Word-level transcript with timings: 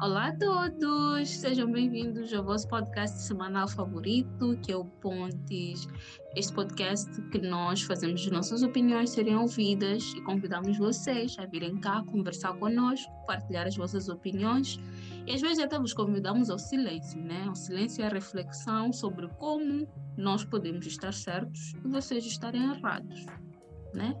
Olá 0.00 0.28
a 0.28 0.32
todos, 0.34 1.28
sejam 1.28 1.70
bem-vindos 1.70 2.32
ao 2.32 2.42
vosso 2.42 2.66
podcast 2.68 3.20
semanal 3.20 3.68
favorito, 3.68 4.58
que 4.64 4.72
é 4.72 4.76
o 4.76 4.86
Pontes. 4.86 5.86
Este 6.34 6.54
podcast 6.54 7.20
que 7.28 7.38
nós 7.38 7.82
fazemos 7.82 8.22
as 8.22 8.32
nossas 8.32 8.62
opiniões 8.62 9.10
serem 9.10 9.36
ouvidas 9.36 10.02
e 10.16 10.22
convidamos 10.22 10.78
vocês 10.78 11.36
a 11.38 11.44
virem 11.44 11.78
cá 11.78 12.02
conversar 12.06 12.54
conosco, 12.54 13.12
partilhar 13.26 13.66
as 13.66 13.76
vossas 13.76 14.08
opiniões 14.08 14.80
e 15.26 15.34
às 15.34 15.42
vezes 15.42 15.58
até 15.58 15.78
vos 15.78 15.92
convidamos 15.92 16.48
ao 16.48 16.58
silêncio, 16.58 17.20
né? 17.22 17.46
O 17.50 17.54
silêncio 17.54 18.02
é 18.02 18.06
a 18.06 18.10
reflexão 18.10 18.94
sobre 18.94 19.28
como 19.34 19.86
nós 20.16 20.46
podemos 20.46 20.86
estar 20.86 21.12
certos 21.12 21.74
e 21.74 21.88
vocês 21.88 22.24
estarem 22.24 22.70
errados, 22.70 23.26
né? 23.92 24.14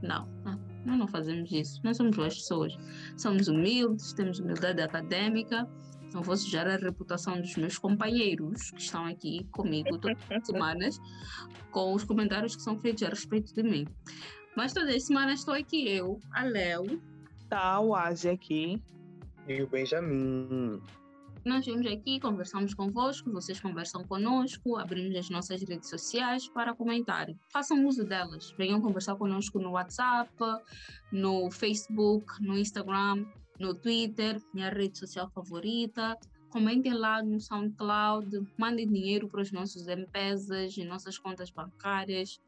Não, 0.00 0.28
não. 0.44 0.73
Nós 0.84 0.98
não 0.98 1.08
fazemos 1.08 1.50
isso. 1.50 1.80
Nós 1.82 1.96
somos 1.96 2.16
boas 2.16 2.34
pessoas. 2.34 2.76
Somos 3.16 3.48
humildes, 3.48 4.12
temos 4.12 4.38
humildade 4.38 4.80
acadêmica. 4.80 5.68
Não 6.12 6.22
vou 6.22 6.36
sujar 6.36 6.66
a 6.66 6.76
reputação 6.76 7.40
dos 7.40 7.56
meus 7.56 7.76
companheiros 7.76 8.70
que 8.70 8.80
estão 8.80 9.04
aqui 9.06 9.44
comigo 9.50 9.96
todas 9.98 10.18
as 10.30 10.46
semanas 10.46 11.00
com 11.70 11.92
os 11.92 12.04
comentários 12.04 12.54
que 12.54 12.62
são 12.62 12.78
feitos 12.78 13.02
a 13.02 13.08
respeito 13.08 13.52
de 13.54 13.62
mim. 13.62 13.86
Mas 14.56 14.72
todas 14.72 14.94
as 14.94 15.04
semanas 15.04 15.40
estou 15.40 15.54
aqui 15.54 15.88
eu, 15.88 16.20
a 16.32 16.44
Léo. 16.44 17.00
Tá, 17.48 17.80
o 17.80 17.94
Aze 17.94 18.28
aqui. 18.28 18.80
E 19.48 19.62
o 19.62 19.66
Benjamin. 19.66 20.80
Nós 21.44 21.66
vimos 21.66 21.86
aqui, 21.86 22.18
conversamos 22.18 22.72
convosco, 22.72 23.30
vocês 23.30 23.60
conversam 23.60 24.02
conosco, 24.02 24.78
abrimos 24.78 25.14
as 25.14 25.28
nossas 25.28 25.62
redes 25.62 25.90
sociais 25.90 26.48
para 26.48 26.74
comentarem. 26.74 27.38
Façam 27.52 27.86
uso 27.86 28.02
delas. 28.02 28.54
Venham 28.56 28.80
conversar 28.80 29.14
conosco 29.16 29.58
no 29.58 29.72
WhatsApp, 29.72 30.32
no 31.12 31.50
Facebook, 31.50 32.42
no 32.42 32.56
Instagram, 32.56 33.26
no 33.60 33.74
Twitter, 33.74 34.40
minha 34.54 34.70
rede 34.70 34.98
social 34.98 35.28
favorita. 35.28 36.16
Comentem 36.48 36.94
lá 36.94 37.22
no 37.22 37.38
SoundCloud, 37.38 38.26
mandem 38.56 38.88
dinheiro 38.88 39.28
para 39.28 39.42
os 39.42 39.52
nossos 39.52 39.86
empresas 39.86 40.74
e 40.78 40.84
nossas 40.84 41.18
contas 41.18 41.50
bancárias. 41.50 42.40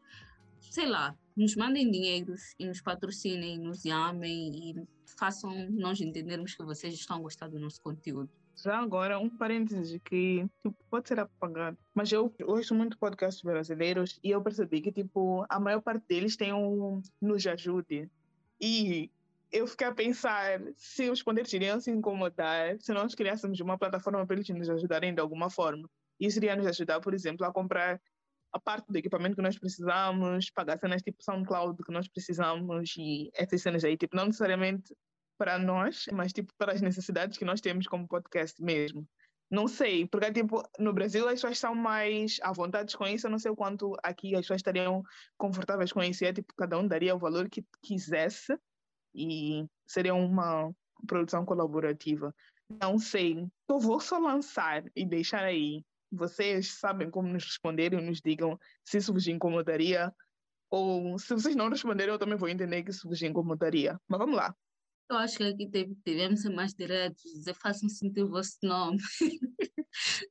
Sei 0.58 0.86
lá, 0.86 1.14
nos 1.36 1.54
mandem 1.54 1.90
dinheiros 1.90 2.54
e 2.58 2.64
nos 2.64 2.80
patrocinem, 2.80 3.58
nos 3.58 3.84
amem 3.84 4.70
e 4.70 4.88
façam 5.18 5.68
nós 5.70 6.00
entendermos 6.00 6.54
que 6.54 6.64
vocês 6.64 6.94
estão 6.94 7.20
gostando 7.20 7.56
do 7.56 7.60
nosso 7.60 7.82
conteúdo. 7.82 8.30
Já 8.56 8.78
agora, 8.78 9.18
um 9.18 9.28
parênteses 9.28 10.00
que 10.02 10.48
tipo, 10.62 10.74
pode 10.88 11.08
ser 11.08 11.20
apagado, 11.20 11.76
mas 11.94 12.10
eu 12.10 12.32
ouço 12.44 12.74
muito 12.74 12.98
podcasts 12.98 13.42
brasileiros 13.42 14.18
e 14.24 14.30
eu 14.30 14.42
percebi 14.42 14.80
que 14.80 14.90
tipo, 14.90 15.44
a 15.48 15.60
maior 15.60 15.82
parte 15.82 16.04
deles 16.08 16.36
tem 16.36 16.52
um 16.52 17.02
Nos 17.20 17.46
Ajude. 17.46 18.10
E 18.58 19.10
eu 19.52 19.66
fiquei 19.66 19.86
a 19.86 19.94
pensar 19.94 20.60
se 20.76 21.10
os 21.10 21.22
poderes 21.22 21.52
iriam 21.52 21.78
se 21.80 21.90
incomodar 21.90 22.80
se 22.80 22.92
nós 22.92 23.14
criássemos 23.14 23.60
uma 23.60 23.78
plataforma 23.78 24.26
para 24.26 24.36
eles 24.36 24.48
nos 24.48 24.70
ajudarem 24.70 25.14
de 25.14 25.20
alguma 25.20 25.50
forma. 25.50 25.88
Isso 26.18 26.38
iria 26.38 26.56
nos 26.56 26.66
ajudar, 26.66 27.00
por 27.00 27.12
exemplo, 27.12 27.46
a 27.46 27.52
comprar 27.52 28.00
a 28.52 28.58
parte 28.58 28.90
do 28.90 28.96
equipamento 28.96 29.36
que 29.36 29.42
nós 29.42 29.58
precisamos, 29.58 30.50
pagar 30.50 30.78
cenas 30.78 31.02
tipo 31.02 31.22
SoundCloud 31.22 31.82
que 31.84 31.92
nós 31.92 32.08
precisamos 32.08 32.94
e 32.96 33.30
essas 33.34 33.60
cenas 33.60 33.84
aí, 33.84 33.98
tipo, 33.98 34.16
não 34.16 34.26
necessariamente 34.26 34.96
para 35.36 35.58
nós, 35.58 36.06
mas 36.12 36.32
tipo 36.32 36.52
para 36.58 36.72
as 36.72 36.80
necessidades 36.80 37.38
que 37.38 37.44
nós 37.44 37.60
temos 37.60 37.86
como 37.86 38.08
podcast 38.08 38.62
mesmo. 38.62 39.06
Não 39.48 39.68
sei, 39.68 40.06
porque 40.06 40.32
tipo, 40.32 40.60
no 40.78 40.92
Brasil 40.92 41.24
as 41.28 41.34
pessoas 41.34 41.58
são 41.58 41.74
mais 41.74 42.38
à 42.42 42.52
vontade 42.52 42.96
com 42.96 43.06
isso, 43.06 43.26
eu 43.26 43.30
não 43.30 43.38
sei 43.38 43.50
o 43.50 43.56
quanto 43.56 43.94
aqui 44.02 44.34
as 44.34 44.40
pessoas 44.40 44.58
estariam 44.58 45.02
confortáveis 45.36 45.92
com 45.92 46.02
isso, 46.02 46.24
é 46.24 46.32
tipo, 46.32 46.52
cada 46.56 46.76
um 46.76 46.86
daria 46.86 47.14
o 47.14 47.18
valor 47.18 47.48
que 47.48 47.64
quisesse 47.80 48.58
e 49.14 49.64
seria 49.86 50.14
uma 50.14 50.74
produção 51.06 51.44
colaborativa. 51.44 52.34
Não 52.68 52.98
sei, 52.98 53.46
eu 53.68 53.78
vou 53.78 54.00
só 54.00 54.18
lançar 54.18 54.82
e 54.96 55.06
deixar 55.06 55.44
aí. 55.44 55.84
Vocês 56.10 56.78
sabem 56.78 57.08
como 57.08 57.28
nos 57.28 57.44
responder 57.44 57.92
e 57.92 58.00
nos 58.00 58.20
digam 58.20 58.58
se 58.84 58.98
isso 58.98 59.12
vos 59.12 59.28
incomodaria 59.28 60.12
ou 60.68 61.18
se 61.18 61.32
vocês 61.34 61.54
não 61.54 61.68
responderem, 61.68 62.12
eu 62.12 62.18
também 62.18 62.36
vou 62.36 62.48
entender 62.48 62.82
que 62.82 62.90
isso 62.90 63.08
vos 63.08 63.22
incomodaria. 63.22 64.00
Mas 64.08 64.18
vamos 64.18 64.36
lá. 64.36 64.54
Eu 65.08 65.18
acho 65.18 65.36
que 65.36 65.44
aqui 65.44 65.66
devemos 66.04 66.42
ser 66.42 66.50
mais 66.50 66.74
diretos, 66.74 67.22
dizer 67.22 67.54
façam 67.54 67.88
sentir 67.88 68.22
o 68.24 68.28
vosso 68.28 68.56
nome. 68.62 68.98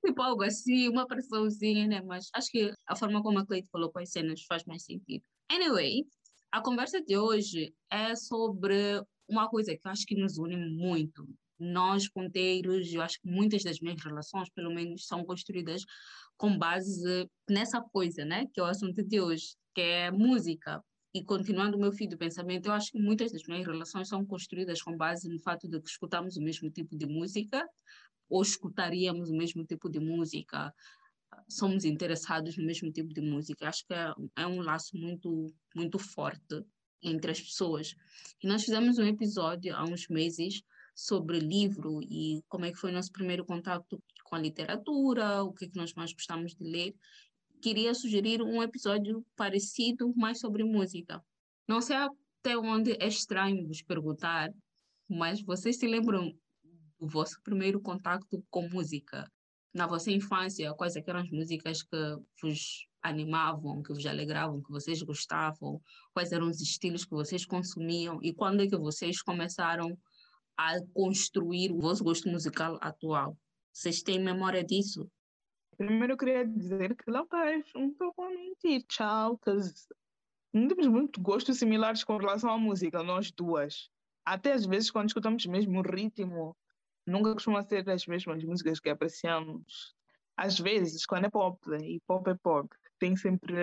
tipo 0.05 0.21
algo 0.21 0.43
assim, 0.43 0.89
uma 0.89 1.07
pressãozinha, 1.07 1.87
né? 1.87 2.01
Mas 2.01 2.29
acho 2.33 2.51
que 2.51 2.73
a 2.85 2.95
forma 2.95 3.23
como 3.23 3.39
a 3.39 3.45
Cleide 3.45 3.69
falou 3.71 3.91
com 3.91 3.99
as 3.99 4.11
cenas 4.11 4.43
faz 4.43 4.65
mais 4.65 4.83
sentido. 4.83 5.23
Anyway, 5.49 6.05
a 6.51 6.61
conversa 6.61 7.01
de 7.01 7.17
hoje 7.17 7.73
é 7.89 8.15
sobre 8.15 9.01
uma 9.27 9.49
coisa 9.49 9.75
que 9.75 9.87
eu 9.87 9.91
acho 9.91 10.05
que 10.05 10.15
nos 10.15 10.37
une 10.37 10.57
muito. 10.57 11.27
Nós, 11.57 12.09
ponteiros, 12.09 12.93
eu 12.93 13.01
acho 13.01 13.19
que 13.21 13.29
muitas 13.29 13.63
das 13.63 13.79
minhas 13.79 14.03
relações, 14.03 14.49
pelo 14.49 14.73
menos, 14.73 15.07
são 15.07 15.23
construídas 15.23 15.83
com 16.37 16.57
base 16.57 17.29
nessa 17.49 17.81
coisa, 17.81 18.25
né? 18.25 18.45
Que 18.53 18.59
é 18.59 18.63
o 18.63 18.67
assunto 18.67 19.01
de 19.01 19.21
hoje, 19.21 19.55
que 19.73 19.81
é 19.81 20.11
música. 20.11 20.83
E 21.15 21.23
continuando 21.23 21.77
o 21.77 21.79
meu 21.79 21.93
fio 21.93 22.09
do 22.09 22.17
pensamento, 22.17 22.65
eu 22.65 22.73
acho 22.73 22.91
que 22.91 22.99
muitas 22.99 23.31
das 23.31 23.43
minhas 23.43 23.65
relações 23.65 24.09
são 24.09 24.25
construídas 24.25 24.81
com 24.81 24.97
base 24.97 25.29
no 25.29 25.39
fato 25.39 25.65
de 25.65 25.79
que 25.79 25.87
escutamos 25.89 26.35
o 26.35 26.41
mesmo 26.41 26.69
tipo 26.69 26.93
de 26.93 27.05
música 27.05 27.65
ou 28.29 28.41
escutaríamos 28.41 29.29
o 29.29 29.33
mesmo 29.33 29.63
tipo 29.63 29.89
de 29.89 30.01
música, 30.01 30.73
somos 31.47 31.85
interessados 31.85 32.57
no 32.57 32.65
mesmo 32.65 32.91
tipo 32.91 33.13
de 33.13 33.21
música. 33.21 33.69
Acho 33.69 33.87
que 33.87 33.93
é, 33.93 34.13
é 34.35 34.45
um 34.45 34.59
laço 34.59 34.97
muito, 34.97 35.53
muito 35.73 35.97
forte 35.97 36.65
entre 37.01 37.31
as 37.31 37.39
pessoas. 37.39 37.95
E 38.43 38.45
nós 38.45 38.65
fizemos 38.65 38.97
um 38.97 39.05
episódio 39.05 39.73
há 39.73 39.85
uns 39.85 40.09
meses 40.09 40.63
sobre 40.93 41.39
livro 41.39 42.01
e 42.03 42.43
como 42.49 42.65
é 42.65 42.73
que 42.73 42.77
foi 42.77 42.91
o 42.91 42.93
nosso 42.93 43.13
primeiro 43.13 43.45
contato 43.45 44.03
com 44.25 44.35
a 44.35 44.39
literatura, 44.39 45.43
o 45.43 45.53
que, 45.53 45.63
é 45.63 45.69
que 45.69 45.77
nós 45.77 45.93
mais 45.93 46.11
gostamos 46.11 46.53
de 46.55 46.63
ler 46.65 46.93
queria 47.65 47.95
sugerir 47.95 48.43
um 48.43 48.61
episódio 48.61 49.25
parecido, 49.35 50.13
mais 50.15 50.39
sobre 50.39 50.63
música. 50.63 51.19
Não 51.67 51.81
sei 51.81 51.95
até 51.95 52.55
onde 52.55 52.91
é 52.91 53.07
estranho 53.07 53.65
vos 53.65 53.81
perguntar, 53.81 54.53
mas 55.09 55.41
vocês 55.41 55.79
se 55.79 55.87
lembram 55.87 56.31
do 56.99 57.07
vosso 57.07 57.41
primeiro 57.41 57.81
contato 57.81 58.45
com 58.51 58.69
música? 58.69 59.27
Na 59.73 59.87
vossa 59.87 60.11
infância, 60.11 60.75
quais 60.75 60.95
eram 60.95 61.21
as 61.21 61.29
músicas 61.31 61.81
que 61.81 62.17
vos 62.39 62.87
animavam, 63.01 63.81
que 63.81 63.91
vos 63.91 64.05
alegravam, 64.05 64.61
que 64.61 64.69
vocês 64.69 65.01
gostavam? 65.01 65.81
Quais 66.13 66.31
eram 66.31 66.47
os 66.47 66.61
estilos 66.61 67.03
que 67.03 67.15
vocês 67.15 67.47
consumiam? 67.47 68.19
E 68.21 68.31
quando 68.31 68.61
é 68.61 68.67
que 68.67 68.77
vocês 68.77 69.23
começaram 69.23 69.97
a 70.55 70.79
construir 70.93 71.71
o 71.71 71.81
vosso 71.81 72.03
gosto 72.03 72.29
musical 72.29 72.77
atual? 72.79 73.35
Vocês 73.73 74.03
têm 74.03 74.19
memória 74.19 74.63
disso? 74.63 75.09
Primeiro 75.77 76.13
eu 76.13 76.17
queria 76.17 76.45
dizer 76.45 76.95
que 76.95 77.09
lá 77.09 77.25
faz 77.25 77.65
um 77.75 77.93
pouco 77.93 78.23
a 78.23 78.29
mentir, 78.29 78.83
tchau, 78.87 79.39
não 80.53 80.67
temos 80.69 80.87
muito 80.87 81.21
gostos 81.21 81.57
similares 81.57 82.03
com 82.03 82.15
relação 82.17 82.49
à 82.49 82.57
música, 82.57 83.03
nós 83.03 83.31
duas. 83.31 83.89
Até 84.23 84.53
às 84.53 84.65
vezes 84.65 84.89
quando 84.89 85.09
escutamos 85.09 85.45
mesmo 85.45 85.79
o 85.79 85.81
ritmo, 85.81 86.55
nunca 87.05 87.33
costuma 87.33 87.61
ser 87.61 87.89
as 87.89 88.05
mesmas 88.07 88.43
músicas 88.43 88.79
que 88.79 88.89
apreciamos. 88.89 89.93
Às 90.37 90.59
vezes, 90.59 91.05
quando 91.05 91.25
é 91.25 91.29
pop, 91.29 91.59
e 91.81 91.99
pop 92.01 92.29
é 92.29 92.35
pop, 92.35 92.69
tem 92.99 93.15
sempre 93.15 93.55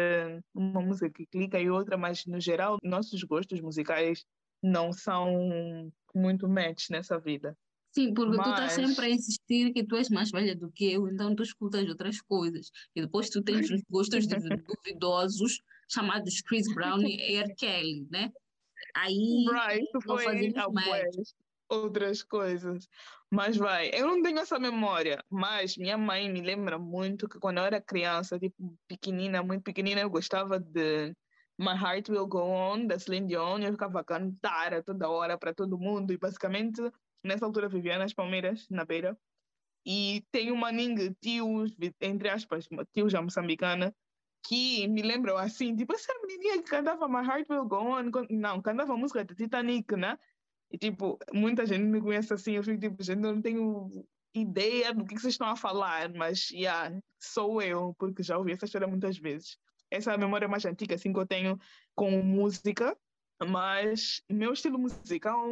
uma 0.54 0.80
música 0.80 1.10
que 1.10 1.26
clica 1.26 1.58
e 1.58 1.70
outra, 1.70 1.96
mas 1.96 2.24
no 2.26 2.40
geral, 2.40 2.78
nossos 2.82 3.22
gostos 3.24 3.60
musicais 3.60 4.24
não 4.62 4.92
são 4.92 5.90
muito 6.14 6.48
match 6.48 6.90
nessa 6.90 7.18
vida. 7.18 7.56
Sim, 7.92 8.14
porque 8.14 8.36
tu 8.42 8.48
estás 8.48 8.72
sempre 8.72 9.06
a 9.06 9.10
insistir 9.10 9.72
que 9.72 9.84
tu 9.84 9.96
és 9.96 10.08
mais 10.08 10.30
velha 10.30 10.56
do 10.56 10.72
que 10.72 10.92
eu, 10.92 11.06
então 11.08 11.36
tu 11.36 11.42
escutas 11.42 11.86
outras 11.86 12.22
coisas. 12.22 12.70
E 12.96 13.02
depois 13.02 13.28
tu 13.28 13.42
tens 13.42 13.70
os 13.70 13.82
gostos 13.88 14.26
duvidosos 14.66 15.60
chamados 15.90 16.40
Chris 16.40 16.72
Brown 16.74 17.02
e 17.02 17.36
R. 17.36 17.54
Kelly, 17.54 18.06
né? 18.10 18.32
Aí 18.94 19.44
right, 19.48 19.86
não 19.92 20.00
fazemos 20.00 20.54
mais. 20.72 21.34
Outras 21.68 22.22
coisas. 22.22 22.88
Mas 23.30 23.56
vai, 23.56 23.90
eu 23.94 24.06
não 24.06 24.22
tenho 24.22 24.38
essa 24.38 24.58
memória, 24.58 25.22
mas 25.30 25.76
minha 25.76 25.96
mãe 25.96 26.30
me 26.30 26.42
lembra 26.42 26.78
muito 26.78 27.28
que 27.28 27.38
quando 27.38 27.58
eu 27.58 27.64
era 27.64 27.80
criança, 27.80 28.38
tipo 28.38 28.76
pequenina, 28.86 29.42
muito 29.42 29.62
pequenina, 29.62 30.02
eu 30.02 30.10
gostava 30.10 30.58
de 30.58 31.14
My 31.58 31.72
Heart 31.72 32.10
Will 32.10 32.26
Go 32.26 32.42
On, 32.42 32.86
da 32.86 32.98
Celine 32.98 33.28
Dion, 33.28 33.58
eu 33.60 33.72
ficava 33.72 34.00
a 34.00 34.04
cantar 34.04 34.82
toda 34.82 35.08
hora 35.08 35.38
para 35.38 35.54
todo 35.54 35.78
mundo 35.78 36.12
e 36.12 36.18
basicamente 36.18 36.82
nessa 37.24 37.44
altura 37.44 37.68
vivia 37.68 37.98
nas 37.98 38.12
Palmeiras, 38.12 38.68
na 38.68 38.84
beira, 38.84 39.18
e 39.84 40.24
tem 40.30 40.52
uma 40.52 40.70
ningue, 40.70 41.14
tios, 41.20 41.74
entre 42.00 42.28
aspas, 42.28 42.68
tios 42.92 43.12
já 43.12 43.20
moçambicana, 43.20 43.94
que 44.46 44.86
me 44.88 45.02
lembram 45.02 45.36
assim, 45.36 45.74
tipo, 45.74 45.92
essa 45.94 46.12
menininha 46.20 46.62
que 46.62 46.70
cantava 46.70 47.08
My 47.08 47.26
Heart 47.26 47.48
Will 47.50 47.64
Go 47.64 47.76
On, 47.76 48.10
não, 48.30 48.60
cantava 48.60 48.92
a 48.92 48.96
música 48.96 49.24
de 49.24 49.34
Titanic, 49.34 49.94
né? 49.96 50.18
E 50.70 50.78
tipo, 50.78 51.18
muita 51.32 51.66
gente 51.66 51.84
me 51.84 52.00
conhece 52.00 52.32
assim, 52.32 52.52
eu 52.52 52.62
fico 52.62 52.80
tipo, 52.80 53.02
gente, 53.02 53.22
eu 53.24 53.34
não 53.34 53.42
tenho 53.42 54.06
ideia 54.34 54.94
do 54.94 55.04
que 55.04 55.18
vocês 55.18 55.34
estão 55.34 55.48
a 55.48 55.56
falar, 55.56 56.12
mas 56.14 56.50
yeah, 56.50 56.98
sou 57.20 57.60
eu, 57.60 57.94
porque 57.98 58.22
já 58.22 58.38
ouvi 58.38 58.52
essa 58.52 58.64
história 58.64 58.86
muitas 58.88 59.18
vezes. 59.18 59.58
Essa 59.90 60.12
é 60.12 60.14
a 60.14 60.18
memória 60.18 60.48
mais 60.48 60.64
antiga 60.64 60.94
assim, 60.94 61.12
que 61.12 61.18
eu 61.18 61.26
tenho 61.26 61.58
com 61.94 62.10
música, 62.22 62.96
mas 63.46 64.22
meu 64.30 64.52
estilo 64.52 64.78
musical 64.78 65.46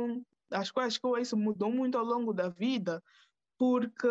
as 0.50 0.70
coisas 0.70 0.98
que 0.98 1.06
eu 1.06 1.10
ouço 1.10 1.36
mudou 1.36 1.70
muito 1.70 1.96
ao 1.96 2.04
longo 2.04 2.32
da 2.32 2.48
vida, 2.48 3.02
porque 3.58 4.08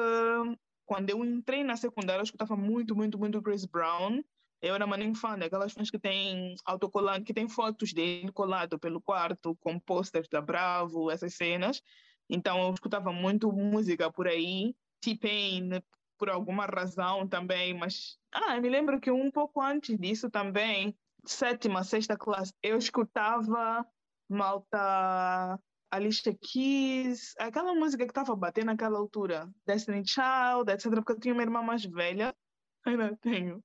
quando 0.85 1.09
eu 1.09 1.23
entrei 1.23 1.63
na 1.63 1.75
secundária, 1.75 2.19
eu 2.19 2.23
escutava 2.23 2.55
muito, 2.55 2.95
muito, 2.95 3.17
muito 3.17 3.41
Chris 3.41 3.65
Brown. 3.65 4.23
Eu 4.61 4.75
era 4.75 4.87
maninho 4.87 5.15
fã 5.15 5.37
daquelas 5.37 5.71
fãs 5.71 5.89
que 5.89 5.99
tem 5.99 6.55
autocolante, 6.65 7.25
que 7.25 7.33
tem 7.33 7.47
fotos 7.47 7.93
dele 7.93 8.31
colado 8.31 8.77
pelo 8.77 9.01
quarto, 9.01 9.55
com 9.57 9.79
posters 9.79 10.27
da 10.27 10.41
Bravo, 10.41 11.09
essas 11.09 11.35
cenas. 11.35 11.81
Então 12.29 12.61
eu 12.61 12.73
escutava 12.73 13.13
muito 13.13 13.51
música 13.51 14.11
por 14.11 14.27
aí. 14.27 14.75
T-Pain, 15.01 15.81
por 16.17 16.29
alguma 16.29 16.65
razão 16.65 17.25
também, 17.25 17.73
mas 17.73 18.17
ah, 18.33 18.59
me 18.59 18.69
lembro 18.69 18.99
que 18.99 19.09
um 19.09 19.31
pouco 19.31 19.61
antes 19.61 19.97
disso 19.97 20.29
também, 20.29 20.93
sétima, 21.25 21.83
sexta 21.83 22.17
classe, 22.17 22.53
eu 22.61 22.77
escutava 22.77 23.85
malta 24.27 25.57
Alicia 25.91 26.37
Keys, 26.39 27.33
aquela 27.39 27.73
música 27.73 28.05
que 28.05 28.11
estava 28.11 28.35
batendo 28.35 28.67
naquela 28.67 28.99
altura, 28.99 29.49
Destiny 29.65 30.03
Child, 30.05 30.71
etc. 30.71 30.91
Porque 30.95 31.13
eu 31.13 31.19
tinha 31.19 31.33
uma 31.33 31.43
irmã 31.43 31.61
mais 31.61 31.83
velha, 31.85 32.35
ainda 32.85 33.17
tenho. 33.21 33.63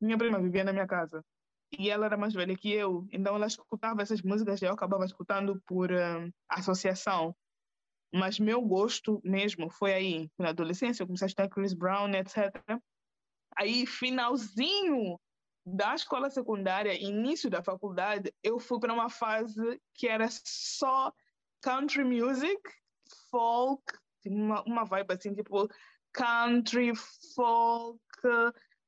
Minha 0.00 0.18
prima 0.18 0.40
vivia 0.40 0.64
na 0.64 0.72
minha 0.72 0.86
casa 0.86 1.24
e 1.78 1.90
ela 1.90 2.06
era 2.06 2.16
mais 2.16 2.34
velha 2.34 2.56
que 2.56 2.70
eu, 2.70 3.06
então 3.12 3.34
ela 3.34 3.46
escutava 3.46 4.02
essas 4.02 4.22
músicas 4.22 4.60
e 4.60 4.64
eu 4.64 4.72
acabava 4.72 5.04
escutando 5.04 5.60
por 5.66 5.90
uh, 5.90 6.32
associação. 6.48 7.34
Mas 8.12 8.38
meu 8.38 8.62
gosto 8.62 9.20
mesmo 9.24 9.68
foi 9.70 9.92
aí, 9.92 10.30
na 10.38 10.50
adolescência, 10.50 11.02
eu 11.02 11.06
comecei 11.06 11.26
a 11.26 11.28
estudar 11.28 11.48
Chris 11.48 11.74
Brown, 11.74 12.10
etc. 12.14 12.52
Aí, 13.56 13.86
finalzinho 13.86 15.18
da 15.66 15.94
escola 15.94 16.30
secundária, 16.30 16.94
início 16.94 17.50
da 17.50 17.62
faculdade, 17.62 18.32
eu 18.42 18.60
fui 18.60 18.78
para 18.78 18.92
uma 18.92 19.08
fase 19.08 19.80
que 19.94 20.06
era 20.06 20.28
só 20.30 21.12
country 21.64 22.04
music, 22.04 22.60
folk, 23.30 23.82
uma, 24.26 24.62
uma 24.64 24.84
vibe 24.84 25.14
assim, 25.14 25.34
tipo 25.34 25.66
country, 26.12 26.92
folk. 27.34 27.98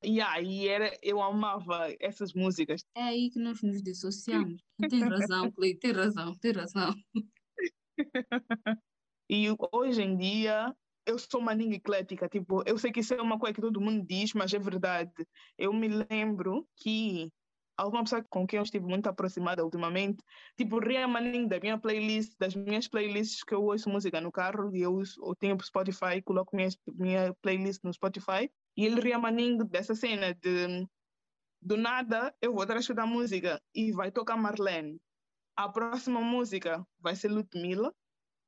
E 0.03 0.21
aí 0.21 0.69
era, 0.69 0.93
eu 1.03 1.23
amava 1.23 1.89
essas 1.99 2.35
músicas. 2.35 2.85
É 2.95 3.03
aí 3.03 3.31
que 3.31 3.39
nós 3.39 3.63
nos 3.63 3.83
dissociamos. 3.83 4.63
Tem 4.91 5.01
razão, 5.01 5.51
Clay, 5.51 5.75
tem 5.75 5.93
razão, 5.93 6.37
tem 6.39 6.53
razão. 6.53 6.95
e 9.31 9.47
hoje 9.73 10.03
em 10.03 10.17
dia 10.17 10.73
eu 11.07 11.19
sou 11.19 11.41
uma 11.41 11.55
língua 11.55 11.77
eclética, 11.77 12.29
tipo, 12.29 12.63
eu 12.67 12.77
sei 12.77 12.93
que 12.93 13.01
isso 13.01 13.15
é 13.15 13.23
uma 13.23 13.39
coisa 13.39 13.55
que 13.55 13.61
todo 13.61 13.81
mundo 13.81 14.05
diz, 14.05 14.35
mas 14.35 14.53
é 14.53 14.59
verdade. 14.59 15.27
Eu 15.57 15.73
me 15.73 15.89
lembro 15.89 16.69
que 16.77 17.33
alguma 17.77 18.05
pessoa 18.05 18.25
com 18.31 18.47
quem 18.47 18.59
eu 18.59 18.63
estive 18.63 18.87
muito 18.87 19.07
aproximada 19.09 19.65
ultimamente, 19.65 20.23
tipo, 20.57 20.79
Ria 20.79 21.07
Manning 21.07 21.47
da 21.47 21.61
minha 21.61 21.79
playlist, 21.79 22.33
das 22.39 22.55
minhas 22.55 22.89
playlists 22.89 23.45
que 23.45 23.55
eu 23.55 23.63
ouço 23.63 23.91
música 23.91 24.21
no 24.21 24.33
carro, 24.33 24.75
e 24.75 24.83
eu, 24.83 25.03
eu 25.19 25.35
tenho 25.37 25.63
Spotify, 25.63 26.23
coloco 26.25 26.57
minha, 26.57 26.69
minha 26.95 27.35
playlist 27.43 27.83
no 27.85 27.93
Spotify, 27.93 28.51
e 28.77 28.87
ele 28.87 29.01
Ria 29.01 29.19
Manning 29.19 29.59
dessa 29.67 29.95
cena 29.95 30.35
de 30.35 30.87
do 31.61 31.77
nada 31.77 32.33
eu 32.41 32.53
vou 32.53 32.63
estar 32.63 32.77
a 32.77 32.81
escutar 32.81 33.07
música 33.07 33.61
e 33.75 33.91
vai 33.91 34.13
tocar 34.13 34.37
Marlene. 34.37 35.01
A 35.57 35.69
próxima 35.69 36.21
música 36.21 36.87
vai 37.01 37.17
ser 37.17 37.29
Ludmilla. 37.29 37.93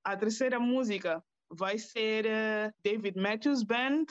A 0.04 0.16
terceira 0.16 0.60
música 0.60 1.24
vai 1.50 1.78
ser 1.78 2.26
uh, 2.26 2.72
David 2.84 3.18
Matthews 3.18 3.64
Band. 3.64 4.04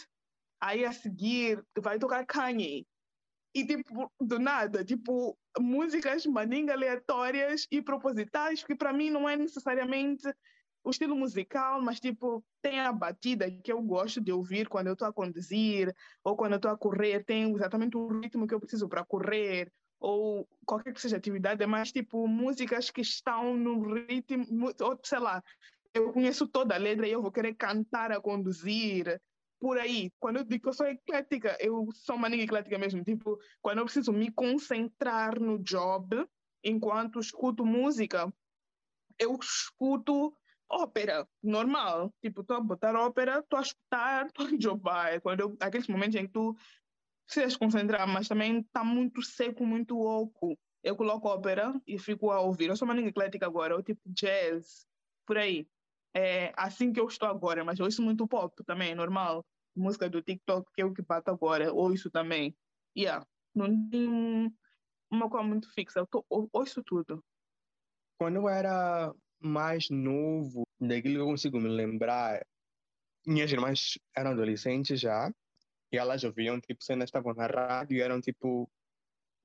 Aí 0.59 0.83
a 0.83 0.91
seguir 0.91 1.63
vai 1.79 1.99
tocar 1.99 2.25
Kanye 2.25 2.85
e 3.57 3.65
tipo, 3.65 4.11
do 4.21 4.37
nada, 4.37 4.85
tipo, 4.85 5.35
músicas 5.59 6.27
maninga 6.27 6.73
aleatórias 6.73 7.65
e 7.71 7.81
propositais, 7.81 8.63
que 8.63 8.75
para 8.75 8.93
mim 8.93 9.09
não 9.09 9.27
é 9.27 9.35
necessariamente 9.35 10.31
o 10.83 10.91
estilo 10.91 11.15
musical, 11.15 11.81
mas 11.81 11.99
tipo, 11.99 12.45
tem 12.61 12.79
a 12.79 12.93
batida 12.93 13.49
que 13.49 13.71
eu 13.71 13.81
gosto 13.81 14.21
de 14.21 14.31
ouvir 14.31 14.69
quando 14.69 14.87
eu 14.87 14.93
estou 14.93 15.07
a 15.07 15.13
conduzir 15.13 15.91
ou 16.23 16.37
quando 16.37 16.51
eu 16.51 16.57
estou 16.57 16.69
a 16.69 16.77
correr, 16.77 17.25
tem 17.25 17.51
exatamente 17.51 17.97
o 17.97 18.19
ritmo 18.19 18.45
que 18.45 18.53
eu 18.53 18.59
preciso 18.59 18.87
para 18.87 19.03
correr 19.03 19.71
ou 19.99 20.47
qualquer 20.63 20.93
que 20.93 21.01
seja 21.01 21.17
atividade, 21.17 21.63
é 21.63 21.65
mais 21.65 21.91
tipo 21.91 22.27
músicas 22.27 22.91
que 22.91 23.01
estão 23.01 23.57
no 23.57 23.91
ritmo, 23.91 24.71
ou 24.81 24.99
sei 25.03 25.17
lá, 25.17 25.43
eu 25.95 26.13
conheço 26.13 26.47
toda 26.47 26.75
a 26.75 26.77
letra 26.77 27.07
e 27.07 27.11
eu 27.11 27.23
vou 27.23 27.31
querer 27.31 27.55
cantar 27.55 28.11
a 28.11 28.21
conduzir, 28.21 29.19
por 29.59 29.77
aí. 29.77 30.11
Quando 30.19 30.37
eu 30.37 30.43
digo 30.43 30.63
que 30.63 30.69
eu 30.69 30.73
sou 30.73 30.87
eclética, 30.87 31.57
eu 31.59 31.87
sou 31.93 32.15
uma 32.15 32.29
nega 32.29 32.43
eclética 32.43 32.77
mesmo. 32.77 33.03
Tipo, 33.03 33.39
quando 33.61 33.79
eu 33.79 33.85
preciso 33.85 34.11
me 34.11 34.31
concentrar 34.31 35.39
no 35.39 35.59
job, 35.59 36.27
enquanto 36.63 37.19
escuto 37.19 37.65
música, 37.65 38.31
eu 39.19 39.37
escuto 39.41 40.35
ópera, 40.69 41.27
normal. 41.41 42.13
Tipo, 42.21 42.41
estou 42.41 42.57
a 42.57 42.61
botar 42.61 42.95
ópera, 42.95 43.39
estou 43.39 43.59
a 43.59 43.61
escutar, 43.61 44.25
estou 44.27 44.47
a 44.47 44.59
jobar. 44.59 45.21
Quando 45.21 45.39
eu, 45.41 45.57
aqueles 45.59 45.87
momentos 45.87 46.15
em 46.15 46.27
que 46.27 46.33
tu 46.33 46.55
precisas 47.25 47.57
concentrar, 47.57 48.07
mas 48.07 48.27
também 48.27 48.59
está 48.59 48.83
muito 48.83 49.21
seco, 49.21 49.65
muito 49.65 49.99
oco. 49.99 50.57
Eu 50.83 50.95
coloco 50.95 51.27
ópera 51.27 51.73
e 51.85 51.97
fico 51.97 52.31
a 52.31 52.39
ouvir. 52.39 52.69
Eu 52.69 52.75
sou 52.75 52.87
uma 52.87 52.93
nega 52.93 53.09
eclética 53.09 53.45
agora, 53.45 53.73
eu 53.73 53.83
tipo 53.83 54.01
jazz, 54.05 54.85
por 55.25 55.37
aí 55.37 55.67
é 56.17 56.51
assim 56.57 56.91
que 56.91 56.99
eu 56.99 57.07
estou 57.07 57.27
agora, 57.27 57.63
mas 57.63 57.77
eu 57.77 57.85
ouço 57.85 58.01
muito 58.01 58.27
pop 58.27 58.63
também, 58.63 58.91
é 58.91 58.95
normal. 58.95 59.45
Música 59.75 60.09
do 60.09 60.21
TikTok, 60.21 60.71
que 60.73 60.81
é 60.81 60.85
o 60.85 60.93
que 60.93 61.03
bate 61.03 61.29
agora, 61.29 61.71
ouço 61.71 62.09
também. 62.09 62.55
Yeah, 62.97 63.23
não 63.53 63.89
tem 63.89 64.51
uma 65.11 65.29
coisa 65.29 65.45
muito 65.45 65.71
fixa, 65.73 65.99
eu 65.99 66.07
tô, 66.07 66.25
ouço 66.51 66.81
tudo. 66.83 67.23
Quando 68.19 68.37
eu 68.37 68.49
era 68.49 69.13
mais 69.39 69.89
novo, 69.91 70.63
daquilo 70.79 71.15
que 71.15 71.21
eu 71.21 71.25
consigo 71.27 71.59
me 71.59 71.69
lembrar, 71.69 72.43
minhas 73.25 73.51
irmãs 73.51 73.99
eram 74.15 74.31
adolescentes 74.31 74.99
já, 74.99 75.31
e 75.91 75.97
elas 75.97 76.23
ouviam, 76.23 76.59
tipo, 76.59 76.83
cenas 76.83 77.07
estavam 77.07 77.33
na 77.35 77.45
rádio 77.45 77.97
e 77.97 78.01
eram, 78.01 78.19
tipo, 78.19 78.67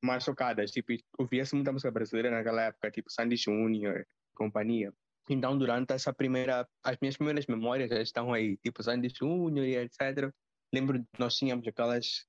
mais 0.02 0.25
chocadas. 0.25 0.70
Tipo, 0.70 0.92
ouvia-se 1.18 1.54
muita 1.54 1.70
música 1.70 1.90
brasileira 1.90 2.30
naquela 2.30 2.62
época, 2.62 2.90
tipo 2.90 3.10
Sandy 3.10 3.36
Júnior, 3.36 4.06
companhia. 4.34 4.92
Então, 5.28 5.56
durante 5.56 5.92
essa 5.92 6.12
primeira, 6.12 6.69
as 6.82 6.96
minhas 7.00 7.16
primeiras 7.16 7.46
memórias 7.46 7.90
já 7.90 8.00
estão 8.00 8.32
aí, 8.32 8.56
tipo 8.58 8.82
Sandy 8.82 9.08
Júnior 9.08 9.66
e 9.66 9.76
etc. 9.76 10.32
Lembro 10.72 11.04
nós 11.19 11.36
tínhamos 11.36 11.66
aquelas 11.66 12.26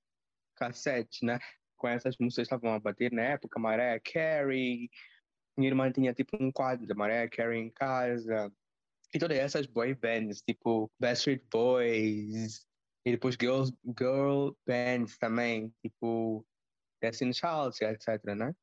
cassetes, 0.55 1.21
né? 1.21 1.39
Com 1.77 1.87
essas 1.87 2.15
músicas 2.19 2.47
que 2.47 2.55
estavam 2.55 2.75
a 2.75 2.79
bater 2.79 3.11
na 3.11 3.23
época, 3.23 3.59
Mariah 3.59 3.99
Carey. 3.99 4.89
Minha 5.57 5.71
irmã 5.71 5.91
tinha 5.91 6.13
tipo 6.13 6.37
um 6.39 6.51
quadro 6.51 6.85
da 6.87 6.95
Mariah 6.95 7.29
Carey 7.29 7.59
em 7.59 7.69
casa. 7.71 8.51
E 9.13 9.19
todas 9.19 9.37
essas 9.37 9.65
boy 9.67 9.93
bands, 9.95 10.41
tipo 10.41 10.91
Backstreet 10.99 11.43
Boys. 11.51 12.65
E 13.05 13.11
depois 13.11 13.35
girls, 13.39 13.73
girl 13.99 14.51
bands 14.65 15.17
também, 15.17 15.73
tipo 15.81 16.45
Destiny 17.01 17.33
Child, 17.33 17.75
etc, 17.83 18.23
né? 18.35 18.55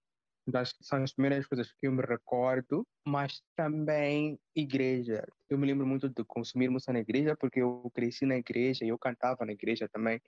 Das, 0.50 0.74
são 0.80 1.02
as 1.02 1.12
primeiras 1.12 1.46
coisas 1.46 1.72
que 1.72 1.86
eu 1.86 1.92
me 1.92 2.02
recordo, 2.02 2.86
mas 3.06 3.42
também 3.56 4.38
igreja. 4.54 5.26
Eu 5.48 5.58
me 5.58 5.66
lembro 5.66 5.86
muito 5.86 6.08
de 6.08 6.24
consumir 6.24 6.68
música 6.68 6.92
na 6.92 7.00
igreja, 7.00 7.36
porque 7.36 7.60
eu 7.60 7.90
cresci 7.94 8.26
na 8.26 8.36
igreja 8.36 8.84
e 8.84 8.88
eu 8.88 8.98
cantava 8.98 9.44
na 9.44 9.52
igreja 9.52 9.88
também. 9.88 10.20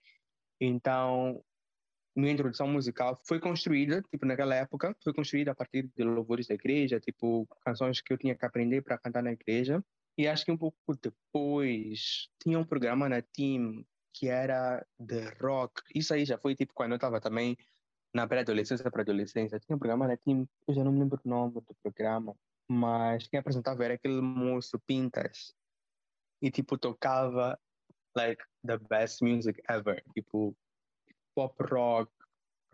Então, 0.61 1.43
minha 2.14 2.33
introdução 2.33 2.69
musical 2.69 3.19
foi 3.25 3.41
construída, 3.41 4.02
tipo, 4.02 4.26
naquela 4.26 4.55
época, 4.55 4.95
foi 5.02 5.12
construída 5.12 5.52
a 5.52 5.55
partir 5.55 5.91
de 5.97 6.05
louvores 6.05 6.47
da 6.47 6.55
igreja, 6.55 7.00
tipo, 7.00 7.47
canções 7.64 8.00
que 8.00 8.12
eu 8.12 8.19
tinha 8.19 8.35
que 8.35 8.45
aprender 8.45 8.83
para 8.83 8.99
cantar 8.99 9.23
na 9.23 9.33
igreja. 9.33 9.83
E 10.17 10.29
acho 10.29 10.45
que 10.45 10.52
um 10.52 10.59
pouco 10.59 10.79
depois 11.00 12.29
tinha 12.43 12.59
um 12.59 12.64
programa 12.64 13.09
na 13.09 13.23
Team 13.23 13.85
que 14.12 14.29
era 14.29 14.87
de 14.99 15.25
rock. 15.41 15.83
Isso 15.95 16.12
aí 16.12 16.25
já 16.25 16.37
foi 16.37 16.55
tipo 16.55 16.75
quando 16.75 16.93
eu 16.93 16.97
estava 16.97 17.21
também 17.21 17.57
na 18.14 18.26
pré-adolescência 18.26 18.90
para 18.90 19.02
adolescência, 19.02 19.59
tinha 19.59 19.75
um 19.75 19.78
programa 19.78 20.07
na 20.07 20.16
Team, 20.16 20.47
eu 20.69 20.75
já 20.75 20.85
não 20.85 20.92
me 20.92 21.00
lembro 21.00 21.21
o 21.25 21.28
nome 21.28 21.54
do 21.54 21.75
programa, 21.83 22.37
mas 22.69 23.26
quem 23.26 23.40
apresentava 23.40 23.85
era 23.85 23.95
aquele 23.95 24.21
moço 24.21 24.78
Pintas. 24.87 25.54
E 26.40 26.50
tipo 26.50 26.76
tocava 26.76 27.59
like 28.16 28.42
the 28.66 28.78
best 28.90 29.23
music 29.23 29.62
ever, 29.69 30.02
tipo 30.14 30.57
pop 31.35 31.54
rock, 31.71 32.12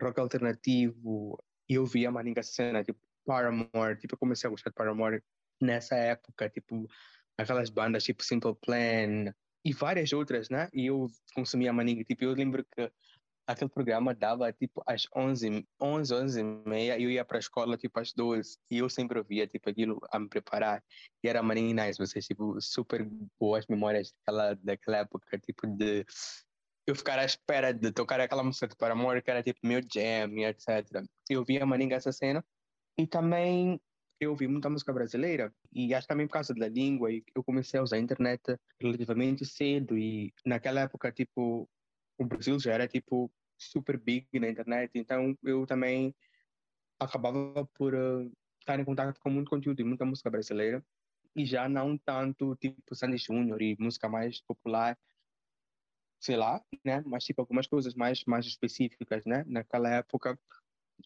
rock 0.00 0.18
alternativo. 0.18 1.38
E 1.68 1.74
eu 1.74 1.84
via 1.84 2.10
maninga 2.10 2.42
cena, 2.42 2.82
tipo 2.82 2.98
Paramore, 3.26 3.98
tipo 3.98 4.14
eu 4.14 4.18
comecei 4.18 4.48
a 4.48 4.50
gostar 4.50 4.70
de 4.70 4.74
Paramore 4.74 5.22
nessa 5.60 5.94
época, 5.96 6.48
tipo 6.48 6.88
aquelas 7.36 7.70
bandas 7.70 8.04
tipo 8.04 8.24
Simple 8.24 8.56
Plan 8.56 9.32
e 9.64 9.72
várias 9.72 10.12
outras, 10.12 10.48
né? 10.48 10.68
E 10.72 10.86
eu 10.86 11.06
consumia 11.34 11.72
maninga, 11.72 12.02
tipo 12.04 12.24
eu 12.24 12.32
lembro 12.32 12.64
que 12.64 12.90
aquele 13.48 13.70
programa 13.70 14.14
dava 14.14 14.52
tipo 14.52 14.82
às 14.86 15.06
11, 15.16 15.66
11, 15.80 16.14
11 16.14 16.40
e 16.40 16.44
meia, 16.68 17.00
eu 17.00 17.10
ia 17.10 17.24
para 17.24 17.38
a 17.38 17.40
escola 17.40 17.78
tipo 17.78 17.98
às 17.98 18.12
12, 18.12 18.58
e 18.70 18.78
eu 18.78 18.90
sempre 18.90 19.18
ouvia 19.18 19.46
tipo 19.46 19.70
aquilo 19.70 19.98
a 20.12 20.18
me 20.18 20.28
preparar, 20.28 20.84
e 21.24 21.28
era 21.28 21.42
maninho 21.42 21.74
nice, 21.74 21.98
vocês 21.98 22.26
tipo 22.26 22.60
super 22.60 23.08
boas 23.40 23.66
memórias 23.66 24.12
daquela, 24.12 24.54
daquela 24.56 24.96
época, 24.98 25.38
tipo 25.38 25.66
de 25.66 26.04
eu 26.86 26.94
ficar 26.94 27.18
à 27.18 27.24
espera 27.24 27.72
de 27.72 27.90
tocar 27.90 28.20
aquela 28.20 28.44
música 28.44 28.68
de 28.68 28.76
Paramore, 28.76 29.22
que 29.22 29.30
era 29.30 29.42
tipo 29.42 29.60
meu 29.62 29.80
jam 29.80 30.30
e 30.36 30.44
etc. 30.44 31.02
Eu 31.28 31.42
via 31.42 31.64
maninga 31.64 31.96
essa 31.96 32.12
cena, 32.12 32.44
e 32.98 33.06
também 33.06 33.80
eu 34.20 34.30
ouvi 34.30 34.46
muita 34.46 34.68
música 34.68 34.92
brasileira 34.92 35.54
e 35.72 35.94
acho 35.94 36.06
também 36.06 36.26
por 36.26 36.32
causa 36.34 36.52
da 36.52 36.68
língua 36.68 37.10
e 37.12 37.22
eu 37.34 37.44
comecei 37.44 37.78
a 37.78 37.82
usar 37.82 37.96
a 37.96 38.00
internet 38.00 38.58
relativamente 38.80 39.46
cedo 39.46 39.96
e 39.96 40.34
naquela 40.44 40.80
época, 40.80 41.12
tipo, 41.12 41.68
o 42.18 42.24
Brasil 42.24 42.58
já 42.58 42.72
era, 42.72 42.88
tipo, 42.88 43.30
super 43.58 43.98
big 43.98 44.26
na 44.38 44.48
internet, 44.48 44.92
então 44.94 45.36
eu 45.42 45.66
também 45.66 46.14
acabava 46.98 47.66
por 47.74 47.94
uh, 47.94 48.30
estar 48.60 48.78
em 48.78 48.84
contato 48.84 49.18
com 49.20 49.30
muito 49.30 49.50
conteúdo 49.50 49.80
e 49.80 49.84
muita 49.84 50.04
música 50.04 50.30
brasileira 50.30 50.84
e 51.34 51.46
já 51.46 51.68
não 51.68 51.96
tanto 51.96 52.56
tipo 52.56 52.94
Sandy 52.94 53.18
Júnior 53.18 53.62
e 53.62 53.76
música 53.78 54.08
mais 54.08 54.40
popular, 54.40 54.98
sei 56.20 56.36
lá, 56.36 56.62
né? 56.84 57.02
Mas 57.06 57.24
tipo 57.24 57.40
algumas 57.40 57.66
coisas 57.66 57.94
mais 57.94 58.24
mais 58.24 58.46
específicas, 58.46 59.24
né? 59.24 59.44
Naquela 59.46 59.88
época. 59.90 60.38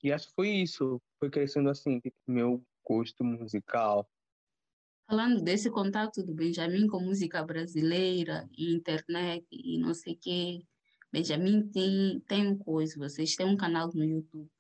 E 0.03 0.11
acho 0.11 0.29
que 0.29 0.35
foi 0.35 0.49
isso, 0.49 1.01
foi 1.19 1.31
crescendo 1.31 1.69
assim, 1.69 2.01
tipo, 2.01 2.17
meu 2.27 2.65
gosto 2.83 3.23
musical. 3.23 4.09
Falando 5.07 5.43
desse 5.43 5.71
contato 5.71 6.23
do 6.23 6.35
Benjamin 6.35 6.87
com 6.87 6.99
música 6.99 7.45
brasileira 7.45 8.49
internet 8.57 9.47
e 9.51 9.79
não 9.79 9.93
sei 9.93 10.15
o 10.15 10.19
quê, 10.19 10.63
Benjamin 11.13 11.69
tem, 11.69 12.21
tem 12.27 12.47
uma 12.47 12.59
coisa, 12.59 12.99
vocês 12.99 13.37
têm 13.37 13.47
um 13.47 13.57
canal 13.57 13.91
no 13.93 14.03
YouTube 14.03 14.51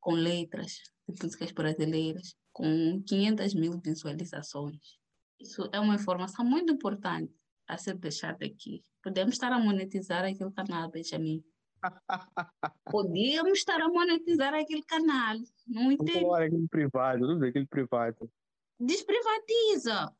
com 0.00 0.12
letras 0.12 0.80
de 1.08 1.22
músicas 1.22 1.52
brasileiras 1.52 2.34
com 2.52 3.02
500 3.06 3.54
mil 3.54 3.80
visualizações. 3.80 4.98
Isso 5.38 5.68
é 5.72 5.78
uma 5.78 5.94
informação 5.94 6.44
muito 6.44 6.72
importante 6.72 7.32
a 7.68 7.78
ser 7.78 7.96
deixada 7.96 8.44
aqui. 8.44 8.84
Podemos 9.02 9.34
estar 9.34 9.52
a 9.52 9.58
monetizar 9.58 10.24
aquele 10.24 10.50
canal, 10.50 10.90
Benjamin. 10.90 11.42
Podíamos 12.84 13.58
estar 13.58 13.80
a 13.80 13.88
monetizar 13.88 14.52
aquele 14.52 14.82
canal. 14.82 15.36
Não 15.66 15.92
entendo. 15.92 16.20
Vamos 16.20 16.40
aquele 16.40 16.68
privado, 16.68 17.26
tudo 17.26 17.44
aquele 17.44 17.66
privado. 17.66 18.30
Desprivatiza. 18.78 20.12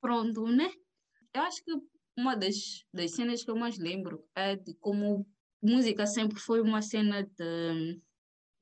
Pronto, 0.00 0.46
né? 0.46 0.72
Eu 1.32 1.42
acho 1.42 1.62
que 1.62 1.72
uma 2.16 2.36
das, 2.36 2.84
das 2.92 3.12
cenas 3.12 3.42
que 3.42 3.50
eu 3.50 3.56
mais 3.56 3.78
lembro 3.78 4.24
é 4.34 4.56
de 4.56 4.74
como 4.74 5.26
música 5.62 6.06
sempre 6.06 6.38
foi 6.38 6.60
uma 6.60 6.82
cena 6.82 7.22
de 7.22 8.00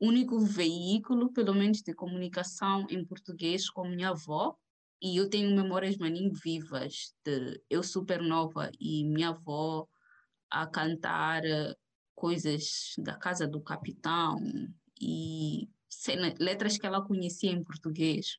único 0.00 0.38
veículo, 0.40 1.32
pelo 1.32 1.54
menos 1.54 1.82
de 1.82 1.94
comunicação 1.94 2.86
em 2.90 3.04
português 3.04 3.68
com 3.70 3.88
minha 3.88 4.10
avó. 4.10 4.56
E 5.00 5.16
eu 5.16 5.28
tenho 5.28 5.54
memórias 5.54 5.96
maninho 5.96 6.32
vivas 6.32 7.14
de 7.24 7.60
eu 7.68 7.82
super 7.82 8.22
nova 8.22 8.70
e 8.80 9.04
minha 9.04 9.30
avó 9.30 9.86
a 10.50 10.66
cantar 10.66 11.44
eh, 11.44 11.74
coisas 12.14 12.92
da 12.98 13.16
casa 13.16 13.48
do 13.48 13.60
capitão 13.60 14.36
e 15.00 15.68
cena, 15.88 16.32
letras 16.38 16.78
que 16.78 16.86
ela 16.86 17.04
conhecia 17.04 17.50
em 17.50 17.64
português. 17.64 18.38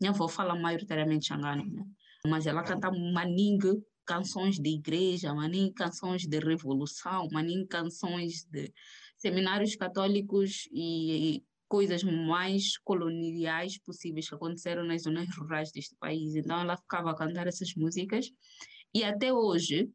Minha 0.00 0.12
avó 0.12 0.26
fala 0.26 0.54
maioritariamente 0.54 1.26
xangano, 1.26 1.64
né? 1.66 1.84
mas 2.26 2.46
ela 2.46 2.62
canta 2.62 2.90
maningue 2.90 3.82
canções 4.06 4.56
de 4.58 4.70
igreja, 4.70 5.34
maningue 5.34 5.74
canções 5.74 6.26
de 6.26 6.38
revolução, 6.38 7.28
maningue 7.30 7.66
canções 7.66 8.44
de 8.44 8.72
seminários 9.16 9.76
católicos 9.76 10.68
e 10.72 11.42
coisas 11.68 12.02
mais 12.02 12.76
coloniais 12.78 13.78
possíveis 13.78 14.28
que 14.28 14.34
aconteceram 14.34 14.82
nas 14.84 15.02
zonas 15.02 15.28
rurais 15.36 15.70
deste 15.70 15.94
país. 15.96 16.34
Então 16.34 16.60
ela 16.60 16.76
ficava 16.76 17.10
a 17.10 17.16
cantar 17.16 17.46
essas 17.46 17.74
músicas 17.76 18.30
e 18.92 19.04
até 19.04 19.32
hoje, 19.32 19.88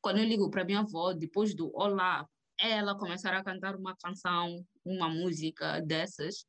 quando 0.00 0.18
eu 0.18 0.24
ligo 0.24 0.50
para 0.50 0.64
minha 0.64 0.80
avó, 0.80 1.12
depois 1.12 1.54
do 1.54 1.70
Olá, 1.72 2.26
ela 2.58 2.98
começar 2.98 3.32
a 3.32 3.44
cantar 3.44 3.76
uma 3.76 3.96
canção, 3.96 4.64
uma 4.84 5.08
música 5.08 5.80
dessas 5.80 6.44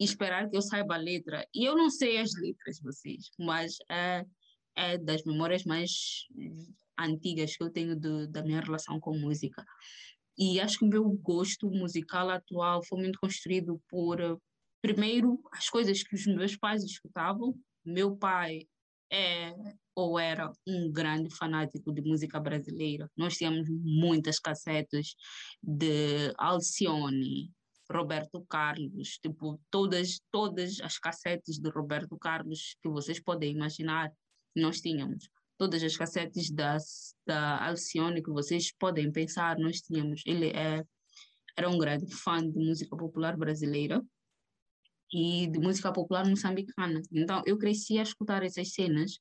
e 0.00 0.04
esperar 0.04 0.48
que 0.48 0.56
eu 0.56 0.62
saiba 0.62 0.94
a 0.94 0.98
letra. 0.98 1.46
E 1.54 1.64
eu 1.64 1.76
não 1.76 1.90
sei 1.90 2.18
as 2.18 2.32
letras, 2.34 2.80
vocês, 2.80 3.30
mas 3.38 3.76
é, 3.90 4.24
é 4.76 4.98
das 4.98 5.24
memórias 5.24 5.64
mais 5.64 6.26
antigas 6.98 7.56
que 7.56 7.62
eu 7.62 7.70
tenho 7.70 7.96
de, 7.96 8.26
da 8.28 8.42
minha 8.42 8.60
relação 8.60 9.00
com 9.00 9.18
música. 9.18 9.64
E 10.36 10.60
acho 10.60 10.78
que 10.78 10.84
o 10.84 10.88
meu 10.88 11.08
gosto 11.22 11.70
musical 11.70 12.30
atual 12.30 12.82
foi 12.84 13.00
muito 13.00 13.18
construído 13.18 13.80
por, 13.88 14.18
primeiro, 14.80 15.40
as 15.52 15.68
coisas 15.68 16.02
que 16.02 16.14
os 16.14 16.26
meus 16.26 16.56
pais 16.56 16.82
escutavam. 16.84 17.54
Meu 17.84 18.16
pai 18.16 18.66
é 19.12 19.52
ou 19.94 20.18
era 20.18 20.50
um 20.66 20.90
grande 20.90 21.34
fanático 21.34 21.92
de 21.92 22.00
música 22.00 22.40
brasileira. 22.40 23.10
Nós 23.16 23.36
tínhamos 23.36 23.68
muitas 23.68 24.38
cassetes 24.38 25.14
de 25.62 26.32
Alcione, 26.38 27.50
Roberto 27.90 28.44
Carlos, 28.48 29.18
tipo, 29.22 29.60
todas, 29.70 30.20
todas 30.30 30.80
as 30.80 30.98
cassetes 30.98 31.58
de 31.58 31.68
Roberto 31.68 32.16
Carlos 32.16 32.74
que 32.82 32.88
vocês 32.88 33.20
podem 33.20 33.52
imaginar, 33.52 34.10
nós 34.54 34.80
tínhamos 34.80 35.28
todas 35.58 35.82
as 35.82 35.96
cassetes 35.96 36.50
da, 36.50 36.76
da 37.26 37.66
Alcione 37.68 38.22
que 38.22 38.30
vocês 38.30 38.72
podem 38.76 39.12
pensar, 39.12 39.56
nós 39.58 39.80
tínhamos. 39.80 40.22
Ele 40.26 40.48
é, 40.48 40.84
era 41.56 41.68
um 41.68 41.78
grande 41.78 42.12
fã 42.12 42.38
de 42.38 42.58
música 42.58 42.96
popular 42.96 43.36
brasileira 43.36 44.02
e 45.12 45.46
de 45.46 45.58
música 45.60 45.92
popular 45.92 46.26
moçambicana. 46.26 47.00
Então, 47.12 47.42
eu 47.46 47.56
cresci 47.58 47.98
a 47.98 48.02
escutar 48.02 48.42
essas 48.42 48.72
cenas 48.72 49.18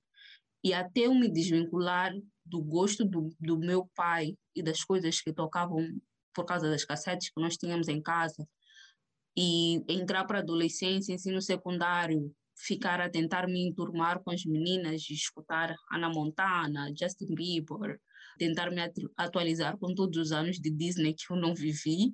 e 0.63 0.73
até 0.73 1.01
eu 1.01 1.13
me 1.13 1.29
desvincular 1.29 2.11
do 2.45 2.61
gosto 2.61 3.05
do, 3.05 3.29
do 3.39 3.59
meu 3.59 3.89
pai 3.95 4.35
e 4.55 4.63
das 4.63 4.83
coisas 4.83 5.21
que 5.21 5.31
tocavam 5.31 5.87
por 6.33 6.45
causa 6.45 6.69
das 6.69 6.85
cassetes 6.85 7.29
que 7.29 7.41
nós 7.41 7.55
tínhamos 7.55 7.87
em 7.87 8.01
casa 8.01 8.47
e 9.37 9.83
entrar 9.87 10.25
para 10.25 10.39
a 10.39 10.41
adolescência, 10.41 11.13
ensino 11.13 11.41
secundário, 11.41 12.33
ficar 12.65 13.01
a 13.01 13.09
tentar 13.09 13.47
me 13.47 13.67
enturmar 13.67 14.21
com 14.23 14.31
as 14.31 14.45
meninas 14.45 15.09
e 15.09 15.13
escutar 15.13 15.75
Ana 15.91 16.09
Montana, 16.09 16.91
Justin 16.97 17.33
Bieber, 17.33 17.99
tentar 18.37 18.71
me 18.71 18.81
atualizar 19.17 19.77
com 19.77 19.93
todos 19.93 20.17
os 20.17 20.31
anos 20.31 20.59
de 20.59 20.69
Disney 20.69 21.13
que 21.13 21.31
eu 21.31 21.37
não 21.37 21.55
vivi 21.55 22.13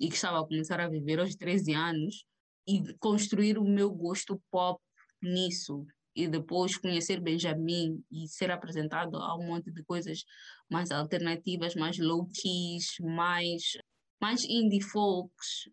e 0.00 0.08
que 0.08 0.14
estava 0.14 0.40
a 0.40 0.46
começar 0.46 0.80
a 0.80 0.88
viver 0.88 1.20
aos 1.20 1.34
13 1.34 1.72
anos 1.74 2.24
e 2.66 2.94
construir 2.98 3.58
o 3.58 3.64
meu 3.64 3.90
gosto 3.90 4.40
pop 4.50 4.80
nisso 5.22 5.86
e 6.14 6.26
depois 6.26 6.76
conhecer 6.76 7.20
Benjamin 7.20 8.02
e 8.10 8.26
ser 8.26 8.50
apresentado 8.50 9.16
a 9.16 9.36
um 9.36 9.46
monte 9.46 9.70
de 9.70 9.84
coisas 9.84 10.24
mais 10.70 10.90
alternativas, 10.90 11.74
mais 11.74 11.98
low-keys, 11.98 12.96
mais, 13.00 13.76
mais 14.20 14.42
indie 14.44 14.80
folks 14.80 15.68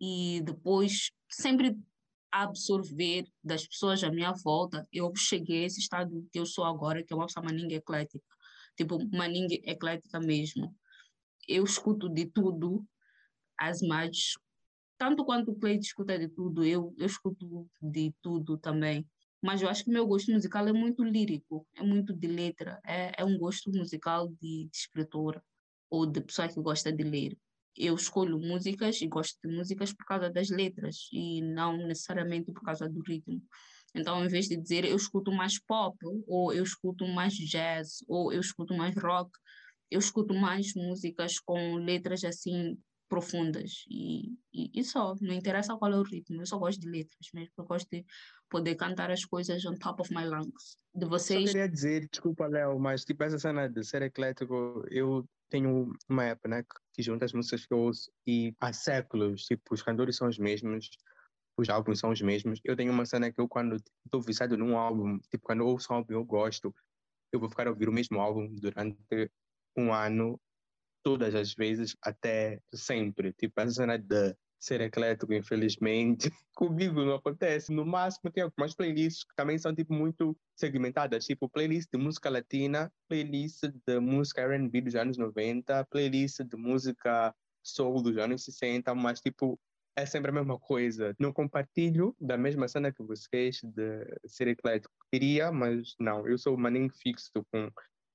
e 0.00 0.42
depois 0.44 1.10
sempre 1.30 1.76
absorver 2.30 3.26
das 3.42 3.66
pessoas 3.66 4.02
à 4.04 4.10
minha 4.10 4.32
volta, 4.44 4.86
eu 4.92 5.12
cheguei 5.16 5.62
a 5.62 5.66
esse 5.66 5.80
estado 5.80 6.26
que 6.32 6.38
eu 6.38 6.46
sou 6.46 6.64
agora, 6.64 7.02
que 7.02 7.12
é 7.12 7.16
uma 7.16 7.26
maninga 7.42 7.74
eclética. 7.74 8.24
Tipo, 8.76 8.98
maninga 9.14 9.54
eclética 9.64 10.20
mesmo. 10.20 10.74
Eu 11.46 11.64
escuto 11.64 12.08
de 12.08 12.26
tudo, 12.26 12.86
as 13.58 13.80
mais... 13.82 14.34
Tanto 14.96 15.24
quanto 15.24 15.52
o 15.52 15.56
Clay 15.56 15.78
escuta 15.78 16.18
de 16.18 16.28
tudo, 16.28 16.64
eu, 16.64 16.92
eu 16.98 17.06
escuto 17.06 17.68
de 17.80 18.12
tudo 18.20 18.58
também. 18.58 19.06
Mas 19.40 19.62
eu 19.62 19.68
acho 19.68 19.84
que 19.84 19.90
meu 19.90 20.06
gosto 20.06 20.32
musical 20.32 20.66
é 20.66 20.72
muito 20.72 21.04
lírico, 21.04 21.66
é 21.76 21.82
muito 21.82 22.12
de 22.12 22.26
letra, 22.26 22.80
é, 22.84 23.12
é 23.16 23.24
um 23.24 23.38
gosto 23.38 23.70
musical 23.70 24.26
de, 24.28 24.64
de 24.64 24.76
escritora 24.76 25.42
ou 25.88 26.04
de 26.04 26.20
pessoa 26.20 26.48
que 26.48 26.60
gosta 26.60 26.92
de 26.92 27.04
ler 27.04 27.38
eu 27.78 27.94
escolho 27.94 28.38
músicas 28.38 29.00
e 29.00 29.06
gosto 29.06 29.38
de 29.42 29.54
músicas 29.54 29.92
por 29.92 30.04
causa 30.04 30.30
das 30.30 30.50
letras 30.50 31.08
e 31.12 31.40
não 31.40 31.76
necessariamente 31.76 32.52
por 32.52 32.62
causa 32.62 32.88
do 32.88 33.00
ritmo. 33.00 33.42
Então, 33.94 34.24
em 34.24 34.28
vez 34.28 34.48
de 34.48 34.56
dizer 34.56 34.84
eu 34.84 34.96
escuto 34.96 35.30
mais 35.32 35.58
pop, 35.58 35.96
ou 36.26 36.52
eu 36.52 36.62
escuto 36.62 37.06
mais 37.06 37.34
jazz, 37.34 38.04
ou 38.06 38.32
eu 38.32 38.40
escuto 38.40 38.74
mais 38.76 38.94
rock, 38.96 39.30
eu 39.90 39.98
escuto 39.98 40.34
mais 40.34 40.74
músicas 40.74 41.38
com 41.38 41.76
letras 41.76 42.24
assim 42.24 42.78
profundas 43.08 43.84
e, 43.88 44.34
e, 44.52 44.70
e, 44.74 44.84
só, 44.84 45.14
não 45.22 45.32
interessa 45.32 45.74
qual 45.76 45.90
é 45.90 45.96
o 45.96 46.02
ritmo, 46.02 46.42
eu 46.42 46.46
só 46.46 46.58
gosto 46.58 46.78
de 46.78 46.90
letras 46.90 47.28
mesmo, 47.32 47.52
eu 47.56 47.64
gosto 47.64 47.88
de 47.90 48.04
poder 48.50 48.74
cantar 48.74 49.10
as 49.10 49.24
coisas 49.24 49.64
on 49.64 49.74
top 49.76 50.02
of 50.02 50.14
my 50.14 50.26
lungs. 50.26 50.76
De 50.94 51.06
vocês... 51.06 51.44
Só 51.44 51.52
queria 51.52 51.68
dizer, 51.68 52.06
desculpa 52.10 52.46
Léo, 52.46 52.78
mas 52.78 53.04
tipo 53.04 53.24
essa 53.24 53.38
cena 53.38 53.66
de 53.66 53.82
ser 53.82 54.02
eclético, 54.02 54.84
eu 54.90 55.26
tenho 55.48 55.92
uma 56.08 56.24
app, 56.24 56.48
né, 56.48 56.64
que 56.92 57.02
junta 57.02 57.24
as 57.24 57.32
músicas 57.32 57.66
que 57.66 57.72
eu 57.72 57.78
ouço 57.78 58.10
e 58.26 58.54
há 58.60 58.72
séculos, 58.72 59.44
tipo, 59.44 59.74
os 59.74 59.82
cantores 59.82 60.16
são 60.16 60.28
os 60.28 60.38
mesmos, 60.38 60.90
os 61.56 61.68
álbuns 61.68 61.98
são 61.98 62.10
os 62.10 62.20
mesmos. 62.20 62.60
Eu 62.64 62.76
tenho 62.76 62.92
uma 62.92 63.04
cena 63.04 63.32
que 63.32 63.40
eu, 63.40 63.48
quando 63.48 63.76
estou 64.04 64.20
viciado 64.22 64.56
num 64.56 64.76
álbum, 64.76 65.18
tipo, 65.30 65.44
quando 65.44 65.66
ouço 65.66 65.92
um 65.92 65.96
álbum 65.96 66.12
eu 66.12 66.24
gosto, 66.24 66.74
eu 67.32 67.40
vou 67.40 67.48
ficar 67.48 67.66
a 67.66 67.70
ouvir 67.70 67.88
o 67.88 67.92
mesmo 67.92 68.20
álbum 68.20 68.54
durante 68.54 69.30
um 69.76 69.92
ano, 69.92 70.40
todas 71.02 71.34
as 71.34 71.54
vezes, 71.54 71.96
até 72.02 72.60
sempre. 72.74 73.32
Tipo, 73.32 73.60
essa 73.60 73.72
cena 73.72 73.98
de 73.98 74.36
ser 74.58 74.80
eclético, 74.80 75.32
infelizmente. 75.32 76.30
Comigo 76.54 77.04
não 77.04 77.14
acontece. 77.14 77.72
No 77.72 77.86
máximo, 77.86 78.30
tem 78.30 78.42
algumas 78.42 78.74
playlists 78.74 79.24
que 79.24 79.34
também 79.36 79.58
são 79.58 79.74
tipo 79.74 79.94
muito 79.94 80.36
segmentadas, 80.56 81.24
tipo 81.24 81.48
playlist 81.48 81.88
de 81.92 81.98
música 81.98 82.28
latina, 82.28 82.92
playlist 83.08 83.64
de 83.86 84.00
música 84.00 84.42
R&B 84.42 84.80
dos 84.80 84.94
anos 84.96 85.16
90, 85.16 85.84
playlist 85.86 86.40
de 86.40 86.56
música 86.56 87.34
soul 87.62 88.02
dos 88.02 88.16
anos 88.16 88.44
60, 88.44 88.94
mas 88.94 89.20
tipo 89.20 89.58
é 89.96 90.06
sempre 90.06 90.30
a 90.30 90.34
mesma 90.34 90.58
coisa. 90.58 91.14
Não 91.18 91.32
compartilho 91.32 92.14
da 92.20 92.36
mesma 92.36 92.68
cena 92.68 92.92
que 92.92 93.02
vocês 93.02 93.60
de 93.64 94.06
ser 94.26 94.46
eclético. 94.48 94.94
Queria, 95.12 95.50
mas 95.50 95.96
não. 95.98 96.26
Eu 96.26 96.38
sou 96.38 96.56
maninho 96.56 96.90
fixo 96.90 97.44
com 97.52 97.70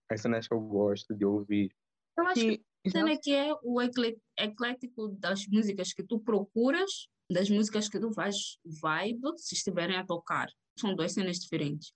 as 0.09 0.21
cenas 0.21 0.47
que 0.47 0.53
eu 0.53 0.61
gosto 0.61 1.13
de 1.13 1.25
ouvir. 1.25 1.75
Eu 2.17 2.25
acho 2.27 2.41
que 2.41 2.63
cena 2.89 3.17
que 3.17 3.31
é 3.31 3.53
o 3.63 3.81
eclético 3.81 5.09
das 5.19 5.47
músicas 5.47 5.93
que 5.93 6.03
tu 6.03 6.19
procuras, 6.19 7.07
das 7.29 7.49
músicas 7.49 7.87
que 7.87 7.99
tu 7.99 8.11
vais 8.11 8.57
vibe, 8.65 9.37
se 9.37 9.55
estiverem 9.55 9.95
a 9.95 10.05
tocar. 10.05 10.47
São 10.77 10.95
duas 10.95 11.13
cenas 11.13 11.39
diferentes. 11.39 11.93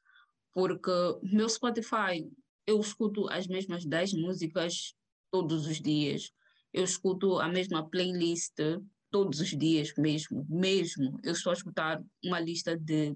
Porque 0.54 0.92
meu 1.24 1.48
Spotify, 1.50 2.26
eu 2.66 2.80
escuto 2.80 3.30
as 3.30 3.48
mesmas 3.48 3.86
10 3.86 4.14
músicas 4.14 4.94
todos 5.32 5.68
os 5.68 5.82
dias. 5.82 6.32
Eu 6.74 6.84
escuto 6.84 7.40
a 7.40 7.48
mesma 7.48 7.88
playlist 7.90 8.56
todos 9.10 9.40
os 9.40 9.50
dias 9.50 9.94
mesmo, 9.98 10.46
mesmo. 10.50 11.20
Eu 11.24 11.34
estou 11.34 11.52
a 11.52 11.54
escutar 11.54 12.04
uma 12.24 12.40
lista 12.40 12.78
de 12.78 13.16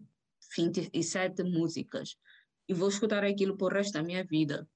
27 0.56 1.44
músicas 1.44 2.16
e 2.68 2.74
vou 2.74 2.90
escutar 2.90 3.24
aquilo 3.24 3.58
por 3.58 3.74
resto 3.74 3.94
da 3.94 4.04
minha 4.04 4.24
vida. 4.24 4.68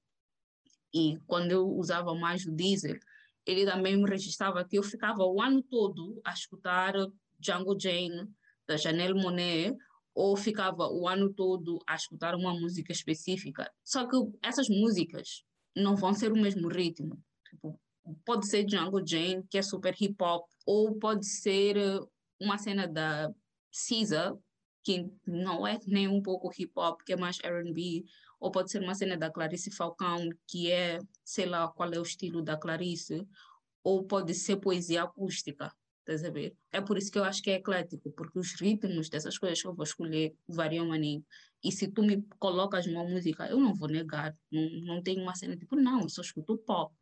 E 0.96 1.18
quando 1.26 1.50
eu 1.50 1.68
usava 1.68 2.14
mais 2.14 2.46
o 2.46 2.50
Deezer, 2.50 2.98
ele 3.44 3.66
também 3.66 3.98
me 3.98 4.08
registrava 4.08 4.64
que 4.64 4.78
eu 4.78 4.82
ficava 4.82 5.22
o 5.24 5.42
ano 5.42 5.62
todo 5.62 6.18
a 6.24 6.32
escutar 6.32 6.94
Django 7.38 7.78
Jane, 7.78 8.26
da 8.66 8.78
Janelle 8.78 9.12
Monet, 9.12 9.76
ou 10.14 10.34
ficava 10.38 10.88
o 10.88 11.06
ano 11.06 11.30
todo 11.34 11.78
a 11.86 11.94
escutar 11.94 12.34
uma 12.34 12.54
música 12.54 12.92
específica. 12.92 13.70
Só 13.84 14.08
que 14.08 14.16
essas 14.42 14.70
músicas 14.70 15.44
não 15.76 15.94
vão 15.94 16.14
ser 16.14 16.32
o 16.32 16.40
mesmo 16.40 16.66
ritmo. 16.68 17.22
Tipo, 17.50 17.78
pode 18.24 18.48
ser 18.48 18.64
Django 18.64 19.06
Jane, 19.06 19.44
que 19.50 19.58
é 19.58 19.62
super 19.62 19.94
hip 20.00 20.16
hop, 20.18 20.48
ou 20.64 20.98
pode 20.98 21.26
ser 21.26 21.76
eh, 21.76 22.00
uma 22.40 22.56
cena 22.56 22.88
da 22.88 23.30
Cisa, 23.70 24.34
que 24.82 25.06
não 25.26 25.66
é 25.66 25.78
nem 25.86 26.08
um 26.08 26.22
pouco 26.22 26.50
hip 26.58 26.72
hop, 26.74 27.02
que 27.04 27.12
é 27.12 27.16
mais 27.16 27.38
R&B, 27.44 28.04
ou 28.38 28.50
pode 28.50 28.70
ser 28.70 28.82
uma 28.82 28.94
cena 28.94 29.16
da 29.16 29.30
Clarice 29.30 29.70
Falcão, 29.70 30.28
que 30.46 30.70
é, 30.70 30.98
sei 31.24 31.46
lá 31.46 31.68
qual 31.68 31.92
é 31.92 31.98
o 31.98 32.02
estilo 32.02 32.42
da 32.42 32.56
Clarice, 32.56 33.26
ou 33.82 34.04
pode 34.04 34.34
ser 34.34 34.56
poesia 34.56 35.04
acústica, 35.04 35.72
estás 36.00 36.24
a 36.24 36.30
ver? 36.30 36.56
É 36.72 36.80
por 36.80 36.98
isso 36.98 37.10
que 37.10 37.18
eu 37.18 37.24
acho 37.24 37.42
que 37.42 37.50
é 37.50 37.54
eclético, 37.54 38.10
porque 38.12 38.38
os 38.38 38.52
ritmos 38.60 39.08
dessas 39.08 39.38
coisas 39.38 39.60
que 39.60 39.68
eu 39.68 39.74
vou 39.74 39.84
escolher 39.84 40.34
variam 40.48 40.86
maninho. 40.86 41.24
E 41.62 41.72
se 41.72 41.88
tu 41.88 42.02
me 42.02 42.22
colocas 42.38 42.86
uma 42.86 43.04
música, 43.04 43.48
eu 43.48 43.58
não 43.58 43.74
vou 43.74 43.88
negar, 43.88 44.36
não, 44.50 44.68
não 44.84 45.02
tenho 45.02 45.22
uma 45.22 45.34
cena 45.34 45.56
tipo, 45.56 45.76
não, 45.76 46.02
eu 46.02 46.08
só 46.08 46.20
escuto 46.20 46.58
pop, 46.58 46.94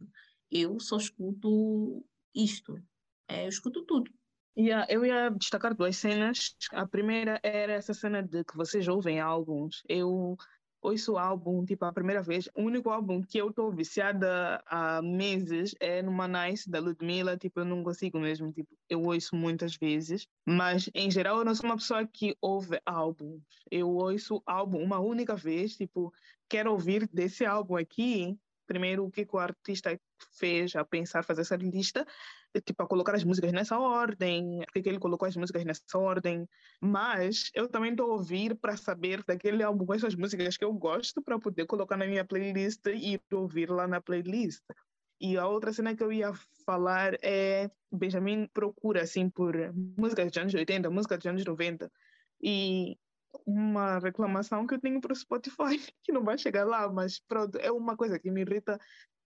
eu 0.50 0.78
só 0.78 0.96
escuto 0.96 2.04
isto, 2.34 2.80
é, 3.28 3.44
eu 3.44 3.48
escuto 3.48 3.84
tudo. 3.84 4.10
Yeah, 4.56 4.86
eu 4.88 5.04
ia 5.04 5.30
destacar 5.30 5.74
duas 5.74 5.96
cenas. 5.96 6.54
A 6.70 6.86
primeira 6.86 7.40
era 7.42 7.72
essa 7.72 7.92
cena 7.92 8.22
de 8.22 8.44
que 8.44 8.56
vocês 8.56 8.86
ouvem 8.86 9.18
álbuns. 9.18 9.82
Eu 9.88 10.36
ouço 10.84 11.12
o 11.14 11.18
álbum, 11.18 11.64
tipo, 11.64 11.84
a 11.86 11.92
primeira 11.92 12.22
vez. 12.22 12.48
O 12.54 12.62
único 12.62 12.90
álbum 12.90 13.22
que 13.22 13.38
eu 13.38 13.48
estou 13.48 13.72
viciada 13.72 14.62
há 14.66 15.00
meses 15.00 15.74
é 15.80 16.02
no 16.02 16.12
Manais, 16.12 16.66
da 16.66 16.78
Ludmilla. 16.78 17.36
Tipo, 17.38 17.60
eu 17.60 17.64
não 17.64 17.82
consigo 17.82 18.20
mesmo. 18.20 18.52
Tipo, 18.52 18.68
eu 18.88 19.02
ouço 19.02 19.34
muitas 19.34 19.74
vezes. 19.76 20.28
Mas, 20.46 20.90
em 20.94 21.10
geral, 21.10 21.38
eu 21.38 21.44
não 21.44 21.54
sou 21.54 21.66
uma 21.70 21.76
pessoa 21.76 22.06
que 22.06 22.36
ouve 22.40 22.78
álbuns. 22.84 23.42
Eu 23.70 23.88
ouço 23.88 24.42
álbum 24.44 24.82
uma 24.82 24.98
única 24.98 25.34
vez. 25.34 25.76
Tipo, 25.76 26.12
quero 26.48 26.70
ouvir 26.70 27.08
desse 27.12 27.46
álbum 27.46 27.76
aqui. 27.76 28.38
Primeiro, 28.66 29.04
o 29.04 29.10
que, 29.10 29.26
o 29.30 29.38
artista 29.38 29.98
fez 30.38 30.74
a 30.74 30.84
pensar 30.84 31.22
fazer 31.22 31.42
essa 31.42 31.56
lista? 31.56 32.06
Tipo, 32.64 32.84
a 32.84 32.86
colocar 32.86 33.14
as 33.14 33.24
músicas 33.24 33.52
nessa 33.52 33.78
ordem, 33.78 34.60
porque 34.66 34.82
que 34.82 34.88
ele 34.88 34.98
colocou 34.98 35.26
as 35.26 35.36
músicas 35.36 35.64
nessa 35.64 35.98
ordem, 35.98 36.48
mas 36.80 37.50
eu 37.54 37.68
também 37.68 37.90
estou 37.90 38.10
a 38.10 38.14
ouvir 38.14 38.54
para 38.56 38.76
saber 38.76 39.22
daquele 39.24 39.62
álbum 39.62 39.84
quais 39.84 40.00
são 40.00 40.08
as 40.08 40.14
músicas 40.14 40.56
que 40.56 40.64
eu 40.64 40.72
gosto 40.72 41.22
para 41.22 41.38
poder 41.38 41.66
colocar 41.66 41.96
na 41.96 42.06
minha 42.06 42.24
playlist 42.24 42.86
e 42.86 43.20
ouvir 43.32 43.70
lá 43.70 43.86
na 43.86 44.00
playlist. 44.00 44.62
E 45.20 45.36
a 45.36 45.46
outra 45.46 45.72
cena 45.72 45.94
que 45.94 46.02
eu 46.02 46.12
ia 46.12 46.32
falar 46.66 47.14
é 47.22 47.70
Benjamin 47.90 48.48
procura 48.52 49.02
assim 49.02 49.28
por 49.28 49.54
músicas 49.96 50.30
dos 50.30 50.36
anos 50.36 50.54
80, 50.54 50.90
músicas 50.90 51.18
dos 51.18 51.26
anos 51.26 51.44
90 51.44 51.90
e 52.42 52.96
uma 53.46 53.98
reclamação 53.98 54.66
que 54.66 54.74
eu 54.74 54.80
tenho 54.80 55.00
para 55.00 55.12
o 55.12 55.16
Spotify, 55.16 55.78
que 56.02 56.12
não 56.12 56.24
vai 56.24 56.38
chegar 56.38 56.64
lá, 56.64 56.90
mas 56.90 57.20
pronto, 57.20 57.58
é 57.58 57.70
uma 57.70 57.96
coisa 57.96 58.18
que 58.18 58.30
me 58.30 58.42
irrita 58.42 58.78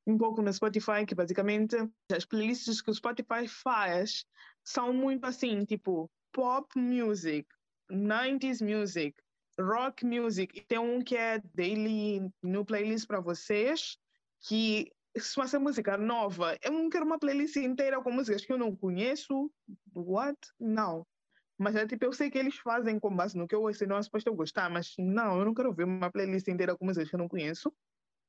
um 0.06 0.16
pouco 0.16 0.40
no 0.40 0.52
Spotify, 0.52 1.04
que 1.06 1.14
basicamente 1.14 1.76
as 2.10 2.24
playlists 2.24 2.80
que 2.80 2.90
o 2.90 2.94
Spotify 2.94 3.46
faz 3.46 4.24
são 4.64 4.92
muito 4.92 5.24
assim, 5.24 5.64
tipo 5.64 6.10
pop 6.32 6.66
music, 6.78 7.46
90s 7.90 8.62
music, 8.62 9.14
rock 9.60 10.04
music. 10.04 10.58
E 10.58 10.62
tem 10.62 10.78
um 10.78 11.02
que 11.02 11.16
é 11.16 11.40
daily 11.54 12.30
no 12.42 12.64
playlist 12.64 13.06
para 13.06 13.20
vocês, 13.20 13.98
que 14.40 14.90
se 15.16 15.34
fosse 15.34 15.58
música 15.58 15.96
nova, 15.96 16.56
eu 16.62 16.72
não 16.72 16.88
quero 16.88 17.04
uma 17.04 17.18
playlist 17.18 17.56
inteira 17.56 18.00
com 18.00 18.12
músicas 18.12 18.44
que 18.44 18.52
eu 18.52 18.58
não 18.58 18.74
conheço. 18.74 19.50
What? 19.94 20.38
Não. 20.58 21.06
Mas 21.58 21.74
é 21.74 21.86
tipo, 21.86 22.04
eu 22.04 22.12
sei 22.12 22.30
que 22.30 22.38
eles 22.38 22.56
fazem 22.56 23.00
com 23.00 23.14
base 23.14 23.36
no 23.36 23.48
que 23.48 23.54
eu 23.54 23.62
ouço, 23.62 23.84
não 23.86 23.96
é 23.96 24.02
suposto 24.02 24.30
eu 24.30 24.34
gostar, 24.34 24.70
mas 24.70 24.94
não, 24.96 25.40
eu 25.40 25.44
não 25.44 25.52
quero 25.52 25.74
ver 25.74 25.84
uma 25.84 26.10
playlist 26.10 26.46
inteira 26.46 26.76
com 26.76 26.84
músicas 26.84 27.08
que 27.08 27.16
eu 27.16 27.18
não 27.18 27.28
conheço. 27.28 27.72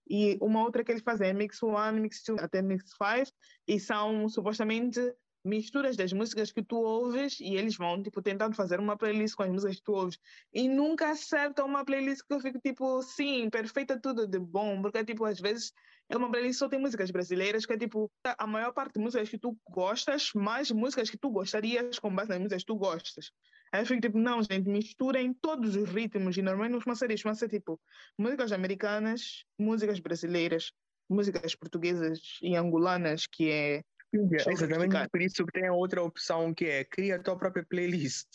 E 0.09 0.39
uma 0.41 0.63
outra 0.63 0.83
que 0.83 0.91
eles 0.91 1.03
fazem 1.03 1.29
é 1.29 1.33
Mix 1.33 1.61
One, 1.61 2.01
Mix 2.01 2.23
Two, 2.23 2.37
até 2.39 2.63
Mix 2.63 2.91
Five, 2.97 3.31
e 3.67 3.79
são 3.79 4.27
supostamente 4.27 4.99
misturas 5.43 5.95
das 5.95 6.12
músicas 6.13 6.52
que 6.52 6.63
tu 6.63 6.78
ouves 6.78 7.39
e 7.39 7.56
eles 7.56 7.75
vão, 7.75 8.02
tipo, 8.02 8.21
tentando 8.21 8.56
fazer 8.56 8.80
uma 8.80 8.97
playlist 8.97 9.36
com 9.36 9.43
as 9.43 9.49
músicas 9.49 9.78
que 9.78 9.84
tu 9.84 9.93
ouves. 9.93 10.17
E 10.54 10.67
nunca 10.67 11.10
acertam 11.12 11.65
uma 11.65 11.86
playlist 11.86 12.21
que 12.28 12.34
eu 12.34 12.39
fico, 12.39 12.60
tipo, 12.60 13.02
sim, 13.02 13.49
perfeita 13.49 13.99
tudo 13.99 14.28
de 14.28 14.39
bom, 14.39 14.82
porque, 14.82 15.04
tipo, 15.04 15.25
às 15.25 15.39
vezes 15.39 15.71
é 16.10 16.17
uma 16.17 16.30
playlist 16.30 16.60
só 16.60 16.67
tem 16.67 16.80
músicas 16.80 17.12
brasileiras, 17.12 17.65
que 17.65 17.73
é, 17.73 17.78
tipo, 17.78 18.12
a 18.23 18.47
maior 18.47 18.73
parte 18.73 18.93
de 18.93 18.99
músicas 18.99 19.30
que 19.30 19.38
tu 19.38 19.58
gostas, 19.69 20.32
mais 20.34 20.71
músicas 20.71 21.10
que 21.10 21.17
tu 21.17 21.30
gostarias 21.30 21.99
com 21.99 22.13
base 22.13 22.30
nas 22.30 22.39
músicas 22.39 22.63
que 22.63 22.67
tu 22.67 22.75
gostas. 22.75 23.32
Aí 23.71 23.82
eu 23.82 23.86
fico 23.86 24.02
tipo, 24.02 24.17
não, 24.17 24.41
gente, 24.41 24.67
misturem 24.67 25.34
todos 25.34 25.75
os 25.75 25.89
ritmos 25.89 26.36
e 26.38 26.41
normalmente 26.41 26.84
numa 26.84 26.95
série 26.95 27.13
costuma 27.13 27.36
ser 27.36 27.49
tipo 27.49 27.80
músicas 28.17 28.52
americanas, 28.52 29.45
músicas 29.60 29.99
brasileiras, 29.99 30.71
músicas 31.08 31.56
portuguesas 31.56 32.19
e 32.41 32.56
angolanas, 32.56 33.28
que 33.28 33.49
é. 33.49 33.84
É 34.13 34.51
exatamente 34.51 35.09
por 35.09 35.21
isso 35.21 35.45
que 35.45 35.51
tem 35.51 35.67
a 35.67 35.73
outra 35.73 36.01
opção 36.01 36.53
que 36.53 36.65
é 36.65 36.83
cria 36.83 37.17
a 37.17 37.23
tua 37.23 37.37
própria 37.37 37.65
playlist. 37.65 38.27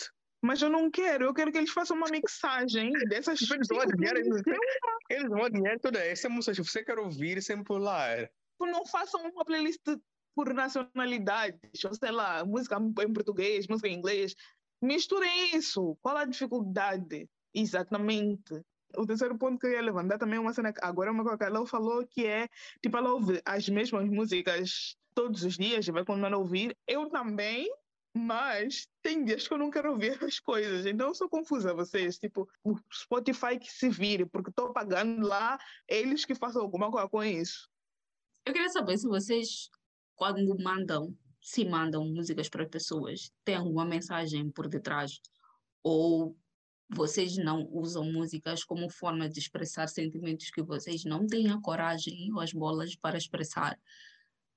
Mas 0.43 0.61
eu 0.61 0.69
não 0.69 0.91
quero, 0.91 1.25
eu 1.25 1.35
quero 1.35 1.51
que 1.51 1.59
eles 1.59 1.71
façam 1.71 1.97
uma 1.97 2.09
mixagem 2.09 2.93
dessas 3.09 3.41
eles 3.51 3.69
vão 3.69 3.87
dinheiro, 3.87 4.19
eles 5.11 5.29
vão 5.29 5.51
dinheiro 5.51 5.81
toda 5.81 5.99
essa 5.99 6.29
música. 6.29 6.55
Se 6.55 6.63
você 6.63 6.85
quer 6.85 6.99
ouvir 6.99 7.43
sem 7.43 7.65
pular. 7.65 8.29
Não 8.61 8.87
façam 8.87 9.21
uma 9.23 9.45
playlist 9.45 9.83
por 10.35 10.53
nacionalidade, 10.53 11.59
sei 11.75 12.11
lá, 12.11 12.45
música 12.45 12.77
em 12.77 13.13
português, 13.13 13.67
música 13.69 13.89
em 13.89 13.95
inglês, 13.95 14.35
Misturem 14.85 15.57
isso. 15.57 15.97
Qual 16.03 16.15
a 16.15 16.27
dificuldade? 16.27 17.27
Exatamente. 17.55 18.61
O 18.97 19.07
terceiro 19.07 19.37
ponto 19.37 19.59
que 19.59 19.67
eu 19.67 19.73
ia 19.73 19.83
levantar 19.83 20.19
também 20.19 20.37
é 20.39 20.41
uma 20.41 20.53
cena 20.53 20.73
que 20.73 20.81
agora 20.83 21.13
uma 21.13 21.23
coisa 21.23 21.39
que 21.39 21.45
ela 21.45 21.67
falou 21.67 22.07
que 22.07 22.27
é 22.27 22.49
tipo 22.83 22.97
ela 22.97 23.13
ouve 23.13 23.41
as 23.45 23.69
mesmas 23.69 24.09
músicas 24.09 24.97
todos 25.15 25.45
os 25.45 25.57
dias 25.57 25.87
e 25.87 25.93
vai 25.93 26.05
continuar 26.05 26.33
a 26.33 26.39
ouvir. 26.39 26.77
Eu 26.87 27.09
também, 27.09 27.71
mas 28.17 28.89
tem 29.03 29.25
dias 29.25 29.47
que 29.47 29.55
eu 29.55 29.59
não 29.59 29.71
quero 29.71 29.93
ouvir 29.93 30.19
as 30.25 30.39
coisas. 30.41 30.87
Então 30.87 31.09
eu 31.09 31.15
sou 31.15 31.29
confusa 31.29 31.75
vocês. 31.75 32.19
Tipo, 32.19 32.49
o 32.63 32.77
Spotify 32.93 33.59
que 33.59 33.71
se 33.73 33.89
vire, 33.89 34.27
porque 34.27 34.51
estou 34.51 34.73
pagando 34.73 35.27
lá, 35.27 35.59
eles 35.89 36.25
que 36.25 36.35
façam 36.35 36.63
alguma 36.63 36.91
coisa 36.91 37.09
com 37.09 37.23
isso. 37.23 37.69
Eu 38.47 38.53
queria 38.53 38.69
saber 38.69 38.99
se 38.99 39.07
vocês, 39.07 39.71
quando 40.17 40.57
mandam 40.63 41.17
se 41.45 41.63
mandam 41.63 42.07
músicas 42.07 42.49
para 42.49 42.67
pessoas, 42.67 43.31
tem 43.45 43.57
alguma 43.57 43.85
mensagem 43.85 44.51
por 44.51 44.67
detrás? 44.67 45.21
Ou 45.83 46.35
vocês 46.89 47.37
não 47.37 47.69
usam 47.73 48.05
músicas 48.13 48.63
como 48.65 48.91
forma 48.91 49.29
de 49.29 49.39
expressar 49.39 49.89
sentimentos 49.89 50.51
que 50.51 50.63
vocês 50.63 51.05
não 51.05 51.27
têm 51.27 51.51
a 51.51 51.61
coragem 51.61 52.33
ou 52.33 52.41
as 52.41 52.53
bolas 52.53 52.95
para 52.95 53.19
expressar? 53.19 53.79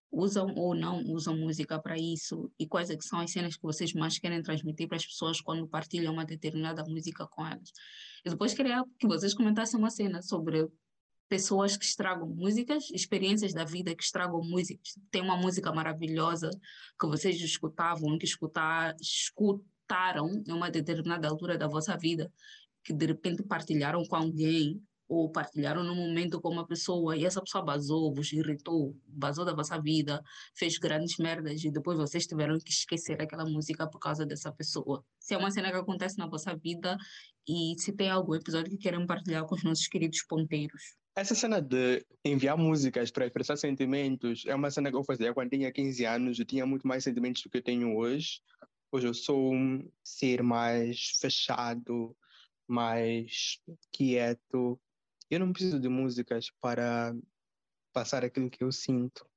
Usam 0.10 0.54
ou 0.56 0.74
não 0.74 1.04
usam 1.04 1.38
música 1.38 1.80
para 1.80 1.98
isso? 1.98 2.52
E 2.58 2.66
quais 2.66 2.90
é 2.90 2.98
são 3.00 3.20
as 3.20 3.32
cenas 3.32 3.56
que 3.56 3.64
vocês 3.64 3.94
mais 3.94 4.18
querem 4.18 4.42
transmitir 4.42 4.88
para 4.88 4.98
as 4.98 5.06
pessoas 5.06 5.42
quando 5.42 5.68
partilham 5.68 6.14
uma 6.14 6.26
determinada 6.26 6.84
música 6.86 7.28
com 7.28 7.46
elas? 7.46 7.72
E 8.26 8.30
depois 8.30 8.54
queria 8.54 8.84
que 9.00 9.08
vocês 9.08 9.34
comentassem 9.34 9.80
uma 9.80 9.90
cena 9.90 10.22
sobre 10.22 10.68
pessoas 11.28 11.76
que 11.76 11.84
estragam 11.84 12.28
músicas, 12.28 12.90
experiências 12.92 13.54
da 13.54 13.66
vida 13.66 13.94
que 13.94 14.04
estragam 14.04 14.42
músicas. 14.42 14.96
Tem 15.12 15.22
uma 15.22 15.36
música 15.36 15.72
maravilhosa 15.74 16.50
que 17.00 17.08
vocês 17.08 17.36
escutavam, 17.42 18.18
que 18.18 18.26
escutar, 18.26 18.96
escutaram 19.88 20.44
em 20.46 20.52
uma 20.52 20.70
determinada 20.70 21.28
altura 21.30 21.58
da 21.58 21.68
vossa 21.68 21.98
vida, 21.98 22.32
que 22.84 22.94
de 22.94 23.06
repente 23.06 23.42
partilharam 23.44 24.04
com 24.06 24.16
alguém 24.16 24.82
ou 25.10 25.32
partilharam 25.32 25.84
num 25.84 25.96
momento 25.96 26.42
com 26.42 26.50
uma 26.50 26.68
pessoa 26.68 27.16
e 27.16 27.26
essa 27.26 27.42
pessoa 27.42 27.64
basou, 27.64 28.14
vos 28.14 28.34
irritou, 28.34 28.94
basou 29.08 29.46
da 29.46 29.54
vossa 29.54 29.80
vida, 29.82 30.22
fez 30.54 30.78
grandes 30.78 31.18
merdas 31.18 31.64
e 31.64 31.72
depois 31.72 31.98
vocês 31.98 32.28
tiveram 32.28 32.58
que 32.58 32.70
esquecer 32.70 33.22
aquela 33.22 33.46
música 33.46 33.90
por 33.90 34.00
causa 34.00 34.26
dessa 34.26 34.52
pessoa. 34.52 35.02
Se 35.18 35.34
é 35.34 35.38
uma 35.38 35.50
cena 35.50 35.72
que 35.72 35.78
acontece 35.78 36.18
na 36.18 36.28
vossa 36.28 36.54
vida 36.58 36.98
e 37.48 37.74
se 37.78 37.94
tem 37.94 38.10
algum 38.10 38.36
episódio 38.36 38.70
que 38.70 38.78
querem 38.78 39.06
partilhar 39.06 39.46
com 39.46 39.56
os 39.56 39.64
nossos 39.64 39.88
queridos 39.88 40.22
ponteiros. 40.28 40.98
Essa 41.16 41.34
cena 41.34 41.62
de 41.62 42.06
enviar 42.24 42.58
músicas 42.58 43.10
para 43.10 43.26
expressar 43.26 43.56
sentimentos 43.56 44.44
é 44.46 44.54
uma 44.54 44.70
cena 44.70 44.92
que 44.92 44.98
eu 44.98 45.04
fazia 45.06 45.34
quando 45.34 45.50
tinha 45.50 45.72
15 45.72 46.06
anos. 46.06 46.38
Eu 46.38 46.46
tinha 46.46 46.66
muito 46.66 46.86
mais 46.86 47.04
sentimentos 47.04 47.42
do 47.42 47.50
que 47.50 47.58
eu 47.58 47.64
tenho 47.64 47.96
hoje. 47.96 48.42
Hoje 48.92 49.08
eu 49.08 49.14
sou 49.14 49.54
um 49.54 49.90
ser 50.02 50.42
mais 50.42 51.18
fechado, 51.20 52.16
mais 52.66 53.60
quieto. 53.92 54.80
Eu 55.30 55.40
não 55.42 55.52
preciso 55.52 55.80
de 55.80 55.90
músicas 55.90 56.50
para 56.62 57.14
passar 57.92 58.24
aquilo 58.24 58.50
que 58.50 58.64
eu 58.64 58.72
sinto. 58.72 59.28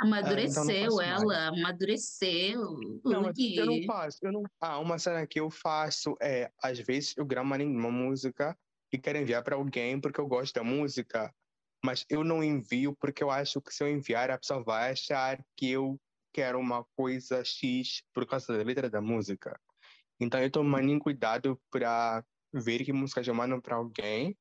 Amadureceu 0.00 0.62
ah, 0.62 0.72
então 0.72 1.00
ela, 1.00 1.48
amadureceu. 1.48 2.78
Não, 3.04 3.22
mas 3.22 3.36
eu 3.38 3.66
não 3.66 3.82
faço. 3.84 4.18
Eu 4.22 4.32
não... 4.32 4.42
Ah, 4.60 4.78
uma 4.78 4.98
cena 4.98 5.26
que 5.26 5.40
eu 5.40 5.50
faço 5.50 6.16
é, 6.20 6.52
às 6.62 6.78
vezes, 6.78 7.16
eu 7.16 7.24
gravo 7.24 7.48
uma 7.54 7.90
música 7.90 8.56
e 8.92 8.98
quero 8.98 9.18
enviar 9.18 9.42
para 9.42 9.56
alguém 9.56 10.00
porque 10.00 10.20
eu 10.20 10.26
gosto 10.26 10.54
da 10.54 10.62
música, 10.62 11.34
mas 11.84 12.04
eu 12.08 12.22
não 12.22 12.44
envio 12.44 12.94
porque 12.94 13.22
eu 13.22 13.30
acho 13.30 13.60
que 13.60 13.74
se 13.74 13.82
eu 13.82 13.88
enviar, 13.88 14.30
a 14.30 14.38
pessoa 14.38 14.62
vai 14.62 14.92
achar 14.92 15.44
que 15.56 15.70
eu 15.70 15.98
quero 16.32 16.58
uma 16.58 16.84
coisa 16.96 17.44
X 17.44 18.02
por 18.12 18.26
causa 18.26 18.56
da 18.56 18.62
letra 18.62 18.88
da 18.90 19.00
música. 19.00 19.58
Então 20.20 20.40
eu 20.40 20.50
tomo 20.50 20.68
maninho 20.68 20.98
cuidado 20.98 21.60
para 21.70 22.24
ver 22.52 22.84
que 22.84 22.92
música 22.92 23.22
eu 23.24 23.34
mando 23.34 23.60
para 23.60 23.76
alguém, 23.76 24.36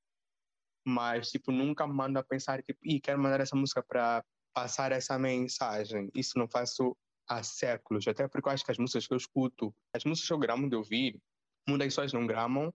mas 0.85 1.29
tipo 1.29 1.51
nunca 1.51 1.85
mando 1.85 2.17
a 2.17 2.23
pensar 2.23 2.63
tipo, 2.63 2.79
e 2.83 2.99
quero 2.99 3.21
mandar 3.21 3.41
essa 3.41 3.55
música 3.55 3.83
para 3.83 4.23
passar 4.53 4.91
essa 4.91 5.19
mensagem. 5.19 6.09
Isso 6.15 6.39
não 6.39 6.47
faço 6.47 6.97
há 7.27 7.43
séculos, 7.43 8.07
até 8.07 8.27
porque 8.27 8.47
eu 8.47 8.53
acho 8.53 8.65
que 8.65 8.71
as 8.71 8.77
músicas 8.77 9.05
que 9.05 9.13
eu 9.13 9.17
escuto, 9.17 9.75
as 9.93 10.03
músicas 10.05 10.27
que 10.27 10.33
eu 10.33 10.39
gramo 10.39 10.69
de 10.69 10.75
ouvir, 10.75 11.19
muitas 11.67 11.87
pessoas 11.87 12.13
não 12.13 12.25
gramam, 12.25 12.73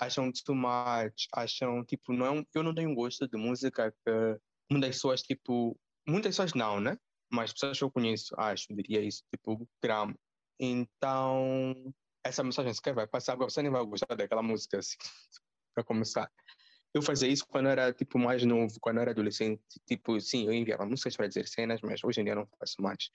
acham 0.00 0.32
too 0.44 0.54
much, 0.54 1.28
acham 1.34 1.84
tipo, 1.84 2.12
não 2.12 2.26
é 2.26 2.46
eu 2.54 2.62
não 2.62 2.74
tenho 2.74 2.94
gosto 2.94 3.28
de 3.28 3.36
música 3.36 3.92
que 4.04 4.38
muitas 4.70 4.96
pessoas 4.96 5.22
tipo, 5.22 5.78
muitas 6.08 6.30
pessoas 6.30 6.54
não, 6.54 6.80
né? 6.80 6.98
Mas 7.32 7.52
pessoas 7.52 7.78
que 7.78 7.84
eu 7.84 7.90
conheço, 7.90 8.34
acho, 8.36 8.66
diria 8.74 9.00
isso, 9.00 9.24
tipo, 9.30 9.66
gramo. 9.82 10.14
Então, 10.60 11.74
essa 12.22 12.44
mensagem 12.44 12.74
sequer 12.74 12.94
vai 12.94 13.06
passar, 13.06 13.36
você 13.36 13.62
nem 13.62 13.72
vai 13.72 13.84
gostar 13.84 14.14
daquela 14.14 14.42
música, 14.42 14.78
assim, 14.78 14.96
para 15.74 15.82
começar. 15.82 16.30
Eu 16.94 17.00
fazia 17.00 17.28
isso 17.28 17.46
quando 17.46 17.68
era, 17.70 17.90
tipo, 17.92 18.18
mais 18.18 18.44
novo, 18.44 18.78
quando 18.80 19.00
era 19.00 19.12
adolescente. 19.12 19.62
Tipo, 19.86 20.20
sim, 20.20 20.46
eu 20.46 20.52
enviava 20.52 20.84
músicas 20.84 21.16
para 21.16 21.26
dizer 21.26 21.48
cenas, 21.48 21.80
mas 21.80 22.04
hoje 22.04 22.20
em 22.20 22.24
dia 22.24 22.34
não 22.34 22.46
faço 22.58 22.82
mais. 22.82 23.10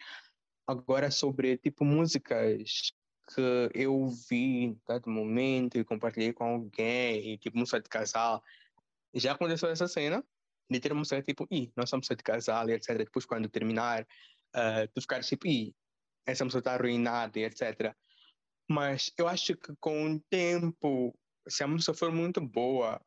Agora, 0.66 1.12
sobre, 1.12 1.58
tipo, 1.58 1.86
músicas 1.86 2.92
que 3.34 3.70
eu 3.76 4.08
vi 4.30 4.64
em 4.64 4.82
dado 4.88 5.10
momento 5.12 5.78
e 5.78 5.84
compartilhei 5.84 6.34
com 6.34 6.44
alguém, 6.44 7.34
e, 7.34 7.38
tipo, 7.38 7.56
música 7.58 7.80
de 7.80 7.88
casal. 7.88 8.44
Já 9.14 9.34
aconteceu 9.34 9.70
essa 9.70 9.88
cena, 9.88 10.26
de 10.70 10.80
ter 10.80 10.94
música, 10.94 11.22
tipo, 11.22 11.48
ih, 11.52 11.72
nós 11.76 11.90
somos 11.90 12.08
de 12.08 12.16
casal, 12.18 12.70
e 12.70 12.74
etc. 12.74 12.98
Depois, 12.98 13.26
quando 13.26 13.50
terminar, 13.50 14.04
uh, 14.56 14.88
tu 14.94 15.02
ficares, 15.02 15.28
tipo, 15.28 15.48
ih, 15.48 15.74
essa 16.26 16.44
música 16.44 16.60
está 16.60 16.74
arruinada, 16.74 17.40
e 17.40 17.44
etc. 17.44 17.96
Mas 18.70 19.12
eu 19.18 19.28
acho 19.28 19.56
que 19.56 19.74
com 19.80 20.16
o 20.16 20.20
tempo, 20.30 21.18
se 21.48 21.64
a 21.64 21.68
música 21.68 21.94
for 21.94 22.12
muito 22.12 22.42
boa, 22.42 23.02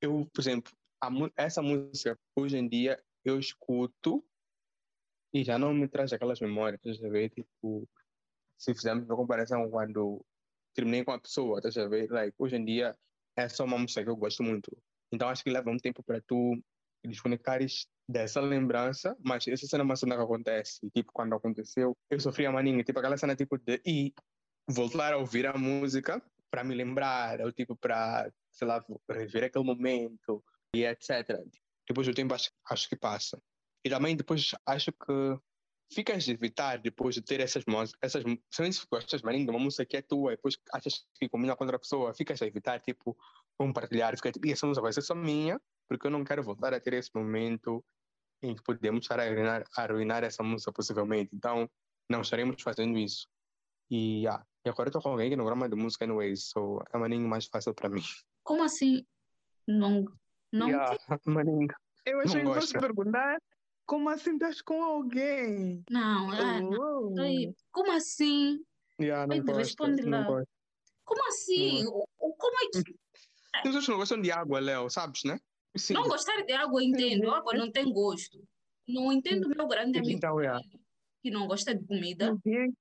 eu, 0.00 0.28
por 0.32 0.40
exemplo, 0.40 0.72
a, 1.02 1.10
essa 1.36 1.60
música, 1.60 2.18
hoje 2.36 2.56
em 2.56 2.68
dia, 2.68 3.02
eu 3.24 3.38
escuto 3.38 4.24
e 5.34 5.42
já 5.42 5.58
não 5.58 5.72
me 5.72 5.88
traz 5.88 6.12
aquelas 6.12 6.40
memórias, 6.40 6.80
sabe? 6.98 7.30
Tipo, 7.30 7.88
se 8.58 8.74
fizermos 8.74 9.04
uma 9.06 9.16
comparação 9.16 9.68
quando 9.70 10.24
terminei 10.74 11.04
com 11.04 11.12
a 11.12 11.20
pessoa, 11.20 11.60
tá 11.60 11.70
a? 11.70 12.06
Like, 12.10 12.34
hoje 12.38 12.56
em 12.56 12.64
dia 12.64 12.96
é 13.36 13.48
só 13.48 13.64
uma 13.64 13.78
música 13.78 14.04
que 14.04 14.10
eu 14.10 14.16
gosto 14.16 14.42
muito. 14.42 14.70
Então 15.12 15.28
acho 15.28 15.42
que 15.42 15.50
leva 15.50 15.70
um 15.70 15.76
tempo 15.76 16.02
para 16.02 16.20
tu 16.20 16.62
desconectares 17.04 17.86
dessa 18.08 18.40
lembrança, 18.40 19.16
mas 19.24 19.46
essa 19.48 19.66
cena 19.66 19.84
uma 19.84 19.96
cena 19.96 20.16
que 20.16 20.22
acontece. 20.22 20.80
Tipo, 20.94 21.12
quando 21.12 21.34
aconteceu, 21.34 21.96
eu 22.10 22.20
sofri 22.20 22.46
a 22.46 22.52
maninha, 22.52 22.84
tipo 22.84 22.98
aquela 22.98 23.16
cena 23.16 23.36
tipo 23.36 23.58
de 23.58 23.80
ir 23.84 24.12
voltar 24.68 25.12
a 25.12 25.18
ouvir 25.18 25.46
a 25.46 25.54
música 25.54 26.22
para 26.50 26.62
me 26.62 26.74
lembrar, 26.74 27.40
ou 27.40 27.52
tipo 27.52 27.74
para, 27.74 28.30
sei 28.50 28.68
lá, 28.68 28.84
rever 29.10 29.44
aquele 29.44 29.64
momento 29.64 30.44
e 30.74 30.84
etc. 30.84 31.40
Depois 31.88 32.06
do 32.06 32.14
tempo 32.14 32.34
acho, 32.34 32.50
acho 32.70 32.88
que 32.88 32.96
passa. 32.96 33.40
E 33.84 33.90
também 33.90 34.14
depois 34.14 34.52
acho 34.66 34.92
que 34.92 35.38
ficas 35.92 36.24
de 36.24 36.32
evitar 36.32 36.78
depois 36.78 37.14
de 37.14 37.22
ter 37.22 37.40
essas 37.40 37.64
músicas, 37.66 37.98
essas, 38.02 38.22
se 38.50 38.86
gostas 38.90 39.22
mais 39.22 39.36
de 39.36 39.50
uma 39.50 39.58
música 39.58 39.84
que 39.84 39.96
é 39.96 40.02
tua, 40.02 40.32
e 40.32 40.36
depois 40.36 40.56
achas 40.72 41.04
que 41.14 41.28
combina 41.28 41.54
com 41.54 41.64
outra 41.64 41.78
pessoa, 41.78 42.14
ficas 42.14 42.40
a 42.40 42.46
evitar, 42.46 42.80
tipo, 42.80 43.16
compartilhar, 43.58 44.16
fica 44.16 44.32
tipo, 44.32 44.48
essa 44.48 44.66
música 44.66 44.82
vai 44.82 44.92
ser 44.92 45.02
só 45.02 45.14
minha, 45.14 45.60
porque 45.92 46.06
eu 46.06 46.10
não 46.10 46.24
quero 46.24 46.42
voltar 46.42 46.72
a 46.72 46.80
ter 46.80 46.94
esse 46.94 47.10
momento 47.14 47.84
em 48.42 48.54
que 48.54 48.62
podemos 48.62 49.04
estar 49.04 49.20
a 49.20 49.24
arruinar, 49.24 49.64
a 49.76 49.82
arruinar 49.82 50.24
essa 50.24 50.42
música 50.42 50.72
possivelmente. 50.72 51.34
Então, 51.34 51.68
não 52.08 52.22
estaremos 52.22 52.60
fazendo 52.62 52.98
isso. 52.98 53.28
E, 53.90 54.20
yeah. 54.20 54.44
e 54.64 54.70
agora 54.70 54.88
estou 54.88 55.02
com 55.02 55.10
alguém 55.10 55.30
que 55.30 55.36
não 55.36 55.44
grama 55.44 55.68
de 55.68 55.76
música 55.76 56.04
anyways, 56.04 56.44
so 56.44 56.82
é 56.92 56.98
maninho 56.98 57.28
mais 57.28 57.46
fácil 57.46 57.74
para 57.74 57.88
mim. 57.88 58.02
Como 58.42 58.62
assim? 58.62 59.04
Não. 59.68 60.06
Não. 60.50 60.68
Yeah, 60.68 60.96
maninho. 61.26 61.68
Eu 62.04 62.20
achei 62.20 62.42
que 62.42 62.54
fosse 62.54 62.72
perguntar 62.72 63.38
como 63.86 64.08
assim 64.08 64.34
estás 64.34 64.62
com 64.62 64.82
alguém? 64.82 65.84
Não, 65.90 66.32
é, 66.32 66.62
oh. 66.62 67.10
não. 67.10 67.54
Como 67.70 67.92
assim? 67.92 68.64
Yeah, 69.00 69.26
não 69.26 69.44
gosto, 69.44 69.58
responde 69.58 70.02
lá. 70.02 70.22
Gosto. 70.22 70.48
Como 71.04 71.28
assim? 71.28 71.86
Hum. 71.86 72.34
Como 72.38 72.56
é 72.58 72.68
que. 72.70 72.82
Tem 72.84 73.62
pessoas 73.64 73.84
que 73.84 73.90
não 73.90 73.98
gostam 73.98 74.20
de 74.20 74.32
água, 74.32 74.60
Léo, 74.60 74.88
sabes, 74.88 75.24
né? 75.24 75.38
Sim. 75.76 75.94
Não 75.94 76.02
gostar 76.02 76.42
de 76.42 76.52
água, 76.52 76.82
entendo. 76.82 77.30
Água 77.30 77.54
não 77.54 77.70
tem 77.70 77.90
gosto. 77.92 78.42
Não 78.86 79.12
entendo 79.12 79.48
meu 79.48 79.66
grande 79.66 79.98
amigo 79.98 80.16
então, 80.16 80.40
é. 80.40 80.58
que 81.22 81.30
não 81.30 81.46
gosta 81.46 81.74
de 81.74 81.86
comida. 81.86 82.36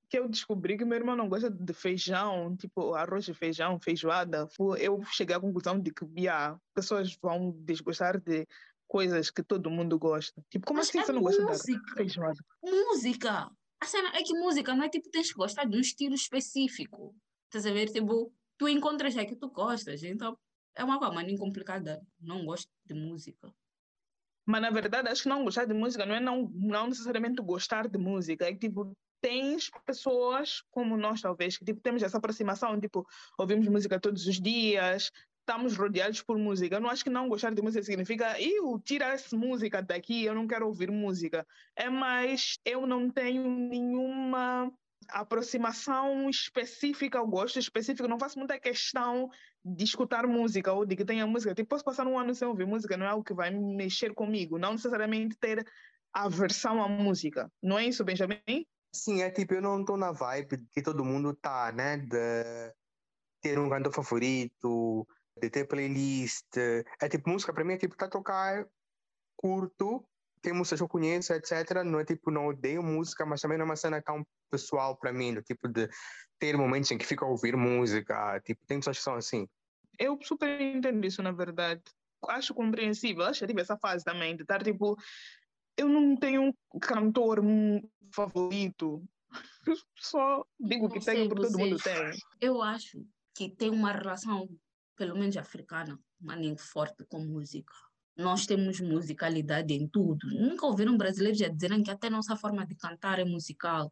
que 0.10 0.18
eu 0.18 0.28
descobri 0.28 0.78
que 0.78 0.84
meu 0.84 0.98
irmão 0.98 1.16
não 1.16 1.30
gosta 1.30 1.50
de 1.50 1.74
feijão, 1.74 2.56
tipo 2.58 2.94
arroz 2.94 3.26
de 3.26 3.34
feijão, 3.34 3.80
feijoada. 3.80 4.48
Eu 4.80 5.02
cheguei 5.06 5.36
à 5.36 5.40
conclusão 5.40 5.80
de 5.80 5.94
que 5.94 6.06
yeah, 6.18 6.58
pessoas 6.74 7.16
vão 7.22 7.52
desgostar 7.64 8.20
de 8.20 8.46
coisas 8.88 9.32
que 9.32 9.44
todo 9.44 9.70
mundo 9.70 9.98
gosta. 9.98 10.44
Tipo, 10.50 10.66
como 10.66 10.80
Mas 10.80 10.90
assim 10.90 11.00
é 11.00 11.04
você 11.04 11.14
não 11.14 11.22
música. 11.22 11.46
gosta 11.46 11.72
de 11.72 11.94
feijoada? 11.94 12.40
Música. 12.62 13.50
A 13.80 13.86
cena 13.86 14.10
é 14.10 14.22
que 14.22 14.34
música 14.34 14.76
não 14.76 14.84
é 14.84 14.90
tipo, 14.90 15.10
tens 15.10 15.30
que 15.30 15.38
gostar 15.38 15.66
de 15.66 15.78
um 15.78 15.80
estilo 15.80 16.14
específico. 16.14 17.16
Estás 17.46 17.66
a 17.66 17.72
ver? 17.72 17.90
Tipo, 17.90 18.34
tu 18.58 18.68
encontras 18.68 19.16
é 19.16 19.26
que 19.26 19.36
tu 19.36 19.50
gostas. 19.50 20.04
Então, 20.04 20.38
é 20.76 20.84
uma 20.84 21.00
coisa 21.00 21.38
complicada. 21.38 22.02
Não 22.20 22.46
gosto 22.46 22.70
de 22.86 22.94
música. 22.94 23.54
Mas, 24.46 24.62
na 24.62 24.70
verdade, 24.70 25.10
acho 25.10 25.24
que 25.24 25.30
não 25.30 25.44
gostar 25.44 25.66
de 25.66 25.74
música 25.74 26.06
não 26.06 26.16
é 26.16 26.20
não, 26.20 26.50
não 26.54 26.88
necessariamente 26.88 27.42
gostar 27.42 27.88
de 27.88 27.98
música. 27.98 28.46
É 28.46 28.54
que, 28.54 28.60
tipo, 28.60 28.96
tens 29.22 29.70
pessoas 29.86 30.64
como 30.72 30.98
nós, 30.98 31.22
talvez, 31.22 31.58
que 31.58 31.64
tipo, 31.64 31.80
temos 31.80 32.02
essa 32.02 32.18
aproximação, 32.18 32.80
tipo, 32.80 33.06
ouvimos 33.38 33.68
música 33.68 34.00
todos 34.00 34.26
os 34.26 34.42
dias, 34.42 35.12
estamos 35.40 35.78
rodeados 35.78 36.22
por 36.22 36.38
música. 36.38 36.76
Eu 36.76 36.82
não 36.82 36.90
acho 36.90 37.04
que 37.04 37.10
não 37.10 37.30
gostar 37.30 37.54
de 37.54 37.62
música 37.62 37.84
significa 37.84 38.40
eu 38.42 38.80
tira 38.80 39.06
essa 39.06 39.38
música 39.38 39.82
daqui, 39.82 40.24
eu 40.24 40.34
não 40.34 40.48
quero 40.48 40.68
ouvir 40.68 40.90
música. 40.92 41.46
É 41.76 41.90
mais 41.90 42.58
eu 42.66 42.88
não 42.88 43.10
tenho 43.10 43.48
nenhuma 43.50 44.72
aproximação 45.10 46.30
específica 46.30 47.20
ao 47.20 47.28
gosto 47.28 47.60
específico, 47.60 48.08
não 48.08 48.20
faço 48.20 48.38
muita 48.38 48.60
questão 48.60 49.30
de 49.64 49.84
escutar 49.84 50.26
música 50.28 50.72
ou 50.72 50.86
de 50.86 50.96
que 50.96 51.06
tenha 51.06 51.28
música. 51.28 51.54
Tipo, 51.54 51.70
posso 51.70 51.84
passar 51.84 52.08
um 52.08 52.18
ano 52.18 52.34
sem 52.34 52.48
ouvir 52.48 52.66
música, 52.66 52.98
não 52.98 53.06
é 53.06 53.10
algo 53.10 53.24
que 53.24 53.34
vai 53.34 53.52
mexer 53.52 54.14
comigo, 54.14 54.58
não 54.58 54.74
necessariamente 54.74 55.38
ter 55.38 55.66
aversão 56.14 56.82
à 56.84 56.88
música. 56.88 57.52
Não 57.62 57.78
é 57.78 57.86
isso, 57.86 58.04
Benjamin? 58.04 58.66
Sim, 58.94 59.22
é 59.22 59.30
tipo, 59.30 59.54
eu 59.54 59.62
não 59.62 59.80
estou 59.80 59.96
na 59.98 60.12
vibe 60.12 60.66
que 60.72 60.82
todo 60.82 61.06
mundo 61.06 61.34
tá, 61.34 61.72
né? 61.72 61.98
De 61.98 62.74
ter 63.42 63.58
um 63.58 63.70
cantor 63.70 63.94
favorito, 63.94 65.08
de 65.42 65.50
ter 65.50 65.66
playlist. 65.66 66.58
É 67.02 67.08
tipo, 67.08 67.30
música 67.30 67.54
para 67.54 67.64
mim 67.64 67.74
é 67.74 67.78
tipo, 67.78 67.96
tá 67.96 68.10
tocar, 68.10 68.68
curto, 69.38 70.06
tem 70.42 70.54
músicas 70.54 70.80
que 70.80 70.84
eu 70.84 70.90
conheço, 70.90 71.34
etc. 71.34 71.84
Não 71.86 72.00
é 72.00 72.06
tipo, 72.06 72.32
não 72.32 72.48
odeio 72.48 72.82
música, 72.82 73.26
mas 73.26 73.42
também 73.42 73.58
não 73.58 73.66
é 73.66 73.70
uma 73.70 73.76
cena 73.76 74.02
tão 74.02 74.26
pessoal 74.50 74.98
para 74.98 75.14
mim, 75.14 75.34
do 75.34 75.42
tipo 75.42 75.68
de 75.68 75.88
ter 76.40 76.58
momentos 76.58 76.90
em 76.92 76.98
que 76.98 77.06
fico 77.06 77.24
a 77.24 77.28
ouvir 77.28 77.56
música. 77.56 78.40
Tipo, 78.42 78.66
tem 78.66 78.80
pessoas 78.80 78.98
que 78.98 79.04
são 79.04 79.16
assim. 79.16 79.48
Eu 80.00 80.18
super 80.22 80.60
entendo 80.60 81.06
isso, 81.06 81.22
na 81.22 81.32
verdade. 81.32 81.82
Acho 82.28 82.54
compreensível. 82.54 83.24
Acho 83.24 83.42
que 83.42 83.48
tive 83.48 83.62
essa 83.62 83.78
fase 83.78 84.04
também 84.04 84.36
de 84.36 84.42
estar 84.42 84.64
tipo, 84.64 84.98
eu 85.78 85.88
não 85.88 86.16
tenho 86.16 86.44
um 86.44 86.80
cantor 86.80 87.42
favorito. 88.14 89.04
Só 89.98 90.46
digo 90.60 90.88
não 90.88 90.92
que 90.92 91.06
tenho 91.06 91.30
porque 91.30 91.48
todo 91.48 91.60
mundo 91.60 91.78
tem. 91.78 92.12
Eu 92.40 92.62
acho 92.62 93.06
que 93.36 93.50
tem 93.50 93.70
uma 93.70 93.92
relação 93.92 94.48
pelo 94.98 95.16
menos 95.16 95.38
africana, 95.38 96.00
maninho 96.20 96.58
forte 96.58 97.06
com 97.06 97.20
música. 97.20 97.74
Nós 98.22 98.46
temos 98.46 98.80
musicalidade 98.80 99.74
em 99.74 99.88
tudo. 99.88 100.28
Nunca 100.28 100.66
ouviram 100.66 100.98
brasileiros 100.98 101.42
a 101.42 101.48
dizerem 101.50 101.84
que 101.84 101.92
até 101.92 102.10
nossa 102.10 102.36
forma 102.36 102.66
de 102.66 102.76
cantar 102.76 103.20
é 103.20 103.26
musical. 103.26 103.92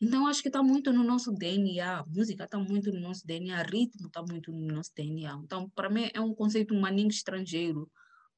Então, 0.00 0.26
acho 0.26 0.42
que 0.42 0.48
está 0.48 0.62
muito 0.62 0.92
no 0.92 1.02
nosso 1.02 1.32
DNA. 1.32 2.04
Música 2.06 2.44
está 2.44 2.58
muito 2.58 2.92
no 2.92 3.00
nosso 3.00 3.26
DNA, 3.26 3.62
ritmo 3.62 4.06
está 4.06 4.22
muito 4.22 4.52
no 4.52 4.74
nosso 4.74 4.92
DNA. 4.94 5.40
Então, 5.42 5.68
para 5.70 5.88
mim, 5.88 6.10
é 6.12 6.20
um 6.20 6.34
conceito 6.34 6.74
maninho 6.74 7.08
estrangeiro 7.08 7.90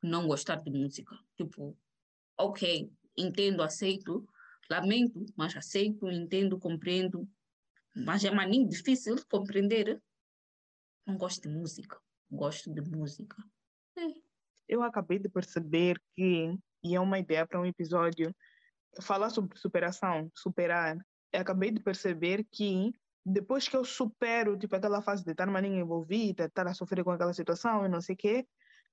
não 0.02 0.26
gostar 0.26 0.56
de 0.56 0.70
música. 0.70 1.18
Tipo, 1.36 1.76
ok, 2.36 2.90
entendo, 3.16 3.62
aceito, 3.62 4.28
lamento, 4.70 5.24
mas 5.36 5.56
aceito, 5.56 6.08
entendo, 6.08 6.58
compreendo. 6.58 7.28
Mas 7.94 8.24
é 8.24 8.30
maninho 8.30 8.68
difícil 8.68 9.16
de 9.16 9.26
compreender. 9.26 10.00
Não 11.06 11.16
gosto 11.16 11.42
de 11.42 11.48
música. 11.48 12.00
Gosto 12.30 12.72
de 12.72 12.80
música. 12.82 13.36
É. 13.96 14.27
Eu 14.68 14.82
acabei 14.82 15.18
de 15.18 15.28
perceber 15.28 16.00
que, 16.14 16.56
e 16.84 16.94
é 16.94 17.00
uma 17.00 17.18
ideia 17.18 17.46
para 17.46 17.60
um 17.60 17.66
episódio, 17.66 18.34
falar 19.00 19.30
sobre 19.30 19.58
superação, 19.58 20.30
superar. 20.34 20.96
Eu 21.32 21.40
acabei 21.40 21.70
de 21.70 21.80
perceber 21.80 22.44
que 22.50 22.92
depois 23.24 23.68
que 23.68 23.76
eu 23.76 23.84
supero, 23.84 24.56
tipo, 24.58 24.74
aquela 24.74 25.02
fase 25.02 25.24
de 25.24 25.32
estar 25.32 25.46
maninha 25.46 25.80
envolvida, 25.80 26.46
estar 26.46 26.66
a 26.66 26.74
sofrer 26.74 27.04
com 27.04 27.10
aquela 27.10 27.32
situação 27.32 27.84
e 27.84 27.88
não 27.88 28.00
sei 28.00 28.14
o 28.14 28.18
quê, 28.18 28.46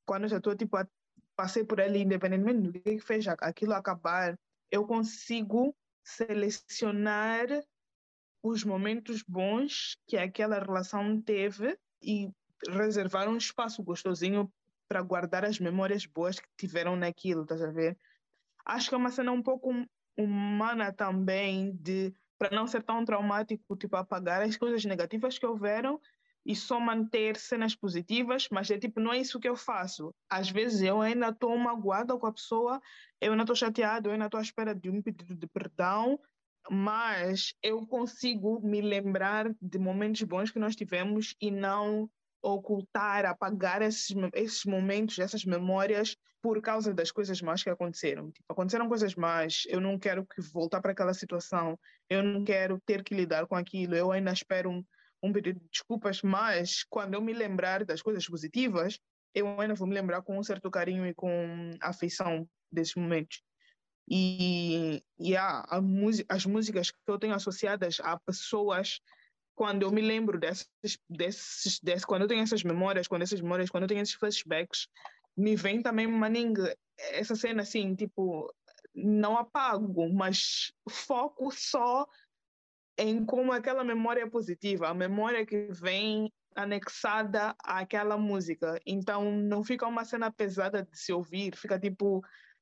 quando 0.06 0.24
eu 0.24 0.30
já 0.30 0.38
estou, 0.38 0.56
tipo, 0.56 0.76
a, 0.78 0.88
passei 1.36 1.64
por 1.64 1.80
ali, 1.80 2.02
independentemente 2.02 2.62
do 2.62 2.74
que 2.74 3.00
fez 3.00 3.26
aquilo 3.28 3.74
acabar, 3.74 4.38
eu 4.70 4.86
consigo 4.86 5.76
selecionar 6.04 7.48
os 8.44 8.64
momentos 8.64 9.24
bons 9.24 9.98
que 10.08 10.18
aquela 10.18 10.60
relação 10.60 11.20
teve 11.22 11.78
e 12.02 12.30
reservar 12.70 13.28
um 13.28 13.38
espaço 13.38 13.82
gostosinho 13.84 14.52
para 14.88 15.02
guardar 15.02 15.46
as 15.46 15.60
memórias 15.60 16.06
boas 16.06 16.40
que 16.40 16.48
tiveram 16.58 16.96
naquilo, 16.96 17.44
estás 17.44 17.62
a 17.62 17.72
ver? 17.72 17.98
Acho 18.66 18.90
que 18.90 18.96
é 18.96 18.98
uma 18.98 19.12
cena 19.12 19.32
um 19.32 19.42
pouco 19.42 19.72
humana 20.18 20.94
também 20.94 21.76
de 21.76 22.14
para 22.38 22.56
não 22.56 22.68
ser 22.68 22.84
tão 22.84 23.06
traumático, 23.06 23.76
tipo 23.78 23.96
apagar 23.96 24.42
as 24.42 24.58
coisas 24.58 24.84
negativas 24.84 25.38
que 25.38 25.46
houveram 25.46 26.00
e 26.46 26.56
só 26.56 26.80
manter 26.80 27.38
cenas 27.38 27.76
positivas, 27.76 28.48
mas 28.52 28.70
é 28.70 28.78
tipo, 28.78 29.00
não 29.00 29.12
é 29.12 29.18
isso 29.18 29.40
que 29.40 29.50
eu 29.50 29.56
faço. 29.56 30.14
Às 30.30 30.50
vezes 30.50 30.82
eu 30.82 31.02
ainda 31.02 31.30
estou 31.30 31.58
magoada 31.58 32.16
com 32.18 32.28
a 32.28 32.34
pessoa, 32.34 32.80
eu 33.20 33.32
ainda 33.32 33.44
estou 33.44 33.56
chateada, 33.56 34.08
eu 34.08 34.14
ainda 34.14 34.26
estou 34.26 34.38
à 34.38 34.44
espera 34.44 34.76
de 34.76 34.90
um 34.90 35.02
pedido 35.02 35.36
de 35.36 35.48
perdão, 35.48 36.20
mas 36.70 37.56
eu 37.64 37.86
consigo 37.88 38.60
me 38.62 38.80
lembrar 38.80 39.52
de 39.60 39.80
momentos 39.80 40.22
bons 40.24 40.52
que 40.52 40.60
nós 40.60 40.76
tivemos 40.76 41.36
e 41.42 41.50
não 41.50 42.10
ocultar, 42.46 43.26
apagar 43.26 43.82
esses, 43.82 44.16
esses 44.34 44.66
momentos, 44.66 45.18
essas 45.18 45.44
memórias 45.46 46.16
por 46.42 46.62
causa 46.62 46.94
das 46.94 47.12
coisas 47.12 47.42
más 47.42 47.64
que 47.64 47.72
aconteceram. 47.72 48.32
Tipo, 48.32 48.46
aconteceram 48.54 48.88
coisas 48.88 49.16
más, 49.16 49.64
eu 49.68 49.82
não 49.82 49.98
quero 49.98 50.26
que 50.26 50.42
voltar 50.42 50.80
para 50.80 50.92
aquela 50.92 51.14
situação, 51.14 51.78
eu 52.08 52.22
não 52.22 52.44
quero 52.44 52.80
ter 52.86 53.04
que 53.04 53.16
lidar 53.16 53.48
com 53.48 53.56
aquilo, 53.56 53.96
eu 53.96 54.12
ainda 54.12 54.32
espero 54.32 54.70
um, 54.70 54.86
um 55.24 55.32
de 55.32 55.54
desculpas, 55.54 56.22
mas 56.22 56.84
quando 56.88 57.16
eu 57.16 57.22
me 57.22 57.34
lembrar 57.34 57.84
das 57.84 58.02
coisas 58.02 58.28
positivas, 58.28 59.00
eu 59.34 59.60
ainda 59.60 59.74
vou 59.74 59.88
me 59.88 59.96
lembrar 59.96 60.22
com 60.22 60.38
um 60.38 60.44
certo 60.44 60.70
carinho 60.70 61.06
e 61.08 61.16
com 61.16 61.72
afeição 61.82 62.48
desses 62.72 62.94
momentos. 62.94 63.42
E, 64.08 65.04
e 65.18 65.36
há 65.36 65.66
as 66.30 66.46
músicas 66.46 66.92
que 66.92 66.98
eu 67.08 67.18
tenho 67.18 67.34
associadas 67.34 68.00
a 68.02 68.20
pessoas 68.20 69.00
quando 69.56 69.84
eu 69.84 69.92
me 69.92 70.02
lembro 70.02 70.38
desses, 70.38 70.68
desses, 71.10 71.80
desses, 71.82 72.06
quando 72.06 72.24
eu 72.24 72.28
tenho 72.28 72.44
essas 72.44 72.64
memórias, 72.64 73.08
quando 73.08 73.22
essas 73.22 73.40
memórias, 73.40 73.70
quando 73.70 73.84
eu 73.84 73.88
tenho 73.88 74.02
esses 74.02 74.14
flashbacks, 74.14 74.88
me 75.36 75.56
vem 75.56 75.82
também 75.82 76.08
Manning, 76.08 76.54
essa 76.98 77.36
cena 77.36 77.62
assim, 77.62 77.96
tipo, 77.96 78.54
não 78.94 79.38
apago, 79.38 80.14
mas 80.14 80.72
foco 80.90 81.52
só 81.52 82.06
em 82.98 83.26
como 83.26 83.52
aquela 83.52 83.84
memória 83.84 84.22
é 84.22 84.30
positiva, 84.30 84.90
a 84.90 84.94
memória 84.94 85.46
que 85.46 85.68
vem 85.72 86.32
anexada 86.56 87.56
àquela 87.64 88.18
música. 88.18 88.80
Então 88.86 89.32
não 89.32 89.64
fica 89.64 89.88
uma 89.88 90.06
cena 90.06 90.32
pesada 90.32 90.84
de 90.84 90.98
se 90.98 91.12
ouvir, 91.12 91.56
fica 91.56 91.80
tipo 91.80 92.22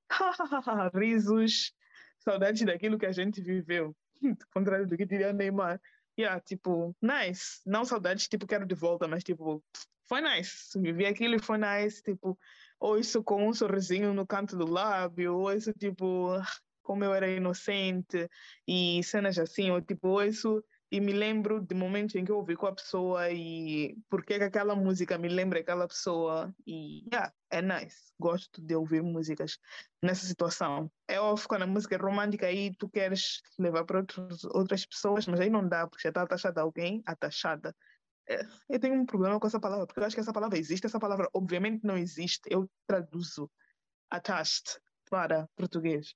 risos, 0.96 1.74
saudades 2.20 2.66
daquilo 2.66 2.98
que 2.98 3.06
a 3.06 3.12
gente 3.12 3.42
viveu. 3.42 3.96
Contrário 4.54 4.88
do 4.88 4.98
que 4.98 5.06
diria 5.06 5.34
Neymar 5.34 5.80
yeah, 6.18 6.40
tipo, 6.42 6.96
nice. 7.02 7.62
Não 7.66 7.86
saudades, 7.86 8.28
tipo, 8.28 8.48
quero 8.48 8.66
de 8.66 8.76
volta, 8.76 9.08
mas 9.08 9.24
tipo, 9.24 9.64
foi 10.08 10.22
nice. 10.22 10.80
Vivi 10.80 11.06
aquilo 11.06 11.36
e 11.36 11.40
foi 11.40 11.58
nice, 11.58 12.02
tipo, 12.02 12.38
ou 12.80 12.98
isso 12.98 13.24
com 13.24 13.48
um 13.48 13.54
sorrisinho 13.54 14.14
no 14.14 14.28
canto 14.28 14.58
do 14.58 14.70
lábio, 14.70 15.36
ou 15.38 15.52
isso, 15.52 15.74
tipo, 15.74 16.30
como 16.82 17.04
eu 17.04 17.14
era 17.14 17.30
inocente, 17.30 18.30
e 18.68 19.02
cenas 19.04 19.40
assim, 19.40 19.72
ou 19.72 19.82
tipo, 19.82 20.10
ou 20.10 20.24
isso 20.24 20.64
e 20.94 21.02
me 21.02 21.12
lembro 21.12 21.60
de 21.60 21.74
momentos 21.74 22.14
em 22.14 22.24
que 22.24 22.32
eu 22.32 22.38
ouvi 22.38 22.56
com 22.56 22.68
a 22.68 22.76
pessoa 22.76 23.28
e 23.32 23.98
por 24.08 24.24
que 24.24 24.36
aquela 24.36 24.76
música 24.76 25.18
me 25.18 25.28
lembra 25.28 25.60
aquela 25.60 25.88
pessoa 25.88 26.54
e 26.68 27.04
yeah, 27.12 27.34
é 27.50 27.64
nice. 27.64 28.14
Gosto 28.20 28.62
de 28.62 28.76
ouvir 28.76 29.02
músicas 29.02 29.58
nessa 30.04 30.24
situação. 30.24 30.92
É 31.08 31.20
óbvio 31.20 31.48
quando 31.48 31.64
a 31.64 31.68
música 31.68 31.96
é 31.96 31.98
romântica 31.98 32.46
aí 32.46 32.76
tu 32.76 32.88
queres 32.88 33.42
levar 33.58 33.86
para 33.86 34.02
outros, 34.02 34.44
outras 34.46 34.86
pessoas, 34.86 35.26
mas 35.26 35.40
aí 35.40 35.50
não 35.50 35.68
dá 35.68 35.88
porque 35.88 36.04
já 36.04 36.10
está 36.10 36.22
atachada 36.22 36.62
a 36.62 36.64
alguém, 36.64 37.02
atachada. 37.08 37.76
É, 38.30 38.46
eu 38.70 38.80
tenho 38.80 38.94
um 38.94 39.06
problema 39.08 39.40
com 39.40 39.48
essa 39.48 39.60
palavra, 39.60 39.88
porque 39.88 40.00
eu 40.00 40.06
acho 40.06 40.16
que 40.16 40.22
essa 40.22 40.32
palavra 40.32 40.60
existe, 40.60 40.86
essa 40.86 41.00
palavra 41.00 41.28
obviamente 41.34 41.84
não 41.84 41.98
existe. 41.98 42.42
Eu 42.46 42.70
traduzo 42.86 43.50
attached 44.12 44.80
para 45.10 45.50
português. 45.56 46.14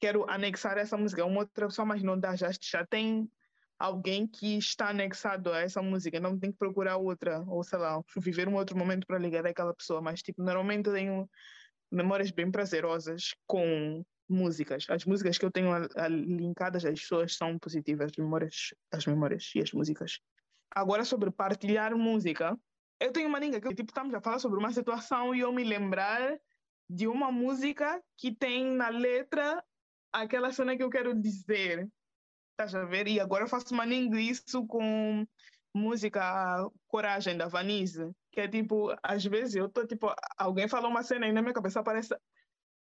Quero 0.00 0.24
anexar 0.30 0.78
essa 0.78 0.96
música 0.96 1.20
a 1.20 1.26
uma 1.26 1.40
outra 1.40 1.66
pessoa, 1.66 1.84
mas 1.84 2.02
não 2.02 2.18
dá, 2.18 2.34
já, 2.34 2.48
já 2.62 2.86
tem 2.86 3.30
alguém 3.78 4.26
que 4.26 4.56
está 4.56 4.88
anexado 4.88 5.52
a 5.52 5.60
essa 5.60 5.82
música, 5.82 6.18
não 6.18 6.38
tem 6.38 6.50
que 6.50 6.58
procurar 6.58 6.96
outra, 6.96 7.42
ou 7.46 7.62
sei 7.62 7.78
lá, 7.78 8.00
viver 8.16 8.48
um 8.48 8.54
outro 8.54 8.76
momento 8.76 9.06
para 9.06 9.18
ligar 9.18 9.46
àquela 9.46 9.74
pessoa, 9.74 10.00
mas 10.00 10.22
tipo, 10.22 10.42
normalmente 10.42 10.88
eu 10.88 10.94
tenho 10.94 11.30
memórias 11.90 12.30
bem 12.30 12.50
prazerosas 12.50 13.34
com 13.46 14.04
músicas. 14.28 14.86
As 14.88 15.04
músicas 15.04 15.38
que 15.38 15.44
eu 15.44 15.50
tenho 15.50 15.70
linkadas 16.08 16.84
às 16.84 17.00
pessoas 17.00 17.36
são 17.36 17.58
positivas, 17.58 18.10
as 18.10 18.16
memórias, 18.16 18.74
as 18.92 19.06
memórias 19.06 19.50
e 19.54 19.60
as 19.60 19.72
músicas. 19.72 20.18
Agora 20.70 21.04
sobre 21.04 21.30
partilhar 21.30 21.96
música, 21.96 22.58
eu 22.98 23.12
tenho 23.12 23.28
uma 23.28 23.38
linha 23.38 23.60
que 23.60 23.74
tipo 23.74 23.90
estamos 23.90 24.14
a 24.14 24.20
falar 24.20 24.38
sobre 24.38 24.58
uma 24.58 24.72
situação 24.72 25.34
e 25.34 25.40
eu 25.40 25.52
me 25.52 25.62
lembrar 25.62 26.36
de 26.88 27.06
uma 27.06 27.30
música 27.30 28.02
que 28.16 28.34
tem 28.34 28.64
na 28.64 28.88
letra 28.88 29.62
aquela 30.12 30.52
cena 30.52 30.76
que 30.76 30.82
eu 30.82 30.90
quero 30.90 31.14
dizer. 31.14 31.88
Estás 32.58 32.74
a 32.74 32.86
ver? 32.86 33.06
E 33.06 33.20
agora 33.20 33.44
eu 33.44 33.48
faço 33.48 33.74
maninho 33.74 34.18
isso 34.18 34.66
com 34.66 35.26
música 35.74 36.66
Coragem, 36.88 37.36
da 37.36 37.48
Vanise, 37.48 38.10
que 38.32 38.40
é 38.40 38.48
tipo, 38.48 38.96
às 39.02 39.22
vezes 39.26 39.56
eu 39.56 39.68
tô 39.68 39.86
tipo, 39.86 40.10
alguém 40.38 40.66
falou 40.66 40.90
uma 40.90 41.02
cena 41.02 41.28
e 41.28 41.32
na 41.32 41.42
minha 41.42 41.52
cabeça 41.52 41.80
aparece 41.80 42.16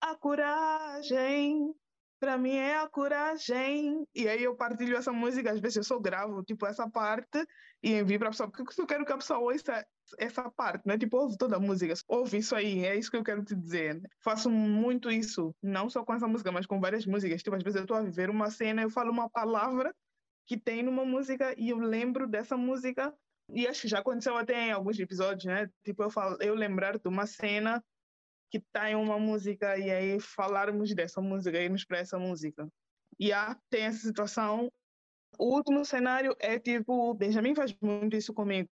a 0.02 0.14
coragem, 0.18 1.74
para 2.20 2.38
mim 2.38 2.58
é 2.58 2.80
a 2.80 2.90
coragem. 2.90 4.06
E 4.14 4.28
aí 4.28 4.44
eu 4.44 4.58
partilho 4.58 4.98
essa 4.98 5.14
música, 5.14 5.54
às 5.54 5.62
vezes 5.62 5.78
eu 5.78 5.84
só 5.86 5.98
gravo 6.02 6.44
tipo 6.44 6.66
essa 6.66 6.90
parte 6.90 7.48
e 7.82 7.94
envio 7.94 8.20
para 8.20 8.28
a 8.28 8.32
pessoa, 8.32 8.52
porque 8.52 8.82
eu 8.82 8.86
quero 8.86 9.06
que 9.06 9.14
a 9.14 9.18
pessoa 9.18 9.40
ouça 9.40 9.88
essa 10.18 10.50
parte, 10.50 10.88
né? 10.88 10.98
Tipo, 10.98 11.18
ouve 11.18 11.38
toda 11.38 11.58
a 11.58 11.60
música, 11.60 11.94
ouve 12.08 12.38
isso 12.38 12.56
aí, 12.56 12.86
é 12.86 12.96
isso 12.96 13.10
que 13.10 13.18
eu 13.18 13.24
quero 13.24 13.44
te 13.44 13.56
dizer. 13.56 14.02
Faço 14.20 14.50
muito 14.50 15.10
isso, 15.12 15.56
não 15.62 15.90
só 15.90 16.04
com 16.04 16.14
essa 16.14 16.28
música, 16.28 16.52
mas 16.52 16.66
com 16.66 16.80
várias 16.80 17.06
músicas. 17.06 17.42
Tipo, 17.44 17.56
às 17.56 17.64
vezes 17.64 17.78
eu 17.78 17.84
estou 17.84 17.98
a 17.98 18.02
viver 18.02 18.30
uma 18.30 18.50
cena, 18.50 18.82
eu 18.82 18.90
falo 18.90 19.12
uma 19.12 19.30
palavra 19.30 19.94
que 20.48 20.58
tem 20.58 20.84
numa 20.84 21.06
música 21.06 21.54
e 21.58 21.70
eu 21.70 21.78
lembro 21.78 22.28
dessa 22.28 22.58
música. 22.58 23.14
E 23.54 23.68
acho 23.68 23.82
que 23.82 23.88
já 23.88 24.00
aconteceu 24.00 24.38
até 24.38 24.68
em 24.68 24.72
alguns 24.72 25.00
episódios, 25.00 25.46
né? 25.46 25.70
Tipo, 25.84 26.04
eu, 26.04 26.10
falo, 26.10 26.38
eu 26.42 26.56
lembrar 26.56 26.98
de 26.98 27.08
uma 27.08 27.26
cena 27.26 27.84
que 28.50 28.58
está 28.58 28.90
em 28.90 28.96
uma 28.96 29.18
música 29.20 29.78
e 29.78 29.90
aí 29.90 30.20
falarmos 30.20 30.94
dessa 30.94 31.22
música, 31.22 31.58
irmos 31.58 31.86
para 31.86 32.00
essa 32.00 32.18
música. 32.18 32.68
E 33.20 33.32
há, 33.32 33.58
tem 33.70 33.84
essa 33.84 34.00
situação. 34.00 34.72
O 35.38 35.56
último 35.56 35.86
cenário 35.86 36.36
é 36.40 36.60
tipo, 36.60 37.14
Benjamin 37.14 37.56
faz 37.56 37.76
muito 37.82 38.16
isso 38.16 38.34
comigo 38.34 38.70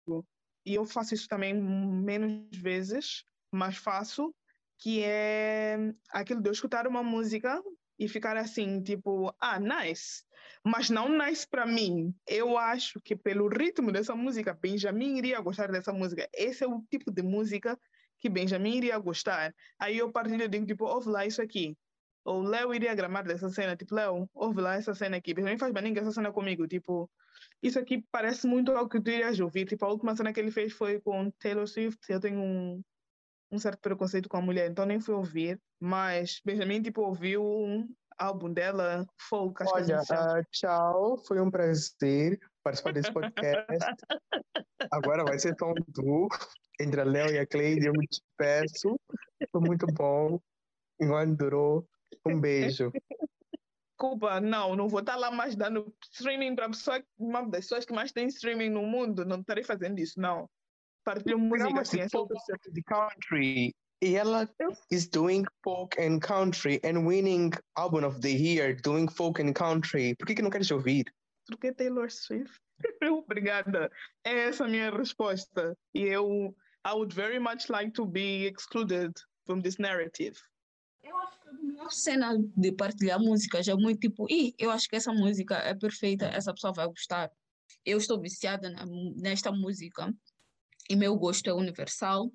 e 0.66 0.76
eu 0.76 0.86
faço 0.86 1.14
isso 1.14 1.28
também 1.28 1.54
menos 1.54 2.58
vezes, 2.58 3.24
mas 3.52 3.78
faço, 3.78 4.34
que 4.80 5.04
é 5.04 5.78
aquilo 6.10 6.42
de 6.42 6.50
eu 6.50 6.54
escutar 6.54 6.88
uma 6.88 7.04
música 7.04 7.62
e 8.00 8.08
ficar 8.08 8.36
assim, 8.38 8.82
tipo, 8.82 9.34
ah, 9.40 9.60
nice. 9.60 10.24
Mas 10.66 10.90
não 10.90 11.10
nice 11.10 11.48
para 11.48 11.66
mim. 11.66 12.14
Eu 12.28 12.58
acho 12.58 13.00
que 13.02 13.16
pelo 13.16 13.48
ritmo 13.48 13.92
dessa 13.92 14.16
música, 14.16 14.54
Benjamin 14.54 15.18
iria 15.18 15.40
gostar 15.40 15.72
dessa 15.72 15.94
música. 15.94 16.28
Esse 16.34 16.64
é 16.64 16.68
o 16.68 16.82
tipo 16.90 17.12
de 17.12 17.22
música 17.22 17.80
que 18.20 18.30
Benjamin 18.30 18.78
iria 18.78 18.98
gostar. 18.98 19.54
Aí 19.80 19.98
eu 19.98 20.12
partilho 20.12 20.44
e 20.44 20.48
digo, 20.48 20.66
tipo, 20.66 20.86
ouve 20.86 21.10
lá 21.10 21.26
isso 21.26 21.42
aqui. 21.42 21.78
O 22.26 22.42
Léo 22.42 22.74
iria 22.74 22.96
gramar 22.96 23.26
dessa 23.26 23.50
cena, 23.50 23.76
tipo, 23.76 23.94
Léo, 23.94 24.30
ouve 24.34 24.62
lá 24.62 24.76
essa 24.76 24.94
cena 24.94 25.18
aqui, 25.18 25.34
nem 25.34 25.58
faz 25.58 25.74
baninga 25.74 26.02
essa 26.02 26.12
cena 26.12 26.32
comigo, 26.32 26.68
tipo, 26.68 27.10
isso 27.62 27.78
aqui 27.80 28.06
parece 28.12 28.48
muito 28.48 28.72
algo 28.72 28.90
que 28.90 29.02
tu 29.02 29.10
irias 29.10 29.40
ouvir, 29.40 29.66
tipo, 29.66 29.86
a 29.86 29.90
última 29.90 30.16
cena 30.16 30.32
que 30.32 30.40
ele 30.40 30.52
fez 30.52 30.74
foi 30.74 31.02
com 31.02 31.32
Taylor 31.32 31.68
Swift, 31.68 32.00
eu 32.10 32.20
tenho 32.20 32.40
um, 32.40 32.82
um 33.52 33.60
certo 33.60 33.80
preconceito 33.82 34.30
com 34.30 34.38
a 34.38 34.42
mulher, 34.42 34.70
então 34.70 34.86
nem 34.86 35.00
fui 35.00 35.14
ouvir, 35.14 35.60
mas 35.80 36.40
Benjamin, 36.46 36.82
tipo, 36.82 37.02
ouviu 37.02 37.44
um 37.44 37.88
álbum 38.18 38.54
dela, 38.54 39.06
Folk, 39.18 39.62
acho 39.64 39.74
Olha, 39.74 39.86
que 39.86 40.14
uh, 40.14 40.46
tchau, 40.52 41.18
foi 41.26 41.42
um 41.42 41.52
prazer 41.52 42.40
participar 42.64 42.94
desse 42.94 43.12
podcast. 43.12 43.96
Agora 44.92 45.24
vai 45.24 45.38
ser 45.40 45.56
um 45.62 45.74
duo 45.88 46.28
entre 46.80 47.02
a 47.02 47.04
Léo 47.04 47.32
e 47.32 47.40
a 47.40 47.46
Cleide, 47.46 47.88
eu 47.88 47.94
me 47.94 48.08
despeço, 48.08 48.98
foi 49.52 49.62
muito 49.62 49.86
bom, 49.88 50.40
enquanto 51.00 51.38
durou, 51.38 51.88
um 52.26 52.40
beijo. 52.40 52.92
Desculpa, 53.94 54.42
não, 54.42 54.76
não 54.76 54.90
vou 54.90 55.00
estar 55.00 55.16
lá 55.16 55.32
mais 55.32 55.56
dando 55.56 55.94
streaming 56.12 56.56
para 56.56 56.68
pessoa, 56.68 57.02
uma 57.18 57.42
das 57.44 57.62
pessoas 57.62 57.86
que 57.86 57.94
mais 57.94 58.12
tem 58.12 58.28
streaming 58.28 58.70
no 58.70 58.84
mundo, 58.84 59.24
não 59.24 59.40
estarei 59.40 59.64
fazendo 59.64 60.00
isso, 60.00 60.20
não. 60.20 60.50
Partilho 61.06 61.40
música 61.40 61.82
assim, 61.82 62.02
é 62.02 62.10
só 62.10 62.26
de 62.26 62.84
country. 62.84 63.74
E 64.02 64.16
ela 64.16 64.50
is 64.92 65.08
doing 65.08 65.46
folk 65.64 65.98
and 66.02 66.20
country 66.20 66.82
and 66.84 67.06
winning 67.06 67.52
album 67.78 68.04
of 68.06 68.20
the 68.20 68.30
year 68.30 68.76
doing 68.76 69.08
folk 69.08 69.42
and 69.42 69.54
country. 69.54 70.14
Por 70.16 70.28
que, 70.28 70.36
que 70.36 70.42
não 70.42 70.50
queres 70.50 70.70
ouvir? 70.72 71.06
Porque 71.48 71.72
Taylor 71.72 72.10
Swift. 72.12 72.60
Obrigada. 73.04 73.90
É 74.26 74.48
essa 74.50 74.66
a 74.66 74.68
minha 74.68 74.92
resposta. 74.92 75.78
E 75.94 76.02
eu, 76.02 76.54
I 76.86 76.94
would 76.94 77.16
very 77.16 77.40
much 77.40 77.70
like 77.70 77.92
to 77.94 78.06
be 78.06 78.46
excluded 78.46 79.14
from 79.46 79.62
this 79.62 79.78
narrative. 79.78 80.38
Eu 81.04 81.18
acho 81.18 81.40
que 81.42 81.50
a 81.50 81.54
melhor 81.54 81.92
cena 81.92 82.38
de 82.56 82.72
partilhar 82.72 83.20
músicas 83.20 83.68
é 83.68 83.76
muito 83.76 84.00
tipo, 84.00 84.26
e 84.30 84.56
eu 84.58 84.72
acho 84.72 84.88
que 84.88 84.96
essa 84.96 85.12
música 85.12 85.56
é 85.58 85.74
perfeita, 85.76 86.26
essa 86.28 86.54
pessoa 86.54 86.72
vai 86.72 86.88
gostar. 86.88 87.30
Eu 87.86 87.98
estou 87.98 88.20
viciada 88.20 88.70
na, 88.70 88.86
nesta 89.18 89.52
música 89.52 90.14
e 90.90 90.96
meu 90.96 91.16
gosto 91.18 91.50
é 91.50 91.54
universal. 91.54 92.32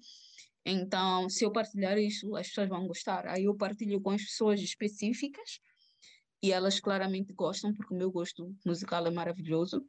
Então, 0.64 1.30
se 1.30 1.44
eu 1.44 1.50
partilhar 1.50 1.96
isso, 1.96 2.36
as 2.36 2.48
pessoas 2.48 2.68
vão 2.68 2.86
gostar. 2.86 3.26
Aí 3.26 3.44
eu 3.44 3.56
partilho 3.56 4.00
com 4.02 4.10
as 4.10 4.22
pessoas 4.22 4.60
específicas 4.60 5.60
e 6.42 6.52
elas 6.52 6.78
claramente 6.78 7.32
gostam, 7.32 7.72
porque 7.74 7.94
o 7.94 7.96
meu 7.96 8.10
gosto 8.10 8.54
musical 8.66 9.06
é 9.06 9.10
maravilhoso. 9.10 9.82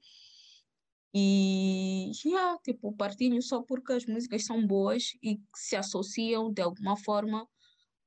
E, 1.13 2.11
yeah, 2.23 2.57
tipo, 2.63 2.95
partilho 2.95 3.41
só 3.41 3.61
porque 3.61 3.93
as 3.93 4.05
músicas 4.05 4.45
são 4.45 4.65
boas 4.65 5.11
e 5.21 5.37
se 5.55 5.75
associam 5.75 6.53
de 6.53 6.61
alguma 6.61 6.95
forma 6.95 7.47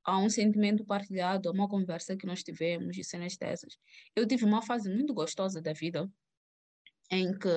a 0.03 0.17
um 0.19 0.29
sentimento 0.29 0.85
partilhado, 0.85 1.49
a 1.49 1.51
uma 1.51 1.67
conversa 1.67 2.15
que 2.15 2.25
nós 2.25 2.43
tivemos 2.43 2.97
e 2.97 3.03
cenas 3.03 3.37
dessas. 3.37 3.77
Eu 4.15 4.27
tive 4.27 4.45
uma 4.45 4.61
fase 4.61 4.89
muito 4.89 5.13
gostosa 5.13 5.61
da 5.61 5.73
vida 5.73 6.09
em 7.09 7.37
que 7.37 7.47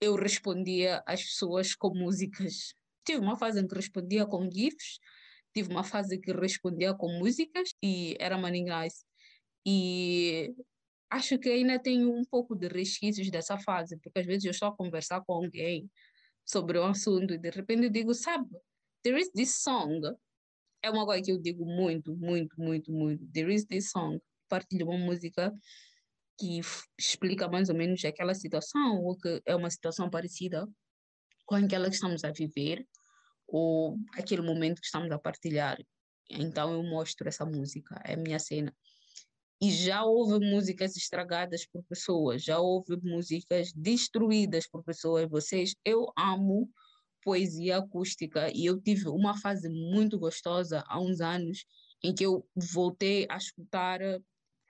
eu 0.00 0.14
respondia 0.14 1.02
às 1.06 1.22
pessoas 1.22 1.74
com 1.74 1.94
músicas. 1.94 2.74
Tive 3.04 3.20
uma 3.20 3.36
fase 3.36 3.60
em 3.60 3.66
que 3.66 3.74
respondia 3.74 4.26
com 4.26 4.50
GIFs, 4.50 4.98
tive 5.54 5.70
uma 5.70 5.84
fase 5.84 6.18
que 6.18 6.32
respondia 6.32 6.94
com 6.94 7.08
músicas 7.18 7.70
e 7.82 8.16
era 8.20 8.36
money 8.36 8.64
nice. 8.64 9.04
E 9.66 10.54
acho 11.10 11.38
que 11.38 11.48
ainda 11.48 11.78
tenho 11.78 12.12
um 12.12 12.24
pouco 12.24 12.54
de 12.54 12.68
resquícios 12.68 13.30
dessa 13.30 13.58
fase, 13.58 13.96
porque 13.98 14.18
às 14.18 14.26
vezes 14.26 14.44
eu 14.44 14.50
estou 14.50 14.68
a 14.68 14.76
conversar 14.76 15.22
com 15.22 15.32
alguém 15.32 15.90
sobre 16.44 16.78
um 16.78 16.84
assunto 16.84 17.34
e 17.34 17.38
de 17.38 17.50
repente 17.50 17.84
eu 17.84 17.90
digo, 17.90 18.14
sabe, 18.14 18.48
there 19.02 19.18
is 19.20 19.30
this 19.32 19.62
song 19.62 20.00
é 20.82 20.90
uma 20.90 21.04
coisa 21.04 21.22
que 21.22 21.32
eu 21.32 21.38
digo 21.38 21.64
muito, 21.64 22.16
muito, 22.16 22.60
muito, 22.60 22.92
muito. 22.92 23.26
There 23.32 23.52
is 23.52 23.64
this 23.64 23.90
song. 23.90 24.20
Partilho 24.48 24.88
uma 24.88 24.98
música 24.98 25.52
que 26.38 26.60
explica 26.96 27.48
mais 27.48 27.68
ou 27.68 27.74
menos 27.74 28.04
aquela 28.04 28.34
situação, 28.34 29.02
ou 29.02 29.16
que 29.16 29.42
é 29.44 29.54
uma 29.56 29.70
situação 29.70 30.08
parecida 30.08 30.68
com 31.44 31.56
aquela 31.56 31.88
que 31.88 31.94
estamos 31.94 32.22
a 32.24 32.30
viver, 32.30 32.86
ou 33.46 33.96
aquele 34.14 34.42
momento 34.42 34.80
que 34.80 34.86
estamos 34.86 35.10
a 35.10 35.18
partilhar. 35.18 35.78
Então 36.30 36.72
eu 36.72 36.82
mostro 36.82 37.28
essa 37.28 37.44
música, 37.44 38.00
é 38.04 38.14
a 38.14 38.16
minha 38.16 38.38
cena. 38.38 38.74
E 39.60 39.70
já 39.72 40.04
houve 40.04 40.38
músicas 40.38 40.96
estragadas 40.96 41.66
por 41.66 41.82
pessoas, 41.84 42.44
já 42.44 42.60
houve 42.60 42.96
músicas 43.02 43.72
destruídas 43.72 44.68
por 44.68 44.84
pessoas. 44.84 45.28
Vocês, 45.28 45.74
eu 45.84 46.12
amo 46.16 46.70
poesia 47.22 47.78
acústica. 47.78 48.50
E 48.54 48.66
eu 48.66 48.80
tive 48.80 49.08
uma 49.08 49.38
fase 49.38 49.68
muito 49.68 50.18
gostosa 50.18 50.84
há 50.86 51.00
uns 51.00 51.20
anos 51.20 51.64
em 52.02 52.14
que 52.14 52.24
eu 52.24 52.46
voltei 52.72 53.26
a 53.28 53.36
escutar 53.36 54.00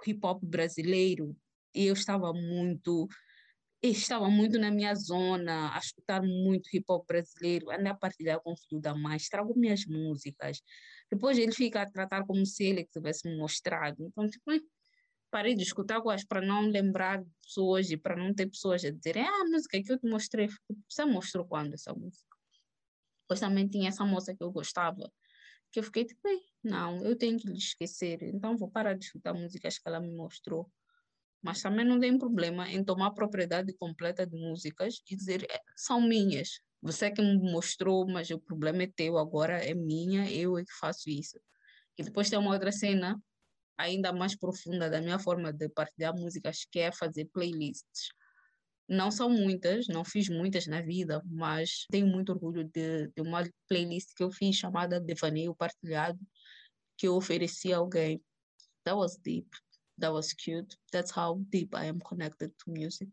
hip 0.06 0.20
hop 0.22 0.42
brasileiro. 0.42 1.36
E 1.74 1.86
eu 1.86 1.94
estava 1.94 2.32
muito 2.32 3.08
estava 3.80 4.28
muito 4.28 4.58
na 4.58 4.72
minha 4.72 4.92
zona 4.94 5.72
a 5.72 5.78
escutar 5.78 6.20
muito 6.20 6.68
hip 6.74 6.84
hop 6.88 7.06
brasileiro 7.06 7.70
andei 7.70 7.92
a 7.92 7.94
partilhar 7.94 8.40
com 8.40 8.52
o 8.52 8.56
filho 8.56 8.80
da 8.80 8.92
mãe 8.92 9.16
estrago 9.16 9.56
minhas 9.56 9.86
músicas. 9.86 10.60
Depois 11.10 11.38
ele 11.38 11.52
fica 11.52 11.82
a 11.82 11.90
tratar 11.90 12.26
como 12.26 12.44
se 12.44 12.64
ele 12.64 12.84
tivesse 12.84 13.28
me 13.28 13.36
mostrado. 13.36 14.04
Então 14.06 14.26
tipo 14.28 14.50
parei 15.30 15.54
de 15.54 15.62
escutar 15.62 16.00
coisas 16.00 16.26
para 16.26 16.40
não 16.40 16.62
lembrar 16.62 17.22
pessoas 17.42 17.90
e 17.90 17.96
para 17.96 18.16
não 18.16 18.34
ter 18.34 18.46
pessoas 18.46 18.84
a 18.84 18.90
dizer 18.90 19.18
ah, 19.18 19.42
a 19.42 19.44
música 19.44 19.80
que 19.82 19.92
eu 19.92 19.98
te 19.98 20.08
mostrei 20.08 20.48
você 20.88 21.04
mostrou 21.04 21.44
quando 21.46 21.74
essa 21.74 21.92
música 21.94 22.27
depois 23.28 23.40
também 23.40 23.68
tinha 23.68 23.90
essa 23.90 24.06
moça 24.06 24.34
que 24.34 24.42
eu 24.42 24.50
gostava, 24.50 25.12
que 25.70 25.78
eu 25.78 25.82
fiquei 25.82 26.06
tipo, 26.06 26.22
não, 26.64 27.04
eu 27.04 27.14
tenho 27.14 27.38
que 27.38 27.46
lhe 27.46 27.58
esquecer, 27.58 28.22
então 28.22 28.56
vou 28.56 28.70
parar 28.70 28.94
de 28.94 29.04
escutar 29.04 29.34
músicas 29.34 29.78
que 29.78 29.86
ela 29.86 30.00
me 30.00 30.10
mostrou. 30.10 30.70
Mas 31.42 31.60
também 31.60 31.84
não 31.84 32.00
tem 32.00 32.16
problema 32.16 32.68
em 32.70 32.82
tomar 32.82 33.10
propriedade 33.10 33.72
completa 33.74 34.26
de 34.26 34.34
músicas 34.34 35.02
e 35.10 35.14
dizer, 35.14 35.44
é, 35.44 35.60
são 35.76 36.00
minhas. 36.00 36.60
Você 36.80 37.10
que 37.10 37.20
me 37.20 37.36
mostrou, 37.52 38.08
mas 38.08 38.30
o 38.30 38.40
problema 38.40 38.84
é 38.84 38.86
teu, 38.86 39.18
agora 39.18 39.62
é 39.62 39.74
minha, 39.74 40.30
eu 40.32 40.56
é 40.56 40.64
que 40.64 40.72
faço 40.72 41.10
isso. 41.10 41.38
E 41.98 42.02
depois 42.02 42.30
tem 42.30 42.38
uma 42.38 42.52
outra 42.52 42.72
cena 42.72 43.20
ainda 43.76 44.10
mais 44.10 44.34
profunda 44.34 44.88
da 44.88 45.02
minha 45.02 45.18
forma 45.18 45.52
de 45.52 45.68
partilhar 45.68 46.14
músicas, 46.16 46.64
que 46.64 46.80
é 46.80 46.90
fazer 46.90 47.26
playlists. 47.26 48.08
Não 48.88 49.10
são 49.10 49.28
muitas, 49.28 49.86
não 49.86 50.02
fiz 50.04 50.28
muitas 50.30 50.66
na 50.66 50.80
vida, 50.80 51.22
mas 51.26 51.84
tenho 51.90 52.06
muito 52.06 52.32
orgulho 52.32 52.64
de, 52.64 53.08
de 53.08 53.20
uma 53.20 53.44
playlist 53.68 54.14
que 54.16 54.22
eu 54.22 54.30
fiz 54.30 54.56
chamada 54.56 54.98
Devaneio 54.98 55.54
Partilhado, 55.54 56.18
que 56.96 57.06
eu 57.06 57.14
ofereci 57.14 57.72
a 57.72 57.78
alguém. 57.78 58.22
That 58.84 58.96
was 58.96 59.18
deep, 59.18 59.48
that 60.00 60.12
was 60.12 60.32
cute. 60.32 60.74
That's 60.90 61.14
how 61.14 61.38
deep 61.50 61.76
I 61.76 61.88
am 61.88 61.98
connected 61.98 62.50
to 62.64 62.70
music. 62.70 63.10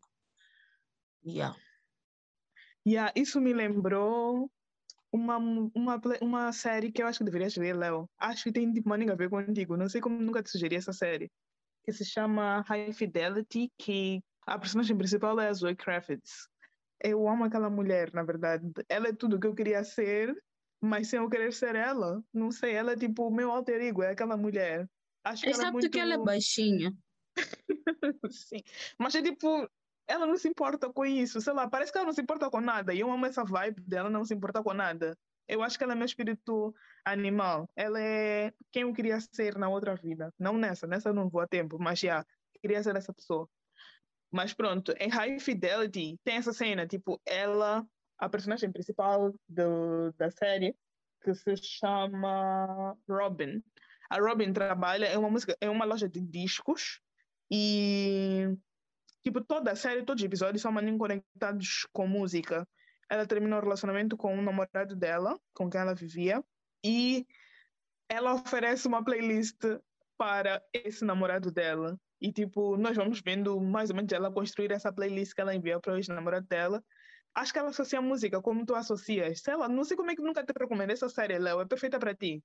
Yeah. 1.26 1.56
Yeah, 2.88 3.12
isso 3.16 3.42
me 3.42 3.52
lembrou 3.52 4.50
uma, 5.12 5.38
uma, 5.38 6.02
uma 6.22 6.52
série 6.54 6.92
que 6.92 7.02
eu 7.02 7.08
acho 7.08 7.20
que 7.20 7.26
deverias 7.26 7.56
ver, 7.56 7.76
Léo. 7.76 8.10
Acho 8.18 8.44
que 8.44 8.52
tem 8.52 8.72
tipo, 8.72 8.88
maneira 8.88 9.14
a 9.14 9.16
ver 9.16 9.30
contigo. 9.30 9.76
Não 9.76 9.90
sei 9.90 10.00
como 10.00 10.22
nunca 10.22 10.44
te 10.44 10.52
sugeri 10.52 10.76
essa 10.76 10.94
série. 10.94 11.32
Que 11.84 11.92
se 11.92 12.06
chama 12.06 12.64
High 12.68 12.94
Fidelity, 12.94 13.72
que 13.78 14.22
a 14.46 14.60
personagem 14.60 14.98
principal 14.98 15.40
é 15.40 15.48
a 15.48 15.54
Zoe 15.54 15.76
Kravitz. 15.76 16.48
Eu 17.04 17.28
amo 17.28 17.44
aquela 17.44 17.70
mulher, 17.70 18.14
na 18.14 18.24
verdade. 18.24 18.72
Ela 18.88 19.10
é 19.10 19.14
tudo 19.14 19.36
o 19.36 19.40
que 19.40 19.48
eu 19.48 19.56
queria 19.56 19.84
ser, 19.84 20.36
mas 20.82 21.08
sem 21.08 21.20
eu 21.20 21.30
querer 21.30 21.52
ser 21.52 21.76
ela. 21.76 22.24
Não 22.34 22.52
sei, 22.52 22.74
ela 22.74 22.94
é 22.94 22.96
tipo 22.96 23.28
o 23.28 23.34
meu 23.34 23.52
alter 23.52 23.82
ego, 23.82 24.04
é 24.04 24.12
aquela 24.12 24.38
mulher. 24.38 24.88
Acho 25.24 25.44
que 25.44 25.50
Exceto 25.50 25.62
ela 25.62 25.70
é 25.70 25.74
muito... 25.74 25.90
que 25.90 26.00
ela 26.00 26.14
é 26.14 26.18
baixinha. 26.18 26.94
Sim. 28.32 28.62
Mas 29.00 29.16
é 29.16 29.22
tipo, 29.22 29.70
ela 30.08 30.26
não 30.26 30.38
se 30.38 30.48
importa 30.48 30.92
com 30.92 31.06
isso. 31.06 31.42
Sei 31.42 31.54
lá, 31.54 31.68
parece 31.68 31.92
que 31.92 31.98
ela 31.98 32.06
não 32.06 32.14
se 32.14 32.22
importa 32.22 32.50
com 32.50 32.62
nada. 32.62 32.94
E 32.94 33.00
eu 33.00 33.12
amo 33.12 33.26
essa 33.26 33.44
vibe 33.44 33.82
dela 33.82 34.10
não 34.10 34.24
se 34.24 34.34
importa 34.34 34.64
com 34.64 34.74
nada. 34.74 35.18
Eu 35.48 35.62
acho 35.62 35.78
que 35.78 35.84
ela 35.84 35.94
é 35.94 35.96
meu 35.96 36.06
espírito 36.06 36.74
animal. 37.04 37.70
Ela 37.76 38.00
é 38.00 38.54
quem 38.72 38.84
eu 38.84 38.94
queria 38.94 39.20
ser 39.20 39.58
na 39.58 39.70
outra 39.70 39.96
vida. 39.96 40.34
Não 40.40 40.58
nessa, 40.58 40.88
nessa 40.88 41.10
eu 41.10 41.14
não 41.14 41.30
vou 41.30 41.42
a 41.42 41.48
tempo, 41.48 41.78
mas 41.80 42.00
já, 42.00 42.26
queria 42.62 42.82
ser 42.82 42.96
essa 42.96 43.14
pessoa. 43.14 43.50
Mas 44.36 44.54
pronto, 44.54 44.94
em 45.00 45.08
High 45.08 45.40
Fidelity 45.40 46.20
tem 46.22 46.36
essa 46.36 46.52
cena, 46.52 46.86
tipo, 46.86 47.22
ela, 47.26 47.88
a 48.18 48.28
personagem 48.28 48.70
principal 48.70 49.34
do, 49.48 50.12
da 50.18 50.30
série, 50.30 50.76
que 51.24 51.34
se 51.34 51.56
chama 51.56 52.98
Robin. 53.08 53.64
A 54.10 54.20
Robin 54.20 54.52
trabalha 54.52 55.06
em 55.06 55.16
uma 55.16 55.30
música, 55.30 55.56
em 55.62 55.70
uma 55.70 55.86
loja 55.86 56.10
de 56.10 56.20
discos 56.20 57.00
e 57.50 58.58
tipo 59.24 59.40
toda 59.40 59.72
a 59.72 59.76
série, 59.76 60.04
todos 60.04 60.22
os 60.22 60.28
episódios 60.28 60.62
são 60.62 60.70
maninho 60.70 60.98
conectados 60.98 61.88
com 61.94 62.06
música. 62.06 62.68
Ela 63.10 63.26
terminou 63.26 63.60
o 63.60 63.64
relacionamento 63.64 64.18
com 64.18 64.36
um 64.36 64.42
namorado 64.42 64.98
dela, 64.98 65.40
com 65.54 65.70
quem 65.70 65.80
ela 65.80 65.96
vivia, 65.96 66.44
e 66.84 67.26
ela 68.10 68.34
oferece 68.34 68.86
uma 68.86 69.02
playlist 69.02 69.64
para 70.18 70.62
esse 70.74 71.06
namorado 71.06 71.50
dela. 71.52 71.98
E, 72.26 72.32
tipo, 72.32 72.76
nós 72.76 72.98
vamos 72.98 73.22
vendo 73.22 73.62
mais 73.62 73.92
ou 73.92 73.96
menos 73.96 74.12
ela 74.12 74.32
construir 74.32 74.72
essa 74.72 74.92
playlist 74.92 75.36
que 75.36 75.42
ela 75.42 75.54
envia 75.54 75.80
para 75.80 75.94
os 75.94 76.08
namorados 76.08 76.50
dela. 76.50 76.84
Acho 77.36 77.54
que 77.54 77.60
ela 77.60 77.70
associa 77.70 78.00
a 78.00 78.02
música 78.02 78.42
como 78.42 78.66
tu 78.66 78.74
associas. 78.74 79.42
Sei 79.42 79.56
lá, 79.56 79.70
não 79.70 79.84
sei 79.84 79.96
como 79.96 80.10
é 80.10 80.16
que 80.16 80.24
nunca 80.24 80.44
te 80.44 80.52
recomendei 80.60 80.96
essa 80.96 81.08
série, 81.08 81.38
Léo. 81.38 81.62
É 81.62 81.66
perfeita 81.68 82.00
para 82.00 82.16
ti. 82.16 82.44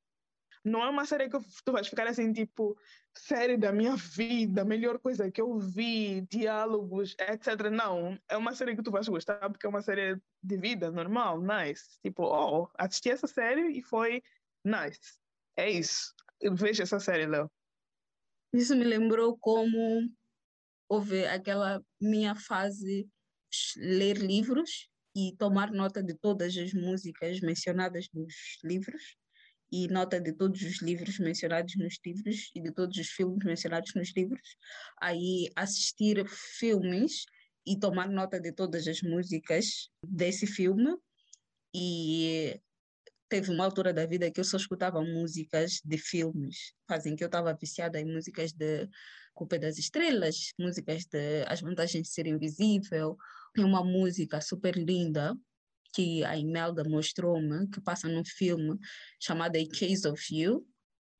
não 0.64 0.83
é 0.83 0.91
uma 0.91 1.07
série 1.07 1.31
que 1.31 1.39
tu 1.64 1.72
vais 1.72 1.89
ficar 1.89 2.07
assim, 2.07 2.33
tipo, 2.33 2.76
série 3.16 3.57
da 3.57 3.72
minha 3.72 3.97
vida, 3.97 4.64
melhor 4.64 4.99
coisa 4.99 5.31
que 5.31 5.41
eu 5.41 5.59
vi, 5.59 6.20
diálogos, 6.31 7.16
etc. 7.18 7.70
Não, 7.70 8.18
é 8.28 8.37
uma 8.37 8.55
série 8.55 8.76
que 8.76 8.83
tu 8.83 8.91
vais 8.91 9.09
gostar 9.09 9.49
porque 9.51 9.66
é 9.66 9.70
uma 9.70 9.83
série 9.83 10.20
de 10.43 10.57
vida 10.59 10.91
normal, 10.91 11.41
nice. 11.41 11.99
Tipo, 12.03 12.24
oh, 12.24 12.68
assisti 12.76 13.11
essa 13.11 13.26
série 13.26 13.78
e 13.78 13.83
foi 13.83 14.22
nice. 14.62 15.18
É 15.57 15.70
isso. 15.70 16.14
Veja 16.53 16.83
essa 16.83 17.01
série, 17.01 17.26
Léo. 17.26 17.51
Isso 18.53 18.74
me 18.74 18.84
lembrou 18.84 19.38
como 19.38 20.11
houve 20.88 21.24
aquela 21.26 21.80
minha 22.01 22.34
fase 22.34 23.09
ler 23.76 24.16
livros 24.16 24.88
e 25.14 25.34
tomar 25.36 25.72
nota 25.72 26.03
de 26.03 26.14
todas 26.14 26.57
as 26.57 26.72
músicas 26.72 27.40
mencionadas 27.40 28.09
nos 28.12 28.59
livros 28.64 29.16
e 29.72 29.86
nota 29.86 30.20
de 30.20 30.32
todos 30.32 30.61
os 30.62 30.82
livros 30.82 31.18
mencionados 31.20 31.76
nos 31.76 31.98
livros 32.05 32.51
e 32.55 32.61
de 32.61 32.72
todos 32.72 32.96
os 32.96 33.09
filmes 33.09 33.44
mencionados 33.44 33.94
nos 33.94 34.12
livros. 34.16 34.57
Aí 35.01 35.48
assistir 35.55 36.26
filmes 36.28 37.24
e 37.64 37.78
tomar 37.78 38.09
nota 38.09 38.40
de 38.40 38.53
todas 38.53 38.88
as 38.88 39.01
músicas 39.01 39.88
desse 40.05 40.46
filme 40.46 40.96
e 41.72 42.61
teve 43.31 43.51
uma 43.51 43.64
altura 43.64 43.95
da 43.95 44.05
vida 44.05 44.31
que 44.31 44.41
eu 44.41 44.45
só 44.45 44.57
escutava 44.57 45.01
músicas 45.01 45.81
de 45.85 45.97
filmes, 45.97 46.74
fazem 46.87 47.14
que 47.14 47.22
eu 47.22 47.26
estava 47.26 47.55
viciada 47.55 47.99
em 47.99 48.05
músicas 48.05 48.53
de 48.53 48.89
Culpa 49.33 49.57
das 49.57 49.78
Estrelas, 49.78 50.53
músicas 50.59 51.07
de 51.07 51.45
As 51.47 51.61
Vantagens 51.61 52.09
de 52.09 52.12
Ser 52.12 52.26
Invisível, 52.26 53.16
tem 53.55 53.64
uma 53.64 53.85
música 53.85 54.41
super 54.41 54.76
linda 54.76 55.35
que 55.95 56.24
a 56.24 56.37
Imelda 56.37 56.83
mostrou-me, 56.85 57.68
que 57.68 57.81
passa 57.81 58.09
num 58.09 58.24
filme 58.24 58.76
chamado 59.20 59.57
A 59.57 59.78
Case 59.78 60.07
of 60.07 60.22
You, 60.35 60.66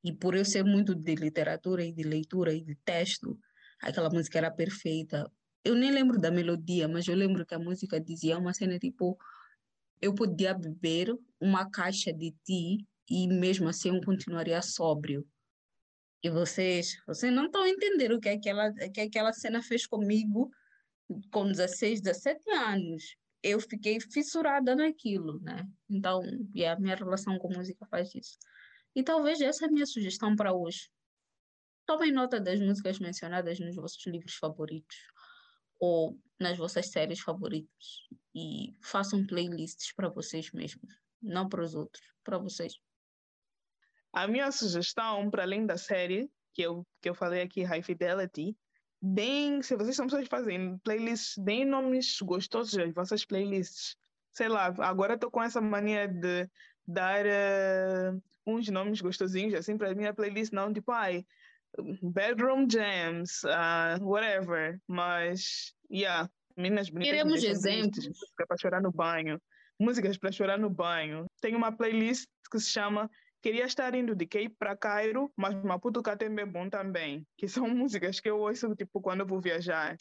e 0.03 0.13
por 0.13 0.35
eu 0.35 0.45
ser 0.45 0.65
muito 0.65 0.95
de 0.95 1.15
literatura 1.15 1.85
e 1.85 1.93
de 1.93 2.03
leitura 2.03 2.53
e 2.53 2.61
de 2.61 2.75
texto, 2.85 3.39
aquela 3.81 4.11
música 4.11 4.39
era 4.39 4.51
perfeita. 4.51 5.31
Eu 5.65 5.77
nem 5.77 5.93
lembro 5.93 6.19
da 6.19 6.31
melodia, 6.31 6.89
mas 6.89 7.07
eu 7.07 7.15
lembro 7.15 7.47
que 7.47 7.55
a 7.55 7.59
música 7.59 8.01
dizia 8.01 8.39
uma 8.39 8.53
cena 8.53 8.79
tipo: 8.79 9.17
eu 10.01 10.15
podia 10.15 10.55
beber 10.55 11.15
uma 11.41 11.71
caixa 11.71 12.13
de 12.13 12.33
ti 12.45 12.87
e 13.09 13.29
mesmo 13.29 13.69
assim 13.69 13.95
eu 13.95 14.01
continuaria 14.03 14.63
sóbrio. 14.63 15.27
E 16.23 16.31
vocês, 16.31 17.01
vocês 17.07 17.33
não 17.33 17.47
estão 17.47 17.67
entendendo 17.67 18.17
o 18.17 18.21
que 18.21 18.29
aquela, 18.29 18.73
que 18.73 19.01
aquela 19.01 19.33
cena 19.33 19.63
fez 19.63 19.87
comigo 19.87 20.51
com 21.31 21.47
16, 21.47 22.01
17 22.01 22.51
anos 22.51 23.17
eu 23.43 23.59
fiquei 23.61 23.99
fissurada 24.01 24.77
naquilo, 24.77 25.41
né? 25.41 25.67
Então, 25.89 26.23
e 26.55 26.65
a 26.65 26.79
minha 26.79 26.95
relação 26.95 27.39
com 27.39 27.53
música 27.53 27.87
faz 27.87 28.15
isso. 28.15 28.37
E 28.95 29.03
talvez 29.03 29.41
essa 29.41 29.65
é 29.65 29.69
a 29.69 29.73
minha 29.73 29.87
sugestão 29.87 30.37
para 30.37 30.53
hoje. 30.53 30.91
Tomem 31.87 32.13
nota 32.13 32.39
das 32.39 32.61
músicas 32.61 32.99
mencionadas 32.99 33.59
nos 33.59 33.75
vossos 33.77 34.05
livros 34.07 34.35
favoritos 34.35 34.97
ou 35.81 36.17
nas 36.39 36.59
vossas 36.59 36.89
séries 36.89 37.21
favoritas 37.21 38.07
e 38.35 38.77
façam 38.81 39.27
playlists 39.27 39.93
para 39.93 40.09
vocês 40.09 40.53
mesmos, 40.53 40.95
não 41.21 41.49
para 41.49 41.63
os 41.63 41.75
outros, 41.75 42.03
para 42.23 42.39
vocês. 42.39 42.75
A 44.13 44.29
minha 44.29 44.51
sugestão, 44.53 45.31
para 45.31 45.43
além 45.43 45.67
da 45.67 45.77
série 45.77 46.31
que 46.53 46.63
eu, 46.63 46.87
que 47.01 47.09
eu 47.09 47.15
falei 47.15 47.43
aqui, 47.43 47.63
High 47.63 47.83
Fidelity, 47.83 48.57
deem, 49.01 49.63
se 49.63 49.77
vocês 49.77 49.97
são 49.97 50.07
pessoas 50.07 50.29
fazem 50.29 50.79
playlists, 50.79 51.39
deem 51.39 51.65
nomes 51.65 52.21
gostosos 52.21 52.77
às 52.77 52.93
vossas 52.93 53.25
playlists. 53.25 53.97
Sei 54.33 54.49
lá, 54.49 54.67
agora 54.79 55.15
estou 55.15 55.31
com 55.31 55.43
essa 55.43 55.61
mania 55.61 56.07
de 56.07 56.49
dar 56.87 57.25
uh, 57.25 58.23
uns 58.47 58.69
nomes 58.69 59.01
gostosinhos 59.01 59.55
assim 59.55 59.77
para 59.77 59.91
a 59.91 59.95
minha 59.95 60.15
playlist, 60.15 60.53
não 60.53 60.73
tipo, 60.73 60.91
ai, 60.93 61.25
bedroom 62.03 62.69
jams, 62.69 63.43
uh, 63.45 63.99
whatever. 64.01 64.81
Mas, 64.89 65.75
yeah, 65.91 66.29
meninas 66.57 66.91
bonitas. 66.91 67.11
Queremos 67.11 67.45
exemplos. 67.45 68.07
Música 68.07 68.47
para 68.47 68.57
chorar 68.57 68.83
no 68.83 68.93
banho. 68.93 69.41
Músicas 69.79 70.19
para 70.19 70.33
chorar 70.33 70.59
no 70.59 70.71
banho. 70.71 71.27
Tem 71.41 71.55
uma 71.55 71.73
playlist 71.73 72.29
que 72.51 72.59
se 72.59 72.71
chama 72.71 73.11
Queria 73.43 73.65
estar 73.65 73.95
indo 73.95 74.15
de 74.15 74.27
Cape 74.27 74.55
para 74.59 74.77
Cairo, 74.77 75.33
mas 75.35 75.55
Maputo 75.65 76.03
Catembe 76.03 76.43
é 76.43 76.47
bom 76.47 76.69
também, 76.69 77.27
que 77.39 77.49
são 77.49 77.67
músicas 77.75 78.21
que 78.21 78.29
eu 78.29 78.39
ouço 78.39 78.75
tipo 78.75 79.01
quando 79.01 79.21
eu 79.21 79.27
vou 79.27 79.41
viajar. 79.41 79.97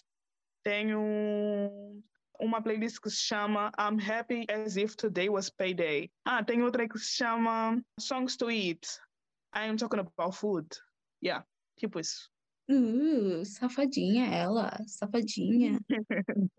Tenho 0.62 2.04
uma 2.38 2.62
playlist 2.62 3.00
que 3.00 3.10
se 3.10 3.24
chama 3.24 3.72
I'm 3.80 3.98
Happy 3.98 4.46
As 4.50 4.76
If 4.76 4.96
Today 4.96 5.30
Was 5.30 5.50
Payday. 5.50 6.12
Ah, 6.26 6.44
tem 6.44 6.62
outra 6.64 6.88
que 6.88 7.00
se 7.00 7.16
chama 7.16 7.82
Songs 7.98 8.36
to 8.36 8.52
Eat. 8.52 8.86
I 9.56 9.70
am 9.70 9.78
talking 9.78 10.00
about 10.00 10.36
food. 10.36 10.68
Yeah, 11.24 11.46
tipo 11.80 12.00
isso. 12.00 12.30
Uh, 12.70 13.44
safadinha 13.44 14.28
ela, 14.28 14.78
safadinha. 14.86 15.80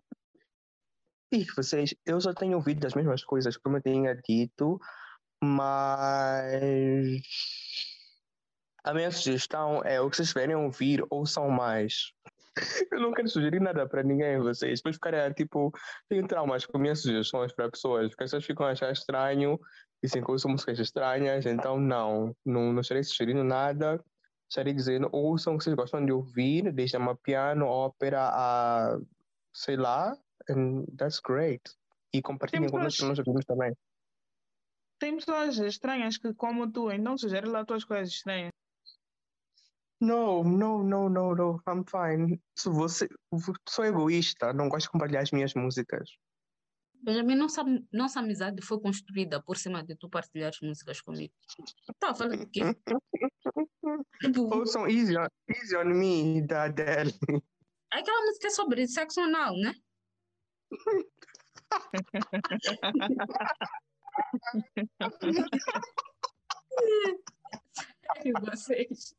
e 1.33 1.45
vocês, 1.55 1.95
eu 2.05 2.21
só 2.21 2.35
tenho 2.35 2.57
ouvido 2.57 2.85
as 2.87 2.95
mesmas 2.95 3.23
coisas, 3.23 3.57
como 3.57 3.77
eu 3.77 3.83
tinha 3.83 4.15
dito, 4.17 4.81
mas 5.43 7.23
a 8.83 8.95
minha 8.95 9.11
sugestão 9.11 9.83
é 9.85 10.01
o 10.01 10.11
que 10.11 10.17
vocês 10.17 10.29
estiverem 10.29 10.57
ouvir, 10.57 11.05
ouçam 11.11 11.49
mais. 11.49 12.13
Eu 12.91 13.01
não 13.01 13.13
quero 13.13 13.29
sugerir 13.29 13.61
nada 13.61 13.89
para 13.89 14.03
ninguém, 14.03 14.39
vocês. 14.39 14.81
Depois 14.81 14.97
ficarem, 14.97 15.33
tipo, 15.33 15.73
tenho 16.09 16.27
traumas 16.27 16.67
com 16.67 16.79
minhas 16.79 17.01
sugestões 17.01 17.53
para 17.53 17.71
pessoas, 17.71 18.09
porque 18.09 18.25
as 18.25 18.31
pessoas 18.31 18.45
ficam 18.45 18.67
a 18.67 18.71
achar 18.71 18.91
estranho, 18.93 19.59
dizem 20.03 20.23
que 20.23 20.31
eu 20.31 20.39
sou 20.39 20.51
músicas 20.51 20.79
estranhas, 20.79 21.47
então 21.47 21.79
não, 21.79 22.35
não, 22.45 22.73
não 22.73 22.81
estarei 22.81 23.03
sugerindo 23.03 23.45
nada. 23.45 24.03
Estarei 24.51 24.75
dizendo, 24.75 25.09
ouçam 25.13 25.55
o 25.55 25.59
que 25.59 25.63
vocês 25.63 25.77
gostam 25.77 26.05
de 26.05 26.11
ouvir, 26.11 26.73
desde 26.73 26.97
a 26.97 27.15
piano, 27.15 27.67
ópera, 27.67 28.29
a 28.33 28.99
sei 29.55 29.77
lá, 29.77 30.13
and 30.49 30.87
that's 30.99 31.21
great. 31.21 31.63
E 32.13 32.21
compartilhem 32.21 32.69
com 32.69 32.79
os 32.79 32.99
nossos 32.99 33.21
amigos 33.21 33.45
também. 33.45 33.73
Tem 34.99 35.15
pessoas 35.15 35.57
estranhas 35.59 36.19
que, 36.19 36.35
como 36.35 36.71
tu, 36.71 36.91
então 36.91 37.17
sugere 37.17 37.47
lá 37.47 37.65
tuas 37.65 37.85
coisas 37.85 38.13
estranhas. 38.13 38.51
No, 40.01 40.43
no, 40.43 40.83
no, 40.83 41.09
no, 41.09 41.35
no, 41.35 41.63
I'm 41.69 41.85
fine. 41.85 42.43
Se 42.57 42.69
você, 42.69 43.09
sou 43.69 43.85
egoísta, 43.85 44.53
não 44.53 44.69
gosto 44.69 44.87
de 44.87 44.91
compartilhar 44.91 45.21
as 45.21 45.31
minhas 45.31 45.55
músicas. 45.55 46.11
Benjamin, 47.03 47.37
nossa, 47.37 47.63
nossa 47.93 48.21
amizade 48.21 48.61
foi 48.63 48.81
construída 48.81 49.43
por 49.43 49.57
cima 49.57 49.83
de 49.83 49.95
tu 49.95 50.09
partilhar 50.09 50.51
as 50.51 50.61
músicas 50.61 51.01
comigo. 51.01 51.33
Tá 51.99 52.15
falando 52.15 52.43
o 52.43 52.47
quê? 52.49 52.61
tipo, 54.21 54.55
Ouçam 54.55 54.89
Easy 54.89 55.17
on, 55.17 55.27
Easy 55.49 55.77
on 55.77 55.85
Me, 55.85 56.47
da 56.47 56.65
Adele. 56.65 57.15
Aquela 57.91 58.27
música 58.27 58.47
é 58.47 58.51
sobre 58.51 58.87
sexo 58.87 59.21
anal, 59.21 59.57
né? 59.57 59.75
Sério, 68.15 68.35
vocês. 68.43 69.15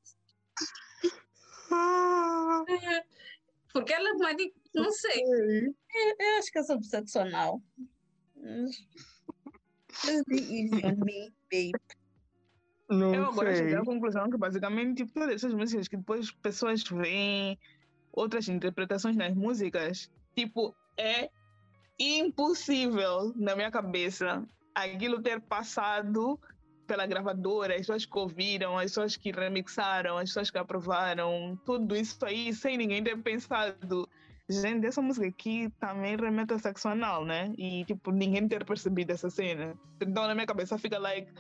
Porque 3.73 3.93
ela 3.93 4.09
é 4.09 4.13
uma. 4.13 4.31
Não 4.73 4.91
sei. 4.91 5.21
Eu 5.23 5.75
acho 6.37 6.51
que 6.51 6.59
eu 6.59 6.63
sou 6.63 6.75
obsessional. 6.75 7.61
Não 12.91 13.15
eu 13.15 13.25
agora 13.27 13.55
cheguei 13.55 13.75
à 13.75 13.83
conclusão 13.83 14.29
que 14.29 14.37
basicamente 14.37 14.97
tipo, 14.97 15.13
todas 15.13 15.35
essas 15.35 15.53
músicas 15.53 15.87
que 15.87 15.95
depois 15.95 16.29
pessoas 16.29 16.83
veem 16.83 17.57
outras 18.11 18.49
interpretações 18.49 19.15
nas 19.15 19.33
músicas, 19.33 20.11
tipo, 20.35 20.75
é 20.97 21.29
impossível 21.97 23.33
na 23.35 23.55
minha 23.55 23.71
cabeça 23.71 24.45
aquilo 24.75 25.21
ter 25.21 25.39
passado 25.39 26.39
pela 26.85 27.05
gravadora, 27.05 27.73
as 27.73 27.81
pessoas 27.81 28.05
que 28.05 28.17
ouviram, 28.17 28.77
as 28.77 28.91
pessoas 28.91 29.15
que 29.15 29.31
remixaram, 29.31 30.17
as 30.17 30.29
pessoas 30.29 30.51
que 30.51 30.57
aprovaram, 30.57 31.57
tudo 31.65 31.95
isso 31.95 32.17
aí 32.25 32.53
sem 32.53 32.77
ninguém 32.77 33.01
ter 33.01 33.17
pensado. 33.17 34.09
Gente, 34.49 34.85
essa 34.85 35.01
música 35.01 35.25
aqui 35.25 35.71
também 35.79 36.17
remete 36.17 36.53
a 36.53 36.59
sexo 36.59 36.89
anal, 36.89 37.23
né? 37.23 37.53
E, 37.57 37.85
tipo, 37.85 38.11
ninguém 38.11 38.45
ter 38.49 38.65
percebido 38.65 39.11
essa 39.11 39.29
cena. 39.29 39.73
Então, 40.01 40.27
na 40.27 40.35
minha 40.35 40.45
cabeça 40.45 40.77
fica, 40.77 40.99
like, 40.99 41.31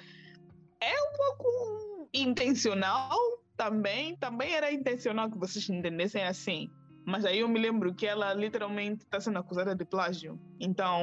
é 0.81 0.93
um 0.93 1.13
pouco 1.15 2.09
intencional 2.13 3.17
também. 3.55 4.15
Também 4.17 4.53
era 4.53 4.71
intencional 4.71 5.29
que 5.29 5.37
vocês 5.37 5.69
entendessem 5.69 6.23
assim. 6.23 6.69
Mas 7.05 7.25
aí 7.25 7.39
eu 7.39 7.47
me 7.47 7.59
lembro 7.59 7.93
que 7.93 8.05
ela 8.05 8.33
literalmente 8.33 9.03
está 9.03 9.19
sendo 9.19 9.39
acusada 9.39 9.75
de 9.75 9.85
plágio. 9.85 10.39
Então, 10.59 11.01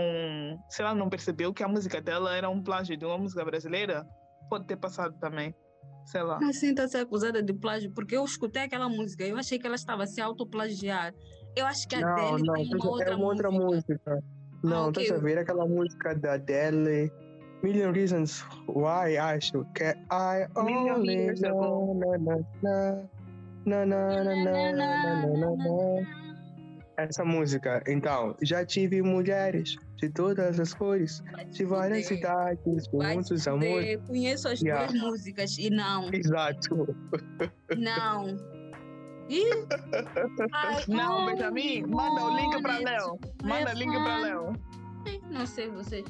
se 0.69 0.83
ela 0.83 0.95
não 0.95 1.09
percebeu 1.09 1.53
que 1.53 1.63
a 1.63 1.69
música 1.69 2.01
dela 2.01 2.37
era 2.37 2.49
um 2.49 2.63
plágio 2.63 2.97
de 2.97 3.05
uma 3.05 3.19
música 3.19 3.45
brasileira, 3.45 4.07
pode 4.49 4.67
ter 4.67 4.77
passado 4.77 5.19
também. 5.19 5.55
Sei 6.07 6.23
lá. 6.23 6.39
Mas 6.41 6.59
sim, 6.61 6.71
está 6.71 6.89
sendo 6.89 7.03
acusada 7.03 7.43
de 7.43 7.53
plágio, 7.53 7.93
porque 7.93 8.17
eu 8.17 8.25
escutei 8.25 8.63
aquela 8.63 8.89
música, 8.89 9.25
eu 9.25 9.37
achei 9.37 9.59
que 9.59 9.67
ela 9.67 9.77
estava 9.77 10.07
se 10.07 10.21
autoplagiar. 10.21 11.13
Eu 11.55 11.67
acho 11.67 11.87
que 11.89 11.97
a 11.97 12.01
não, 12.01 12.09
Adele 12.09 12.43
não, 12.47 12.55
tem 12.55 12.75
uma 12.75 12.89
outra, 12.89 13.11
é 13.11 13.17
uma 13.17 13.27
outra 13.27 13.51
música. 13.51 14.25
Não, 14.63 14.85
ah, 14.85 14.87
okay. 14.89 15.09
tá 15.09 15.15
a 15.15 15.19
ver 15.19 15.39
aquela 15.39 15.67
música 15.67 16.15
da 16.15 16.35
Adele 16.35 17.13
Million 17.63 17.93
Reasons 17.93 18.45
Why 18.67 19.19
I 19.19 19.39
Should 19.41 19.67
Care. 19.75 19.97
I 20.11 20.47
only 20.57 21.29
Essa 26.97 27.25
música, 27.25 27.81
então, 27.87 28.35
já 28.43 28.65
tive 28.65 29.01
mulheres 29.03 29.77
de 29.99 30.09
todas 30.11 30.59
as 30.59 30.75
cores, 30.75 31.23
de 31.51 31.65
várias 31.65 32.07
cidades, 32.07 32.89
muitos 32.93 33.47
amores. 33.47 34.01
Conheço 34.05 34.49
as 34.49 34.61
yeah. 34.61 34.87
duas 34.87 35.01
músicas 35.01 35.57
e 35.59 35.71
não. 35.71 36.13
Exato. 36.13 36.97
Não. 37.77 38.37
E... 39.29 39.45
Não, 40.89 41.27
Benjamin, 41.27 41.87
manda 41.87 42.25
o 42.25 42.37
link 42.37 42.63
para 42.63 42.79
Léo. 42.79 43.19
Manda 43.45 43.75
o 43.75 43.79
link 43.79 43.93
para 43.93 44.19
Léo. 44.19 44.53
Não 45.31 45.47
sei 45.47 45.69
vocês. 45.69 46.05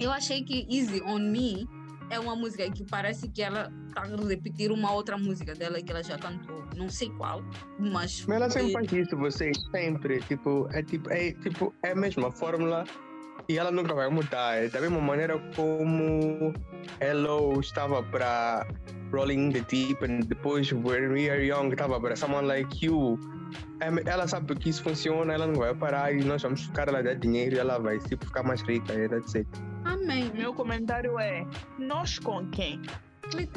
Eu 0.00 0.10
achei 0.10 0.42
que 0.42 0.66
Easy 0.70 1.02
on 1.02 1.18
Me 1.18 1.68
é 2.08 2.18
uma 2.18 2.34
música 2.34 2.68
que 2.70 2.84
parece 2.84 3.28
que 3.28 3.42
ela 3.42 3.70
tá 3.94 4.02
a 4.02 4.26
repetir 4.26 4.72
uma 4.72 4.92
outra 4.92 5.18
música 5.18 5.54
dela 5.54 5.80
que 5.80 5.90
ela 5.90 6.02
já 6.02 6.18
cantou. 6.18 6.64
Não 6.74 6.88
sei 6.88 7.10
qual, 7.10 7.42
mas. 7.78 8.24
Mas 8.26 8.36
ela 8.36 8.50
sempre 8.50 8.72
faz 8.72 8.92
isso, 8.92 9.16
vocês, 9.16 9.56
sempre. 9.70 10.20
Tipo, 10.22 10.68
é 10.72 10.82
tipo, 10.82 11.10
é 11.10 11.32
tipo, 11.32 11.74
é 11.82 11.92
a 11.92 11.94
mesma 11.94 12.32
fórmula 12.32 12.84
e 13.50 13.58
ela 13.58 13.72
nunca 13.72 13.92
vai 13.92 14.08
mudar. 14.08 14.62
É 14.62 14.68
da 14.68 14.80
mesma 14.80 15.00
maneira 15.00 15.36
como 15.56 16.54
Hello 17.00 17.58
estava 17.58 18.00
para 18.00 18.64
Rolling 19.12 19.48
in 19.48 19.50
the 19.50 19.60
Deep 19.62 20.04
e 20.04 20.22
depois 20.22 20.70
When 20.70 21.08
We 21.08 21.28
Are 21.28 21.44
Young 21.44 21.72
estava 21.72 22.00
para 22.00 22.14
Someone 22.14 22.46
Like 22.46 22.86
You. 22.86 23.18
É, 23.80 23.88
Ela 24.08 24.28
sabe 24.28 24.54
que 24.54 24.70
isso 24.70 24.84
funciona, 24.84 25.32
ela 25.32 25.48
não 25.48 25.56
vai 25.56 25.74
parar 25.74 26.14
e 26.14 26.22
nós 26.22 26.42
vamos 26.42 26.62
ficar 26.62 26.86
ela 26.86 27.02
dar 27.02 27.16
dinheiro 27.16 27.56
e 27.56 27.58
ela 27.58 27.78
vai 27.78 27.98
tipo, 27.98 28.24
ficar 28.24 28.44
mais 28.44 28.62
rica 28.62 28.94
etc. 28.94 29.44
Amém. 29.84 30.30
Meu 30.32 30.54
comentário 30.54 31.18
é: 31.18 31.44
nós 31.76 32.20
com 32.20 32.48
quem? 32.50 32.80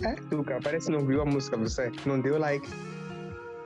É, 0.04 0.16
Tuca, 0.30 0.60
parece 0.64 0.88
que 0.88 0.92
não 0.92 1.06
viu 1.06 1.22
a 1.22 1.26
música 1.26 1.56
você. 1.56 1.92
Não 2.08 2.20
deu 2.20 2.40
like. 2.40 2.68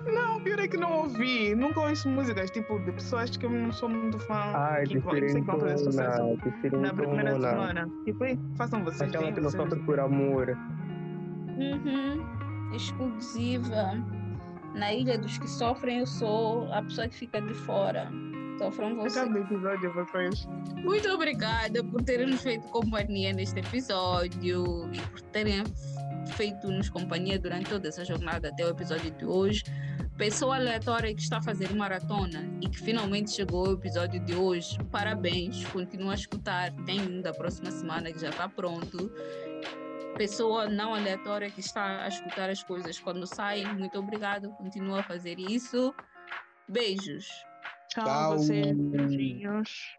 Não, 0.07 0.41
pior 0.41 0.59
é 0.59 0.67
que 0.67 0.77
não 0.77 1.03
ouvi. 1.03 1.55
Nunca 1.55 1.81
ouço 1.81 2.09
músicas 2.09 2.49
tipo 2.51 2.79
de 2.79 2.91
pessoas 2.91 3.35
que 3.35 3.45
eu 3.45 3.49
não 3.49 3.71
sou 3.71 3.89
muito 3.89 4.17
fã. 4.19 4.33
Ai, 4.53 4.85
que 4.85 4.99
sei 5.01 5.41
que 5.41 5.41
vão 5.41 5.59
fazer 5.59 5.77
sucesso 5.77 6.37
diferentona, 6.43 6.87
na 6.87 6.93
primeira 6.93 7.33
semana. 7.33 7.89
Tipo, 8.05 8.25
"Ei, 8.25 8.39
façam 8.55 8.83
vocês. 8.83 9.09
Aquela 9.09 9.31
que 9.31 9.41
não 9.41 9.49
vocês." 9.49 9.63
sofre 9.63 9.79
por 9.83 9.99
amor. 9.99 10.57
Uhum. 11.57 12.25
Exclusiva. 12.73 13.93
Na 14.75 14.93
ilha 14.93 15.17
dos 15.17 15.37
que 15.37 15.49
sofrem, 15.49 15.99
eu 15.99 16.05
sou 16.05 16.71
a 16.71 16.81
pessoa 16.83 17.07
que 17.07 17.15
fica 17.15 17.41
de 17.41 17.53
fora. 17.53 18.09
Sofram 18.59 18.95
vocês. 18.95 19.15
Cada 19.15 19.39
episódio 19.39 19.93
vocês. 19.93 20.47
Muito 20.83 21.09
obrigada 21.09 21.83
por 21.83 22.01
terem 22.03 22.27
nos 22.27 22.41
feito 22.41 22.67
companhia 22.69 23.33
neste 23.33 23.59
episódio 23.59 24.89
e 24.91 25.01
por 25.01 25.21
terem 25.21 25.63
feito-nos 26.33 26.89
companhia 26.89 27.39
durante 27.39 27.69
toda 27.69 27.87
essa 27.87 28.03
jornada 28.03 28.49
até 28.49 28.65
o 28.65 28.69
episódio 28.69 29.11
de 29.11 29.25
hoje. 29.25 29.63
Pessoa 30.17 30.55
aleatória 30.55 31.13
que 31.13 31.21
está 31.21 31.37
a 31.37 31.41
fazer 31.41 31.71
maratona 31.75 32.43
e 32.61 32.67
que 32.67 32.79
finalmente 32.79 33.31
chegou 33.31 33.67
ao 33.67 33.73
episódio 33.73 34.19
de 34.19 34.33
hoje, 34.33 34.77
parabéns, 34.91 35.63
continua 35.65 36.13
a 36.13 36.15
escutar. 36.15 36.71
Tem 36.85 36.99
um 37.01 37.21
da 37.21 37.31
próxima 37.33 37.69
semana 37.69 38.11
que 38.11 38.19
já 38.19 38.29
está 38.29 38.49
pronto. 38.49 39.11
Pessoa 40.17 40.67
não 40.67 40.95
aleatória 40.95 41.51
que 41.51 41.59
está 41.59 42.03
a 42.03 42.07
escutar 42.07 42.49
as 42.49 42.63
coisas 42.63 42.99
quando 42.99 43.27
saem, 43.27 43.71
muito 43.75 43.99
obrigada, 43.99 44.49
continua 44.49 45.01
a 45.01 45.03
fazer 45.03 45.39
isso. 45.39 45.93
Beijos. 46.67 47.27
Tchau, 47.89 48.03
Tchau. 48.03 48.37
vocês. 48.37 48.75
Beijinhos. 48.75 49.97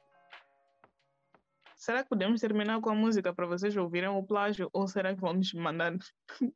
Será 1.89 2.03
que 2.03 2.11
podemos 2.11 2.39
terminar 2.39 2.83
com 2.83 2.91
a 2.91 2.95
música 2.95 3.33
para 3.33 3.47
vocês 3.47 3.75
ouvirem 3.75 4.11
o 4.11 4.23
plágio? 4.23 4.69
Ou 4.75 4.87
será 4.87 5.15
que 5.15 5.23
vamos 5.23 5.55
mandar 5.55 5.97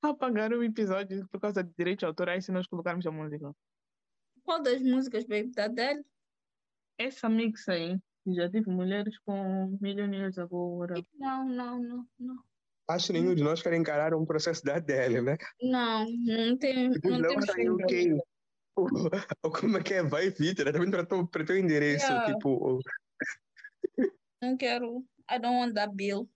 apagar 0.00 0.54
o 0.54 0.64
episódio 0.64 1.28
por 1.28 1.38
causa 1.38 1.62
de 1.62 1.70
direitos 1.76 2.02
autorais 2.02 2.46
se 2.46 2.50
nós 2.50 2.66
colocarmos 2.66 3.06
a 3.06 3.10
música? 3.10 3.54
Qual 4.42 4.62
das 4.62 4.80
músicas, 4.80 5.24
baby, 5.24 5.50
da 5.50 5.68
dele? 5.68 6.02
Essa 6.96 7.28
mix 7.28 7.68
aí, 7.68 7.98
já 8.26 8.48
tive 8.48 8.70
mulheres 8.70 9.18
com 9.18 9.76
milionários 9.82 10.38
agora. 10.38 10.94
Não, 11.12 11.46
não, 11.46 11.78
não, 11.78 12.06
não. 12.18 12.36
Acho 12.88 13.08
que 13.08 13.12
nenhum 13.12 13.34
de 13.34 13.42
nós 13.42 13.60
quer 13.60 13.74
encarar 13.74 14.14
um 14.14 14.24
processo 14.24 14.64
da 14.64 14.78
dele, 14.78 15.20
né? 15.20 15.36
Não, 15.60 16.06
não 16.06 16.56
tem. 16.56 16.88
Não 16.88 17.18
não 17.18 17.28
temos 17.28 17.44
saiu 17.44 17.76
o? 17.76 18.76
Ou 19.44 19.52
como 19.52 19.76
é 19.76 19.82
que 19.82 19.92
é? 19.92 20.02
Vai, 20.02 20.30
Vitor, 20.30 20.72
também 20.72 20.90
para 20.90 21.04
para 21.04 21.44
teu 21.44 21.58
endereço, 21.58 22.06
Yeah. 22.06 22.32
tipo, 22.32 22.80
Não 24.42 24.54
quero. 24.56 25.02
I 25.30 25.38
don't 25.38 25.56
want 25.56 25.74
that 25.76 25.94
bill. 25.96 26.28